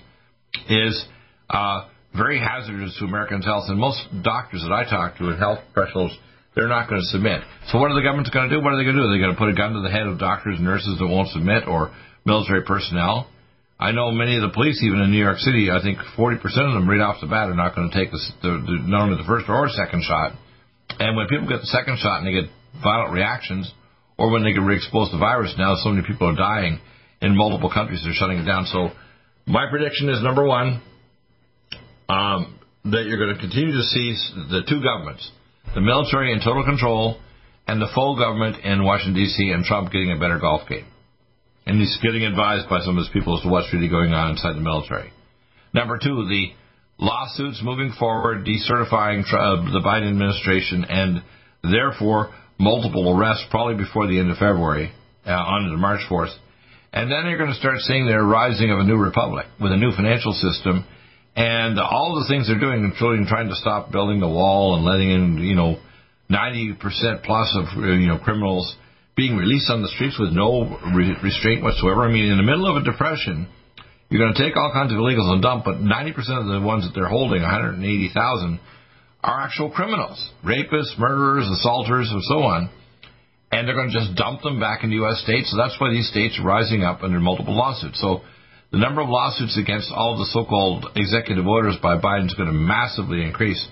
is 0.69 1.05
uh, 1.51 1.89
very 2.17 2.39
hazardous 2.39 2.97
to 2.99 3.05
Americans' 3.05 3.45
health. 3.45 3.65
And 3.69 3.79
most 3.79 4.01
doctors 4.23 4.63
that 4.63 4.73
I 4.73 4.89
talk 4.89 5.19
to 5.19 5.29
and 5.29 5.39
health 5.39 5.61
professionals, 5.73 6.17
they're 6.55 6.69
not 6.69 6.89
going 6.89 7.01
to 7.01 7.09
submit. 7.09 7.43
So 7.69 7.79
what 7.79 7.91
are 7.91 7.97
the 7.97 8.05
governments 8.05 8.31
going 8.31 8.49
to 8.49 8.57
do? 8.57 8.63
What 8.63 8.73
are 8.73 8.79
they 8.79 8.85
going 8.85 8.97
to 8.97 9.03
do? 9.03 9.09
Are 9.09 9.13
they 9.13 9.21
going 9.21 9.35
to 9.35 9.41
put 9.41 9.49
a 9.49 9.57
gun 9.57 9.73
to 9.73 9.81
the 9.81 9.91
head 9.91 10.07
of 10.07 10.19
doctors 10.19 10.57
and 10.57 10.65
nurses 10.65 10.97
that 10.99 11.07
won't 11.07 11.29
submit 11.29 11.69
or 11.69 11.93
military 12.25 12.63
personnel? 12.65 13.29
I 13.79 13.91
know 13.91 14.13
many 14.13 14.37
of 14.37 14.43
the 14.43 14.55
police, 14.55 14.83
even 14.83 15.01
in 15.01 15.11
New 15.11 15.23
York 15.23 15.39
City, 15.39 15.69
I 15.71 15.83
think 15.83 15.99
40% 16.17 16.39
of 16.45 16.75
them 16.75 16.89
right 16.89 17.01
off 17.01 17.21
the 17.21 17.27
bat 17.27 17.51
are 17.51 17.59
not 17.59 17.75
going 17.75 17.91
to 17.91 17.95
take 17.95 18.11
the, 18.11 18.21
the, 18.43 18.51
the, 18.63 18.77
not 18.87 19.11
only 19.11 19.17
the 19.17 19.27
first 19.27 19.47
or 19.49 19.69
second 19.69 20.03
shot. 20.03 20.39
And 21.01 21.17
when 21.17 21.27
people 21.27 21.49
get 21.49 21.61
the 21.61 21.73
second 21.75 21.99
shot 21.99 22.23
and 22.23 22.27
they 22.27 22.33
get 22.33 22.51
violent 22.83 23.13
reactions, 23.13 23.71
or 24.17 24.31
when 24.31 24.45
they 24.45 24.53
get 24.53 24.63
re-exposed 24.63 25.11
to 25.11 25.19
virus, 25.19 25.55
now 25.59 25.75
so 25.83 25.91
many 25.91 26.07
people 26.07 26.31
are 26.31 26.37
dying 26.37 26.79
in 27.21 27.37
multiple 27.37 27.71
countries, 27.71 28.03
they're 28.05 28.15
shutting 28.15 28.39
it 28.39 28.47
down. 28.47 28.67
So 28.67 28.91
my 29.47 29.67
prediction 29.71 30.09
is 30.09 30.23
number 30.23 30.45
one, 30.47 30.81
um, 32.09 32.59
that 32.85 33.07
you're 33.07 33.19
going 33.19 33.35
to 33.35 33.41
continue 33.41 33.73
to 33.73 33.83
see 33.83 34.15
the 34.51 34.63
two 34.69 34.83
governments, 34.83 35.31
the 35.75 35.81
military 35.81 36.33
in 36.33 36.39
total 36.39 36.65
control, 36.65 37.19
and 37.67 37.81
the 37.81 37.89
full 37.95 38.17
government 38.17 38.63
in 38.65 38.85
Washington 38.85 39.15
D.C. 39.15 39.51
and 39.51 39.65
Trump 39.65 39.91
getting 39.91 40.13
a 40.13 40.21
better 40.21 40.39
golf 40.39 40.69
game, 40.69 40.85
and 41.67 41.81
he's 41.81 41.99
getting 42.03 42.25
advised 42.25 42.69
by 42.69 42.81
some 42.81 42.99
of 42.99 43.05
his 43.05 43.13
people 43.13 43.37
as 43.37 43.43
to 43.43 43.49
what's 43.49 43.73
really 43.73 43.89
going 43.89 44.13
on 44.13 44.33
inside 44.33 44.55
the 44.55 44.61
military. 44.61 45.13
Number 45.73 45.99
two, 45.99 46.27
the 46.29 46.53
lawsuits 46.99 47.61
moving 47.63 47.93
forward, 47.99 48.47
decertifying 48.47 49.25
uh, 49.33 49.73
the 49.73 49.83
Biden 49.85 50.09
administration, 50.09 50.85
and 50.85 51.23
therefore 51.63 52.33
multiple 52.59 53.17
arrests 53.17 53.47
probably 53.51 53.83
before 53.83 54.07
the 54.07 54.19
end 54.19 54.31
of 54.31 54.37
February, 54.37 54.93
uh, 55.27 55.31
on 55.31 55.71
to 55.71 55.77
March 55.77 56.01
4th. 56.09 56.35
And 56.93 57.11
then 57.11 57.27
you're 57.27 57.39
going 57.39 57.51
to 57.51 57.59
start 57.59 57.79
seeing 57.81 58.07
the 58.07 58.17
rising 58.23 58.71
of 58.71 58.79
a 58.79 58.85
new 58.85 58.97
republic 58.97 59.47
with 59.61 59.73
a 59.73 59.77
new 59.77 59.91
financial 59.91 60.33
system 60.33 60.87
and 61.35 61.81
all 61.81 62.23
the 62.23 62.33
things 62.33 62.47
they're 62.47 62.61
doing, 62.61 62.85
including 62.85 63.27
trying 63.27 63.49
to 63.49 63.57
stop 63.57 63.91
building 63.91 64.21
the 64.21 64.29
wall 64.29 64.77
and 64.77 64.85
letting 64.85 65.11
in, 65.11 65.39
you 65.39 65.57
know, 65.57 65.81
90% 66.31 66.79
plus 67.25 67.57
of, 67.59 67.65
uh, 67.83 67.87
you 67.87 68.07
know, 68.07 68.19
criminals 68.19 68.77
being 69.17 69.37
released 69.37 69.71
on 69.71 69.83
the 69.83 69.89
streets 69.89 70.19
with 70.19 70.33
no 70.33 70.79
re- 70.95 71.17
restraint 71.23 71.63
whatsoever. 71.63 72.03
I 72.03 72.13
mean, 72.13 72.31
in 72.31 72.37
the 72.37 72.43
middle 72.43 72.67
of 72.67 72.83
a 72.83 72.85
depression, 72.85 73.47
you're 74.11 74.21
going 74.21 74.35
to 74.35 74.43
take 74.43 74.57
all 74.57 74.73
kinds 74.73 74.93
of 74.93 74.99
illegals 74.99 75.33
and 75.33 75.43
dump, 75.43 75.65
but 75.65 75.77
90% 75.79 76.15
of 76.39 76.47
the 76.47 76.61
ones 76.67 76.85
that 76.85 76.93
they're 76.95 77.09
holding, 77.09 77.43
180,000, 77.43 78.61
are 79.23 79.41
actual 79.41 79.71
criminals, 79.71 80.19
rapists, 80.45 80.99
murderers, 80.99 81.49
assaulters, 81.49 82.11
and 82.11 82.23
so 82.25 82.43
on. 82.43 82.71
And 83.51 83.67
they're 83.67 83.77
going 83.77 83.91
to 83.91 83.99
just 83.99 84.17
dump 84.17 84.43
them 84.43 84.59
back 84.59 84.83
into 84.83 84.97
U.S. 85.07 85.23
states. 85.23 85.51
So 85.51 85.57
that's 85.57 85.79
why 85.81 85.91
these 85.91 86.09
states 86.11 86.39
are 86.39 86.47
rising 86.47 86.83
up 86.83 87.03
under 87.03 87.21
multiple 87.21 87.57
lawsuits. 87.57 88.01
So 88.01 88.23
the 88.73 88.79
number 88.79 89.01
of 89.01 89.09
lawsuits 89.09 89.57
against 89.57 89.93
all 89.95 90.19
the 90.19 90.27
so-called 90.27 90.87
executive 90.97 91.47
orders 91.47 91.77
by 91.81 91.97
Biden 91.97 92.27
is 92.27 92.35
going 92.35 92.49
to 92.49 92.53
massively 92.53 93.23
increase. 93.23 93.65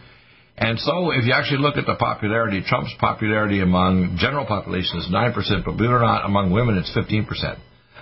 And 0.62 0.78
so 0.78 1.10
if 1.10 1.24
you 1.24 1.32
actually 1.32 1.58
look 1.58 1.76
at 1.76 1.86
the 1.86 1.96
popularity, 1.96 2.62
Trump's 2.64 2.94
popularity 3.00 3.58
among 3.58 4.14
general 4.16 4.46
population 4.46 5.00
is 5.00 5.08
9%, 5.10 5.34
but 5.64 5.76
believe 5.76 5.90
it 5.90 5.94
or 5.94 5.98
not, 5.98 6.24
among 6.24 6.52
women 6.52 6.78
it's 6.78 6.94
15%. 6.94 7.26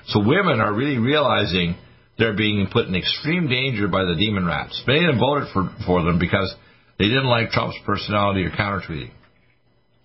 So 0.08 0.20
women 0.20 0.60
are 0.60 0.70
really 0.70 0.98
realizing 0.98 1.76
they're 2.18 2.36
being 2.36 2.68
put 2.70 2.86
in 2.86 2.94
extreme 2.94 3.48
danger 3.48 3.88
by 3.88 4.04
the 4.04 4.14
demon 4.14 4.44
rats. 4.44 4.76
Many 4.86 5.06
of 5.06 5.14
them 5.14 5.20
voted 5.20 5.48
for, 5.54 5.72
for 5.86 6.04
them 6.04 6.18
because 6.18 6.54
they 6.98 7.06
didn't 7.06 7.32
like 7.32 7.48
Trump's 7.48 7.78
personality 7.86 8.44
or 8.44 8.50
counter 8.50 8.84
tweeting. 8.86 9.12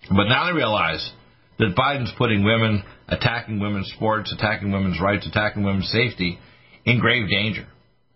But 0.08 0.24
now 0.24 0.46
they 0.46 0.56
realize 0.56 1.10
that 1.58 1.76
Biden's 1.76 2.12
putting 2.16 2.42
women, 2.42 2.82
attacking 3.06 3.60
women's 3.60 3.92
sports, 3.94 4.32
attacking 4.32 4.72
women's 4.72 4.98
rights, 4.98 5.26
attacking 5.26 5.62
women's 5.62 5.92
safety 5.92 6.38
in 6.86 7.00
grave 7.00 7.28
danger. 7.28 7.66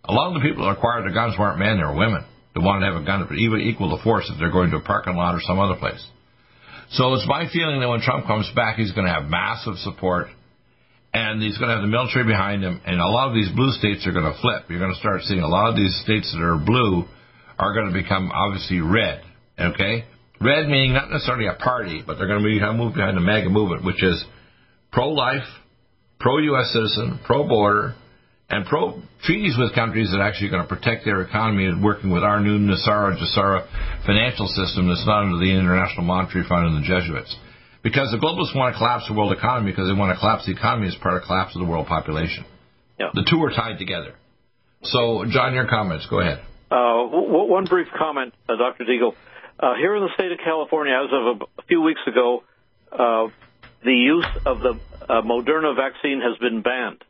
A 0.03 0.11
lot 0.11 0.35
of 0.35 0.41
the 0.41 0.49
people 0.49 0.65
that 0.65 0.71
acquired 0.71 1.07
the 1.07 1.13
guns 1.13 1.35
weren't 1.37 1.59
men, 1.59 1.77
they 1.77 1.83
were 1.83 1.93
women 1.93 2.25
that 2.53 2.61
wanted 2.61 2.85
to 2.85 2.93
have 2.93 3.01
a 3.01 3.05
gun 3.05 3.21
that 3.21 3.33
even 3.35 3.61
equal 3.61 3.95
the 3.95 4.03
force 4.03 4.29
if 4.31 4.39
they're 4.39 4.51
going 4.51 4.71
to 4.71 4.77
a 4.77 4.81
parking 4.81 5.15
lot 5.15 5.35
or 5.35 5.41
some 5.41 5.59
other 5.59 5.75
place. 5.75 6.03
So 6.91 7.13
it's 7.13 7.27
my 7.27 7.47
feeling 7.51 7.79
that 7.79 7.87
when 7.87 8.01
Trump 8.01 8.27
comes 8.27 8.51
back, 8.55 8.75
he's 8.75 8.91
going 8.91 9.07
to 9.07 9.13
have 9.13 9.29
massive 9.29 9.77
support 9.77 10.27
and 11.13 11.41
he's 11.41 11.57
going 11.57 11.69
to 11.69 11.75
have 11.75 11.83
the 11.83 11.91
military 11.91 12.25
behind 12.25 12.63
him, 12.63 12.79
and 12.85 13.01
a 13.01 13.07
lot 13.07 13.27
of 13.27 13.35
these 13.35 13.51
blue 13.53 13.71
states 13.71 14.07
are 14.07 14.13
going 14.13 14.31
to 14.31 14.39
flip. 14.39 14.63
You're 14.69 14.79
going 14.79 14.93
to 14.93 14.99
start 14.99 15.21
seeing 15.23 15.41
a 15.41 15.47
lot 15.47 15.69
of 15.69 15.75
these 15.75 15.91
states 16.03 16.31
that 16.31 16.41
are 16.41 16.57
blue 16.57 17.03
are 17.59 17.73
going 17.73 17.91
to 17.91 17.93
become 17.93 18.31
obviously 18.31 18.79
red. 18.79 19.21
Okay, 19.59 20.05
red 20.39 20.67
meaning 20.67 20.93
not 20.93 21.11
necessarily 21.11 21.47
a 21.47 21.53
party, 21.53 22.01
but 22.05 22.17
they're 22.17 22.27
going 22.27 22.41
to 22.41 22.47
be 22.47 22.59
move 22.77 22.95
behind 22.95 23.17
the 23.17 23.21
MAGA 23.21 23.49
movement, 23.49 23.83
which 23.83 24.01
is 24.01 24.23
pro-life, 24.91 25.45
pro-U.S. 26.19 26.71
citizen, 26.71 27.19
pro-border, 27.25 27.95
and 28.51 28.65
pro 28.65 29.01
treaties 29.23 29.55
with 29.57 29.73
countries 29.73 30.11
that 30.11 30.19
are 30.19 30.27
actually 30.27 30.49
going 30.49 30.61
to 30.61 30.67
protect 30.67 31.05
their 31.05 31.21
economy 31.21 31.65
and 31.65 31.81
working 31.83 32.11
with 32.11 32.21
our 32.21 32.39
new 32.39 32.59
NESARA 32.59 33.15
GESARA 33.15 33.65
financial 34.05 34.47
system 34.47 34.89
that's 34.89 35.05
not 35.07 35.23
under 35.23 35.39
the 35.39 35.49
International 35.49 36.03
Monetary 36.03 36.43
Fund 36.47 36.67
and 36.67 36.83
the 36.83 36.87
Jesuits. 36.87 37.35
Because 37.81 38.11
the 38.11 38.19
globalists 38.19 38.55
want 38.55 38.75
to 38.75 38.77
collapse 38.77 39.07
the 39.07 39.15
world 39.15 39.31
economy 39.31 39.71
because 39.71 39.87
they 39.87 39.97
want 39.97 40.13
to 40.13 40.19
collapse 40.19 40.45
the 40.45 40.51
economy 40.51 40.87
as 40.87 40.95
part 40.95 41.15
of 41.15 41.23
collapse 41.23 41.55
of 41.55 41.63
the 41.63 41.67
world 41.67 41.87
population. 41.87 42.45
Yeah. 42.99 43.09
The 43.13 43.25
two 43.27 43.41
are 43.41 43.49
tied 43.49 43.79
together. 43.79 44.13
So, 44.83 45.25
John, 45.29 45.53
your 45.53 45.67
comments. 45.67 46.05
Go 46.09 46.19
ahead. 46.19 46.43
Uh, 46.69 47.09
w- 47.09 47.49
one 47.49 47.65
brief 47.65 47.87
comment, 47.97 48.33
uh, 48.47 48.55
Dr. 48.57 48.83
Deagle. 48.83 49.13
Uh, 49.59 49.75
here 49.77 49.95
in 49.95 50.03
the 50.03 50.09
state 50.13 50.31
of 50.31 50.39
California, 50.43 50.93
as 50.93 51.09
of 51.11 51.41
a, 51.41 51.61
a 51.61 51.65
few 51.65 51.81
weeks 51.81 52.01
ago, 52.05 52.43
uh, 52.91 53.27
the 53.83 53.93
use 53.93 54.27
of 54.45 54.59
the 54.59 54.79
uh, 55.09 55.21
Moderna 55.21 55.75
vaccine 55.75 56.21
has 56.21 56.37
been 56.37 56.61
banned. 56.61 57.03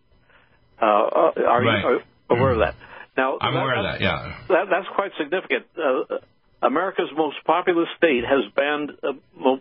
Uh, 0.82 0.86
uh, 0.86 1.32
are 1.48 1.64
right. 1.64 1.84
you 1.84 2.00
are 2.30 2.38
aware 2.38 2.54
of 2.54 2.60
that? 2.60 2.76
Now, 3.16 3.38
I'm 3.40 3.54
that, 3.54 3.60
aware 3.60 3.78
of 3.78 3.86
that. 3.86 4.02
Yeah. 4.02 4.36
That, 4.50 4.66
that's 4.70 4.88
quite 4.96 5.12
significant. 5.18 5.66
Uh, 5.78 6.18
America's 6.66 7.10
most 7.16 7.38
populous 7.46 7.88
state 7.98 8.24
has 8.24 8.52
banned 8.56 8.92
uh, 9.04 9.14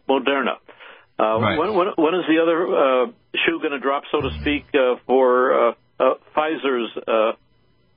Moderna. 0.08 0.56
Right. 1.18 1.58
When, 1.58 1.74
when, 1.76 1.88
when 1.96 2.14
is 2.14 2.24
the 2.28 2.40
other 2.40 3.12
shoe 3.44 3.58
going 3.58 3.72
to 3.72 3.80
drop, 3.80 4.04
so 4.10 4.22
to 4.22 4.28
mm. 4.28 4.40
speak, 4.40 4.64
for 5.06 5.74
Pfizer's 6.00 6.88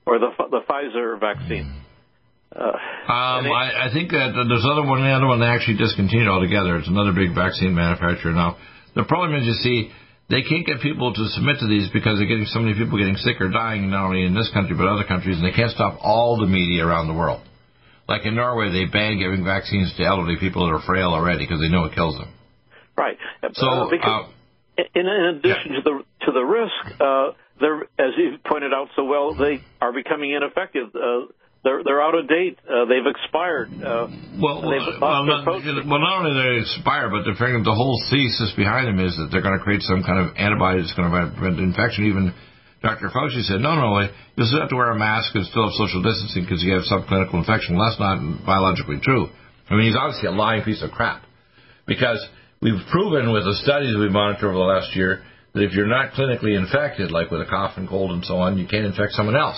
or 0.06 0.18
the 0.18 0.28
the 0.50 0.60
Pfizer 0.68 1.18
vaccine? 1.18 1.64
Mm. 1.64 1.80
Uh, 2.54 2.70
um, 3.10 3.50
I, 3.50 3.88
I 3.88 3.92
think 3.92 4.10
that 4.12 4.30
there's 4.30 4.64
another 4.64 4.86
one, 4.86 5.02
another 5.02 5.26
one 5.26 5.40
they 5.40 5.46
actually 5.46 5.76
discontinued 5.76 6.28
altogether. 6.28 6.76
It's 6.76 6.86
another 6.86 7.10
big 7.12 7.34
vaccine 7.34 7.74
manufacturer 7.74 8.32
now. 8.32 8.58
The 8.94 9.02
problem 9.02 9.34
is, 9.34 9.46
you 9.46 9.54
see, 9.54 9.90
they 10.30 10.42
can't 10.42 10.66
get 10.66 10.80
people 10.80 11.12
to 11.12 11.24
submit 11.28 11.58
to 11.60 11.68
these 11.68 11.88
because 11.92 12.18
they're 12.18 12.28
getting 12.28 12.46
so 12.46 12.60
many 12.60 12.72
people 12.74 12.98
getting 12.98 13.16
sick 13.16 13.40
or 13.40 13.48
dying, 13.48 13.90
not 13.90 14.06
only 14.06 14.24
in 14.24 14.34
this 14.34 14.50
country 14.52 14.76
but 14.76 14.86
other 14.86 15.04
countries, 15.04 15.36
and 15.36 15.44
they 15.44 15.52
can't 15.52 15.70
stop 15.70 15.98
all 16.00 16.38
the 16.38 16.46
media 16.46 16.86
around 16.86 17.08
the 17.08 17.14
world. 17.14 17.42
Like 18.08 18.24
in 18.26 18.34
Norway, 18.34 18.70
they 18.72 18.84
ban 18.90 19.18
giving 19.18 19.44
vaccines 19.44 19.94
to 19.96 20.04
elderly 20.04 20.36
people 20.36 20.66
that 20.66 20.72
are 20.72 20.82
frail 20.82 21.10
already 21.10 21.44
because 21.44 21.60
they 21.60 21.68
know 21.68 21.84
it 21.84 21.94
kills 21.94 22.16
them. 22.16 22.32
Right. 22.96 23.16
So, 23.54 23.66
uh, 23.66 23.90
because 23.90 24.26
uh, 24.78 24.82
in, 24.94 25.06
in 25.06 25.24
addition 25.36 25.72
yeah. 25.72 25.76
to 25.76 25.82
the 25.82 26.04
to 26.26 26.32
the 26.32 26.40
risk, 26.40 27.00
uh, 27.00 27.32
they're 27.60 27.82
as 27.98 28.12
you 28.16 28.36
pointed 28.46 28.72
out 28.72 28.88
so 28.96 29.04
well, 29.04 29.34
they 29.34 29.60
are 29.80 29.92
becoming 29.92 30.32
ineffective. 30.32 30.88
Uh, 30.94 31.32
they're 31.64 31.82
they're 31.82 32.04
out 32.04 32.14
of 32.14 32.28
date. 32.28 32.60
Uh, 32.68 32.84
they've 32.84 33.08
expired. 33.08 33.72
Uh, 33.80 34.06
well, 34.36 34.62
they've 34.68 35.00
well, 35.00 35.24
not, 35.24 35.48
well, 35.48 36.00
not 36.04 36.20
only 36.20 36.36
they 36.36 36.60
expire, 36.60 37.08
but 37.08 37.24
they're 37.24 37.40
figuring 37.40 37.64
the 37.64 37.74
whole 37.74 37.96
thesis 38.12 38.52
behind 38.54 38.86
them 38.86 39.00
is 39.00 39.16
that 39.16 39.32
they're 39.32 39.42
going 39.42 39.56
to 39.56 39.64
create 39.64 39.82
some 39.82 40.04
kind 40.04 40.20
of 40.20 40.36
antibody 40.36 40.84
that's 40.84 40.94
going 40.94 41.08
to 41.08 41.32
prevent 41.34 41.58
infection. 41.58 42.04
Even 42.04 42.36
Dr. 42.84 43.08
Fauci 43.08 43.40
said, 43.48 43.64
no, 43.64 43.74
no, 43.80 43.96
you'll 44.36 44.46
still 44.46 44.60
have 44.60 44.68
to 44.68 44.76
wear 44.76 44.92
a 44.92 44.98
mask 44.98 45.34
and 45.34 45.48
still 45.48 45.64
have 45.64 45.72
social 45.80 46.04
distancing 46.04 46.44
because 46.44 46.60
you 46.60 46.76
have 46.76 46.84
subclinical 46.84 47.40
infection. 47.40 47.80
Well, 47.80 47.88
that's 47.88 47.98
not 47.98 48.44
biologically 48.44 49.00
true. 49.00 49.32
I 49.72 49.74
mean, 49.74 49.88
he's 49.88 49.96
obviously 49.96 50.28
a 50.28 50.36
lying 50.36 50.62
piece 50.68 50.84
of 50.84 50.92
crap 50.92 51.24
because 51.88 52.20
we've 52.60 52.84
proven 52.92 53.32
with 53.32 53.48
the 53.48 53.56
studies 53.64 53.96
we've 53.96 54.12
monitored 54.12 54.52
over 54.52 54.60
the 54.60 54.68
last 54.68 54.94
year 54.94 55.24
that 55.54 55.64
if 55.64 55.72
you're 55.72 55.88
not 55.88 56.12
clinically 56.12 56.60
infected, 56.60 57.10
like 57.10 57.30
with 57.30 57.40
a 57.40 57.46
cough 57.48 57.72
and 57.78 57.88
cold 57.88 58.10
and 58.10 58.22
so 58.22 58.36
on, 58.36 58.58
you 58.58 58.68
can't 58.68 58.84
infect 58.84 59.12
someone 59.12 59.36
else. 59.36 59.56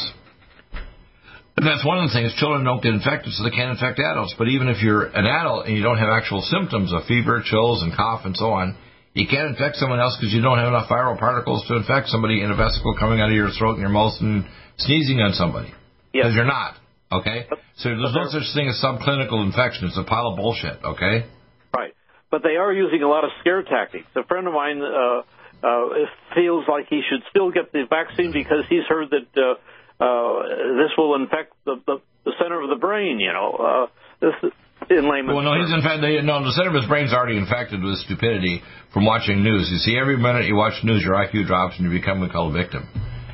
And 1.56 1.64
that's 1.64 1.84
one 1.84 1.96
of 1.96 2.04
the 2.08 2.12
things. 2.12 2.36
Children 2.36 2.68
don't 2.68 2.84
get 2.84 2.92
infected, 2.92 3.32
so 3.32 3.40
they 3.42 3.50
can't 3.50 3.72
infect 3.72 3.96
adults. 3.96 4.36
But 4.36 4.48
even 4.52 4.68
if 4.68 4.84
you're 4.84 5.08
an 5.08 5.24
adult 5.24 5.64
and 5.66 5.72
you 5.72 5.82
don't 5.82 5.96
have 5.96 6.12
actual 6.12 6.44
symptoms 6.44 6.92
of 6.92 7.08
fever, 7.08 7.40
chills, 7.40 7.82
and 7.82 7.96
cough 7.96 8.28
and 8.28 8.36
so 8.36 8.52
on, 8.52 8.76
you 9.16 9.24
can't 9.24 9.56
infect 9.56 9.80
someone 9.80 9.98
else 9.98 10.20
because 10.20 10.36
you 10.36 10.44
don't 10.44 10.60
have 10.60 10.68
enough 10.68 10.92
viral 10.92 11.16
particles 11.16 11.64
to 11.68 11.76
infect 11.80 12.12
somebody 12.12 12.44
in 12.44 12.52
a 12.52 12.56
vesicle 12.56 12.92
coming 13.00 13.24
out 13.24 13.32
of 13.32 13.34
your 13.34 13.48
throat 13.56 13.80
and 13.80 13.80
your 13.80 13.88
mouth 13.88 14.12
and 14.20 14.44
sneezing 14.76 15.24
on 15.24 15.32
somebody. 15.32 15.72
Because 16.12 16.32
yes. 16.32 16.36
you're 16.36 16.44
not. 16.44 16.76
Okay? 17.10 17.48
So 17.80 17.88
there's 17.88 18.12
no 18.12 18.28
such 18.28 18.44
thing 18.52 18.68
as 18.68 18.76
subclinical 18.76 19.40
infection. 19.40 19.88
It's 19.88 19.96
a 19.96 20.04
pile 20.04 20.28
of 20.28 20.36
bullshit, 20.36 20.84
okay? 20.84 21.24
Right. 21.72 21.96
But 22.30 22.42
they 22.42 22.60
are 22.60 22.72
using 22.72 23.00
a 23.02 23.08
lot 23.08 23.24
of 23.24 23.30
scare 23.40 23.62
tactics. 23.62 24.04
A 24.16 24.24
friend 24.28 24.46
of 24.46 24.52
mine 24.52 24.82
uh, 24.84 25.24
uh, 25.64 26.04
feels 26.34 26.68
like 26.68 26.86
he 26.90 27.00
should 27.08 27.24
still 27.30 27.50
get 27.50 27.72
the 27.72 27.84
vaccine 27.88 28.32
because 28.32 28.68
he's 28.68 28.84
heard 28.88 29.08
that 29.16 29.32
uh, 29.32 29.56
uh, 30.00 30.42
this 30.80 30.92
will 30.96 31.14
infect 31.16 31.54
the, 31.64 31.80
the, 31.86 31.96
the 32.24 32.32
center 32.42 32.60
of 32.60 32.68
the 32.70 32.76
brain, 32.76 33.20
you 33.20 33.32
know. 33.32 33.52
Uh, 33.56 33.86
this 34.20 34.52
in 34.90 35.08
layman's 35.10 35.34
Well, 35.34 35.42
no, 35.42 35.58
he's 35.58 35.72
in 35.72 35.82
fact, 35.82 36.00
they, 36.00 36.20
no, 36.22 36.44
the 36.44 36.52
center 36.52 36.70
of 36.70 36.76
his 36.76 36.86
brain's 36.86 37.12
already 37.12 37.38
infected 37.38 37.82
with 37.82 37.98
stupidity 38.04 38.62
from 38.92 39.04
watching 39.04 39.42
news. 39.42 39.68
You 39.70 39.78
see, 39.78 39.98
every 39.98 40.16
minute 40.16 40.46
you 40.46 40.54
watch 40.54 40.78
news, 40.84 41.02
your 41.02 41.14
IQ 41.14 41.46
drops 41.46 41.78
and 41.78 41.90
you 41.90 41.98
become 41.98 42.22
a 42.22 42.30
called 42.30 42.52
victim. 42.52 42.86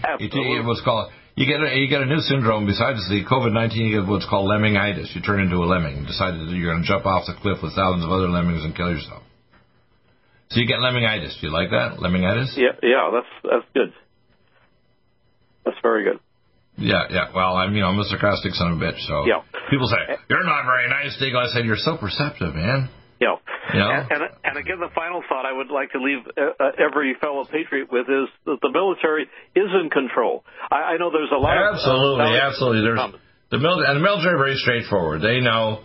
Absolutely. 0.02 0.58
You 0.58 0.64
what's 0.64 0.82
called 0.82 1.12
you 1.34 1.46
get 1.46 1.64
a, 1.64 1.76
you 1.76 1.88
get 1.88 2.02
a 2.02 2.06
new 2.06 2.20
syndrome 2.20 2.66
besides 2.66 3.00
the 3.08 3.24
COVID 3.24 3.52
nineteen. 3.52 3.86
You 3.86 4.00
get 4.00 4.08
what's 4.08 4.28
called 4.28 4.50
lemmingitis. 4.50 5.14
You 5.14 5.22
turn 5.22 5.40
into 5.40 5.56
a 5.56 5.64
lemming. 5.64 6.02
You 6.02 6.06
decide 6.06 6.34
that 6.34 6.52
you're 6.52 6.70
going 6.70 6.82
to 6.82 6.88
jump 6.88 7.06
off 7.06 7.24
the 7.26 7.34
cliff 7.40 7.62
with 7.62 7.74
thousands 7.74 8.04
of 8.04 8.10
other 8.10 8.28
lemmings 8.28 8.64
and 8.64 8.76
kill 8.76 8.90
yourself. 8.90 9.22
So 10.50 10.60
you 10.60 10.66
get 10.66 10.76
lemmingitis. 10.76 11.40
Do 11.40 11.46
you 11.46 11.52
like 11.52 11.70
that? 11.70 11.96
Lemmingitis? 11.98 12.52
Yeah, 12.56 12.76
yeah, 12.82 13.10
that's 13.12 13.32
that's 13.42 13.68
good. 13.72 13.92
That's 15.64 15.78
very 15.80 16.04
good. 16.04 16.20
Yeah, 16.76 17.04
yeah. 17.10 17.28
Well, 17.34 17.54
I'm 17.56 17.74
you 17.74 17.82
know 17.82 17.88
I'm 17.88 17.98
a 17.98 18.04
sarcastic 18.04 18.54
son 18.54 18.72
of 18.72 18.78
a 18.78 18.80
bitch. 18.80 19.00
So 19.06 19.26
Yeah. 19.26 19.42
people 19.70 19.88
say 19.88 20.16
you're 20.28 20.44
not 20.44 20.64
very 20.64 20.88
nice, 20.88 21.16
Deagle. 21.20 21.44
I 21.44 21.52
said 21.52 21.64
you're 21.64 21.76
so 21.76 21.96
perceptive, 21.96 22.54
man. 22.54 22.88
Yeah. 23.20 23.36
You 23.72 23.78
know? 23.78 23.90
And, 23.90 24.10
and, 24.10 24.22
and 24.42 24.54
again, 24.58 24.80
the 24.80 24.90
final 24.94 25.22
thought 25.28 25.46
I 25.46 25.52
would 25.52 25.70
like 25.70 25.92
to 25.92 26.02
leave 26.02 26.26
uh, 26.36 26.58
uh, 26.58 26.72
every 26.82 27.14
fellow 27.20 27.44
patriot 27.44 27.92
with 27.92 28.08
is 28.10 28.26
that 28.46 28.58
the 28.60 28.72
military 28.72 29.30
is 29.54 29.70
in 29.80 29.90
control. 29.90 30.42
I, 30.72 30.94
I 30.94 30.96
know 30.98 31.10
there's 31.12 31.30
a 31.30 31.38
lot 31.38 31.54
absolutely, 31.56 32.34
of 32.34 32.42
uh, 32.42 32.46
absolutely. 32.50 32.82
There's 32.82 33.22
the 33.52 33.58
military, 33.58 33.86
and 33.94 33.96
the 34.00 34.02
military 34.02 34.34
are 34.34 34.38
very 34.42 34.56
straightforward. 34.56 35.22
They 35.22 35.38
know 35.40 35.84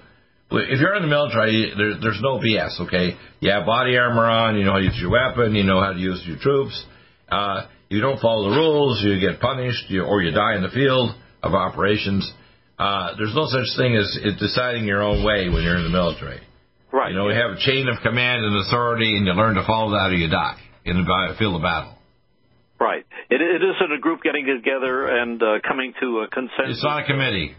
if 0.50 0.80
you're 0.80 0.96
in 0.96 1.04
the 1.04 1.12
military, 1.12 1.74
there, 1.78 2.00
there's 2.02 2.22
no 2.24 2.40
BS. 2.40 2.88
Okay, 2.88 3.18
you 3.42 3.52
have 3.52 3.66
body 3.66 3.98
armor 3.98 4.26
on, 4.26 4.58
you 4.58 4.64
know 4.64 4.72
how 4.72 4.80
to 4.80 4.86
use 4.86 4.98
your 4.98 5.12
weapon, 5.12 5.54
you 5.54 5.64
know 5.64 5.82
how 5.82 5.92
to 5.92 6.00
use 6.00 6.24
your 6.26 6.40
troops. 6.40 6.74
Uh, 7.30 7.68
you 7.90 8.02
don't 8.02 8.20
follow 8.20 8.50
the 8.50 8.56
rules, 8.56 9.02
you 9.04 9.20
get 9.20 9.40
punished, 9.40 9.90
you, 9.90 10.04
or 10.04 10.22
you 10.22 10.32
die 10.32 10.56
in 10.56 10.62
the 10.62 10.70
field 10.70 11.16
of 11.44 11.54
operations. 11.54 12.32
Uh, 12.78 13.16
there's 13.18 13.34
no 13.34 13.48
such 13.48 13.66
thing 13.78 13.96
as, 13.96 14.08
deciding 14.40 14.86
your 14.86 15.02
own 15.02 15.24
way 15.24 15.50
when 15.50 15.64
you're 15.64 15.78
in 15.78 15.84
the 15.84 15.90
military. 15.90 16.40
Right. 16.92 17.12
You 17.12 17.18
know, 17.18 17.26
we 17.26 17.34
have 17.34 17.52
a 17.52 17.60
chain 17.60 17.88
of 17.88 18.02
command 18.04 18.44
and 18.44 18.56
authority, 18.66 19.18
and 19.18 19.26
you 19.26 19.34
learn 19.34 19.56
to 19.56 19.66
follow 19.66 19.92
that 19.92 20.12
or 20.12 20.16
you 20.16 20.30
die 20.30 20.58
in 20.86 20.98
the 20.98 21.36
field 21.38 21.56
of 21.56 21.62
battle. 21.62 21.98
Right. 22.80 23.06
It, 23.30 23.42
it 23.42 23.62
isn't 23.64 23.92
a 23.92 24.00
group 24.00 24.22
getting 24.22 24.46
together 24.46 25.08
and 25.08 25.42
uh, 25.42 25.46
coming 25.68 25.94
to 26.00 26.22
a 26.22 26.28
consensus. 26.28 26.78
It's 26.78 26.84
not 26.84 27.04
a 27.04 27.08
committee. 27.08 27.56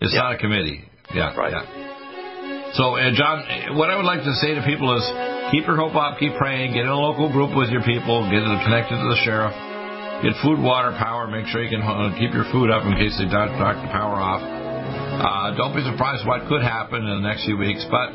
It's 0.00 0.14
not 0.14 0.34
a 0.34 0.38
committee. 0.38 0.84
Yeah. 1.14 1.34
Right. 1.36 1.52
Yeah. 1.52 2.72
So, 2.74 2.96
uh, 2.96 3.14
John, 3.14 3.78
what 3.78 3.90
I 3.90 3.96
would 3.96 4.04
like 4.04 4.24
to 4.24 4.34
say 4.42 4.54
to 4.54 4.62
people 4.66 4.94
is 4.96 5.35
keep 5.50 5.66
your 5.66 5.76
hope 5.76 5.94
up, 5.94 6.18
keep 6.18 6.34
praying, 6.36 6.74
get 6.74 6.86
in 6.86 6.92
a 6.92 6.98
local 6.98 7.30
group 7.30 7.54
with 7.54 7.70
your 7.70 7.82
people, 7.82 8.22
get 8.30 8.42
it 8.42 8.60
connected 8.66 8.98
to 8.98 9.06
the 9.06 9.20
sheriff, 9.22 9.54
get 10.22 10.34
food, 10.42 10.58
water, 10.58 10.90
power, 10.98 11.26
make 11.26 11.46
sure 11.46 11.62
you 11.62 11.70
can 11.70 11.82
uh, 11.82 12.10
keep 12.18 12.34
your 12.34 12.44
food 12.50 12.70
up 12.70 12.82
in 12.82 12.96
case 12.98 13.16
they 13.18 13.26
knock 13.30 13.50
the 13.52 13.90
power 13.92 14.18
off. 14.18 14.42
Uh, 14.42 15.54
don't 15.56 15.74
be 15.74 15.82
surprised 15.86 16.26
what 16.26 16.46
could 16.48 16.62
happen 16.62 17.06
in 17.06 17.22
the 17.22 17.26
next 17.26 17.46
few 17.46 17.56
weeks, 17.56 17.86
but 17.90 18.10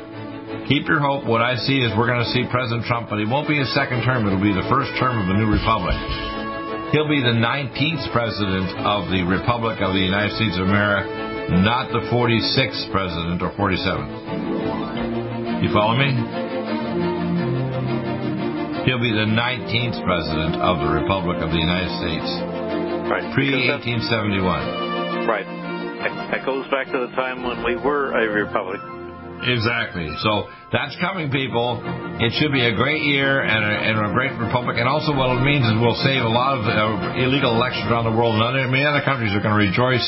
keep 0.68 0.86
your 0.86 1.00
hope. 1.00 1.24
What 1.24 1.40
I 1.40 1.56
see 1.56 1.80
is 1.80 1.90
we're 1.96 2.10
going 2.10 2.22
to 2.22 2.30
see 2.36 2.44
President 2.52 2.84
Trump, 2.84 3.08
but 3.08 3.18
he 3.18 3.24
won't 3.24 3.48
be 3.48 3.58
his 3.58 3.72
second 3.74 4.04
term. 4.04 4.28
It'll 4.28 4.40
be 4.40 4.52
the 4.52 4.68
first 4.68 4.92
term 5.00 5.16
of 5.16 5.28
a 5.32 5.36
new 5.36 5.48
republic. 5.48 5.96
He'll 6.92 7.08
be 7.08 7.24
the 7.24 7.32
19th 7.32 8.12
president 8.12 8.68
of 8.84 9.08
the 9.08 9.24
Republic 9.24 9.80
of 9.80 9.96
the 9.96 10.04
United 10.04 10.36
States 10.36 10.60
of 10.60 10.68
America, 10.68 11.08
not 11.64 11.88
the 11.88 12.04
46th 12.12 12.92
president 12.92 13.40
or 13.40 13.48
47th. 13.56 15.64
You 15.64 15.72
follow 15.72 15.96
me? 15.96 16.41
He'll 18.82 18.98
be 18.98 19.14
the 19.14 19.30
19th 19.30 20.02
president 20.02 20.58
of 20.58 20.82
the 20.82 20.90
Republic 20.90 21.38
of 21.38 21.54
the 21.54 21.62
United 21.62 21.90
States. 22.02 22.30
Right. 23.06 23.22
Pre 23.30 23.70
1871. 23.70 25.30
Right. 25.30 25.46
That, 26.34 26.42
goes 26.42 26.66
back 26.66 26.90
to 26.90 27.06
the 27.06 27.14
time 27.14 27.46
when 27.46 27.62
we 27.62 27.78
were 27.78 28.10
a 28.10 28.26
republic. 28.26 28.82
Exactly. 29.46 30.10
So 30.18 30.50
that's 30.74 30.98
coming, 30.98 31.30
people. 31.30 31.78
It 32.18 32.34
should 32.42 32.50
be 32.50 32.66
a 32.66 32.74
great 32.74 33.06
year 33.06 33.42
and 33.42 33.62
a, 33.62 33.74
and 33.86 33.94
a 34.02 34.10
great 34.10 34.34
republic. 34.34 34.82
And 34.82 34.90
also, 34.90 35.14
what 35.14 35.30
it 35.30 35.46
means 35.46 35.62
is 35.62 35.78
we'll 35.78 35.98
save 36.02 36.26
a 36.26 36.34
lot 36.34 36.58
of 36.58 36.66
uh, 36.66 37.22
illegal 37.22 37.54
elections 37.54 37.86
around 37.86 38.10
the 38.10 38.16
world. 38.18 38.34
And 38.34 38.42
other, 38.42 38.66
many 38.66 38.82
other 38.82 39.06
countries 39.06 39.30
are 39.30 39.42
going 39.42 39.54
to 39.54 39.62
rejoice 39.62 40.02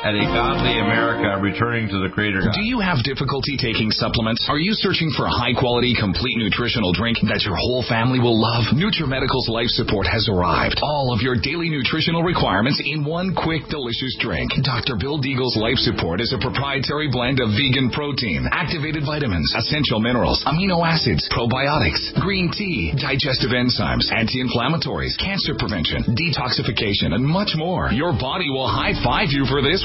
at 0.00 0.16
a 0.16 0.24
godly 0.32 0.80
America 0.80 1.28
returning 1.44 1.84
to 1.84 2.00
the 2.00 2.08
Creator 2.08 2.40
God. 2.40 2.56
Do 2.56 2.64
you 2.64 2.80
have 2.80 3.04
difficulty 3.04 3.60
taking 3.60 3.92
supplements? 3.92 4.48
Are 4.48 4.56
you 4.56 4.72
searching 4.72 5.12
for 5.12 5.28
a 5.28 5.34
high 5.34 5.52
quality, 5.52 5.92
complete 5.92 6.40
nutritional 6.40 6.96
drink 6.96 7.20
that 7.28 7.44
your 7.44 7.52
whole 7.52 7.84
family 7.84 8.16
will 8.16 8.40
love? 8.40 8.72
NutriMedical's 8.72 9.52
Life 9.52 9.68
Support 9.76 10.08
has 10.08 10.24
arrived. 10.32 10.80
All 10.80 11.12
of 11.12 11.20
your 11.20 11.36
daily 11.36 11.68
nutritional 11.68 12.24
requirements 12.24 12.80
in 12.80 13.04
one 13.04 13.36
quick, 13.36 13.68
delicious 13.68 14.16
drink. 14.16 14.48
Dr. 14.64 14.96
Bill 14.96 15.20
Deagle's 15.20 15.60
Life 15.60 15.76
Support 15.84 16.24
is 16.24 16.32
a 16.32 16.40
proprietary 16.40 17.12
blend 17.12 17.44
of 17.44 17.52
vegan 17.52 17.92
protein, 17.92 18.48
activated 18.56 19.04
vitamins, 19.04 19.52
essential 19.52 20.00
minerals, 20.00 20.40
amino 20.48 20.80
acids, 20.80 21.28
probiotics, 21.28 22.08
green 22.24 22.48
tea, 22.48 22.96
digestive 22.96 23.52
enzymes, 23.52 24.08
anti-inflammatories, 24.08 25.12
cancer 25.20 25.52
prevention, 25.60 26.16
detoxification, 26.16 27.12
and 27.12 27.20
much 27.20 27.52
more. 27.60 27.92
Your 27.92 28.16
body 28.16 28.48
will 28.48 28.64
high 28.64 28.96
five 29.04 29.28
you 29.28 29.44
for 29.44 29.60
this 29.60 29.84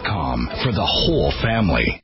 For 0.63 0.71
the 0.71 0.85
whole 0.85 1.33
family. 1.41 2.03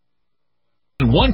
One 1.03 1.33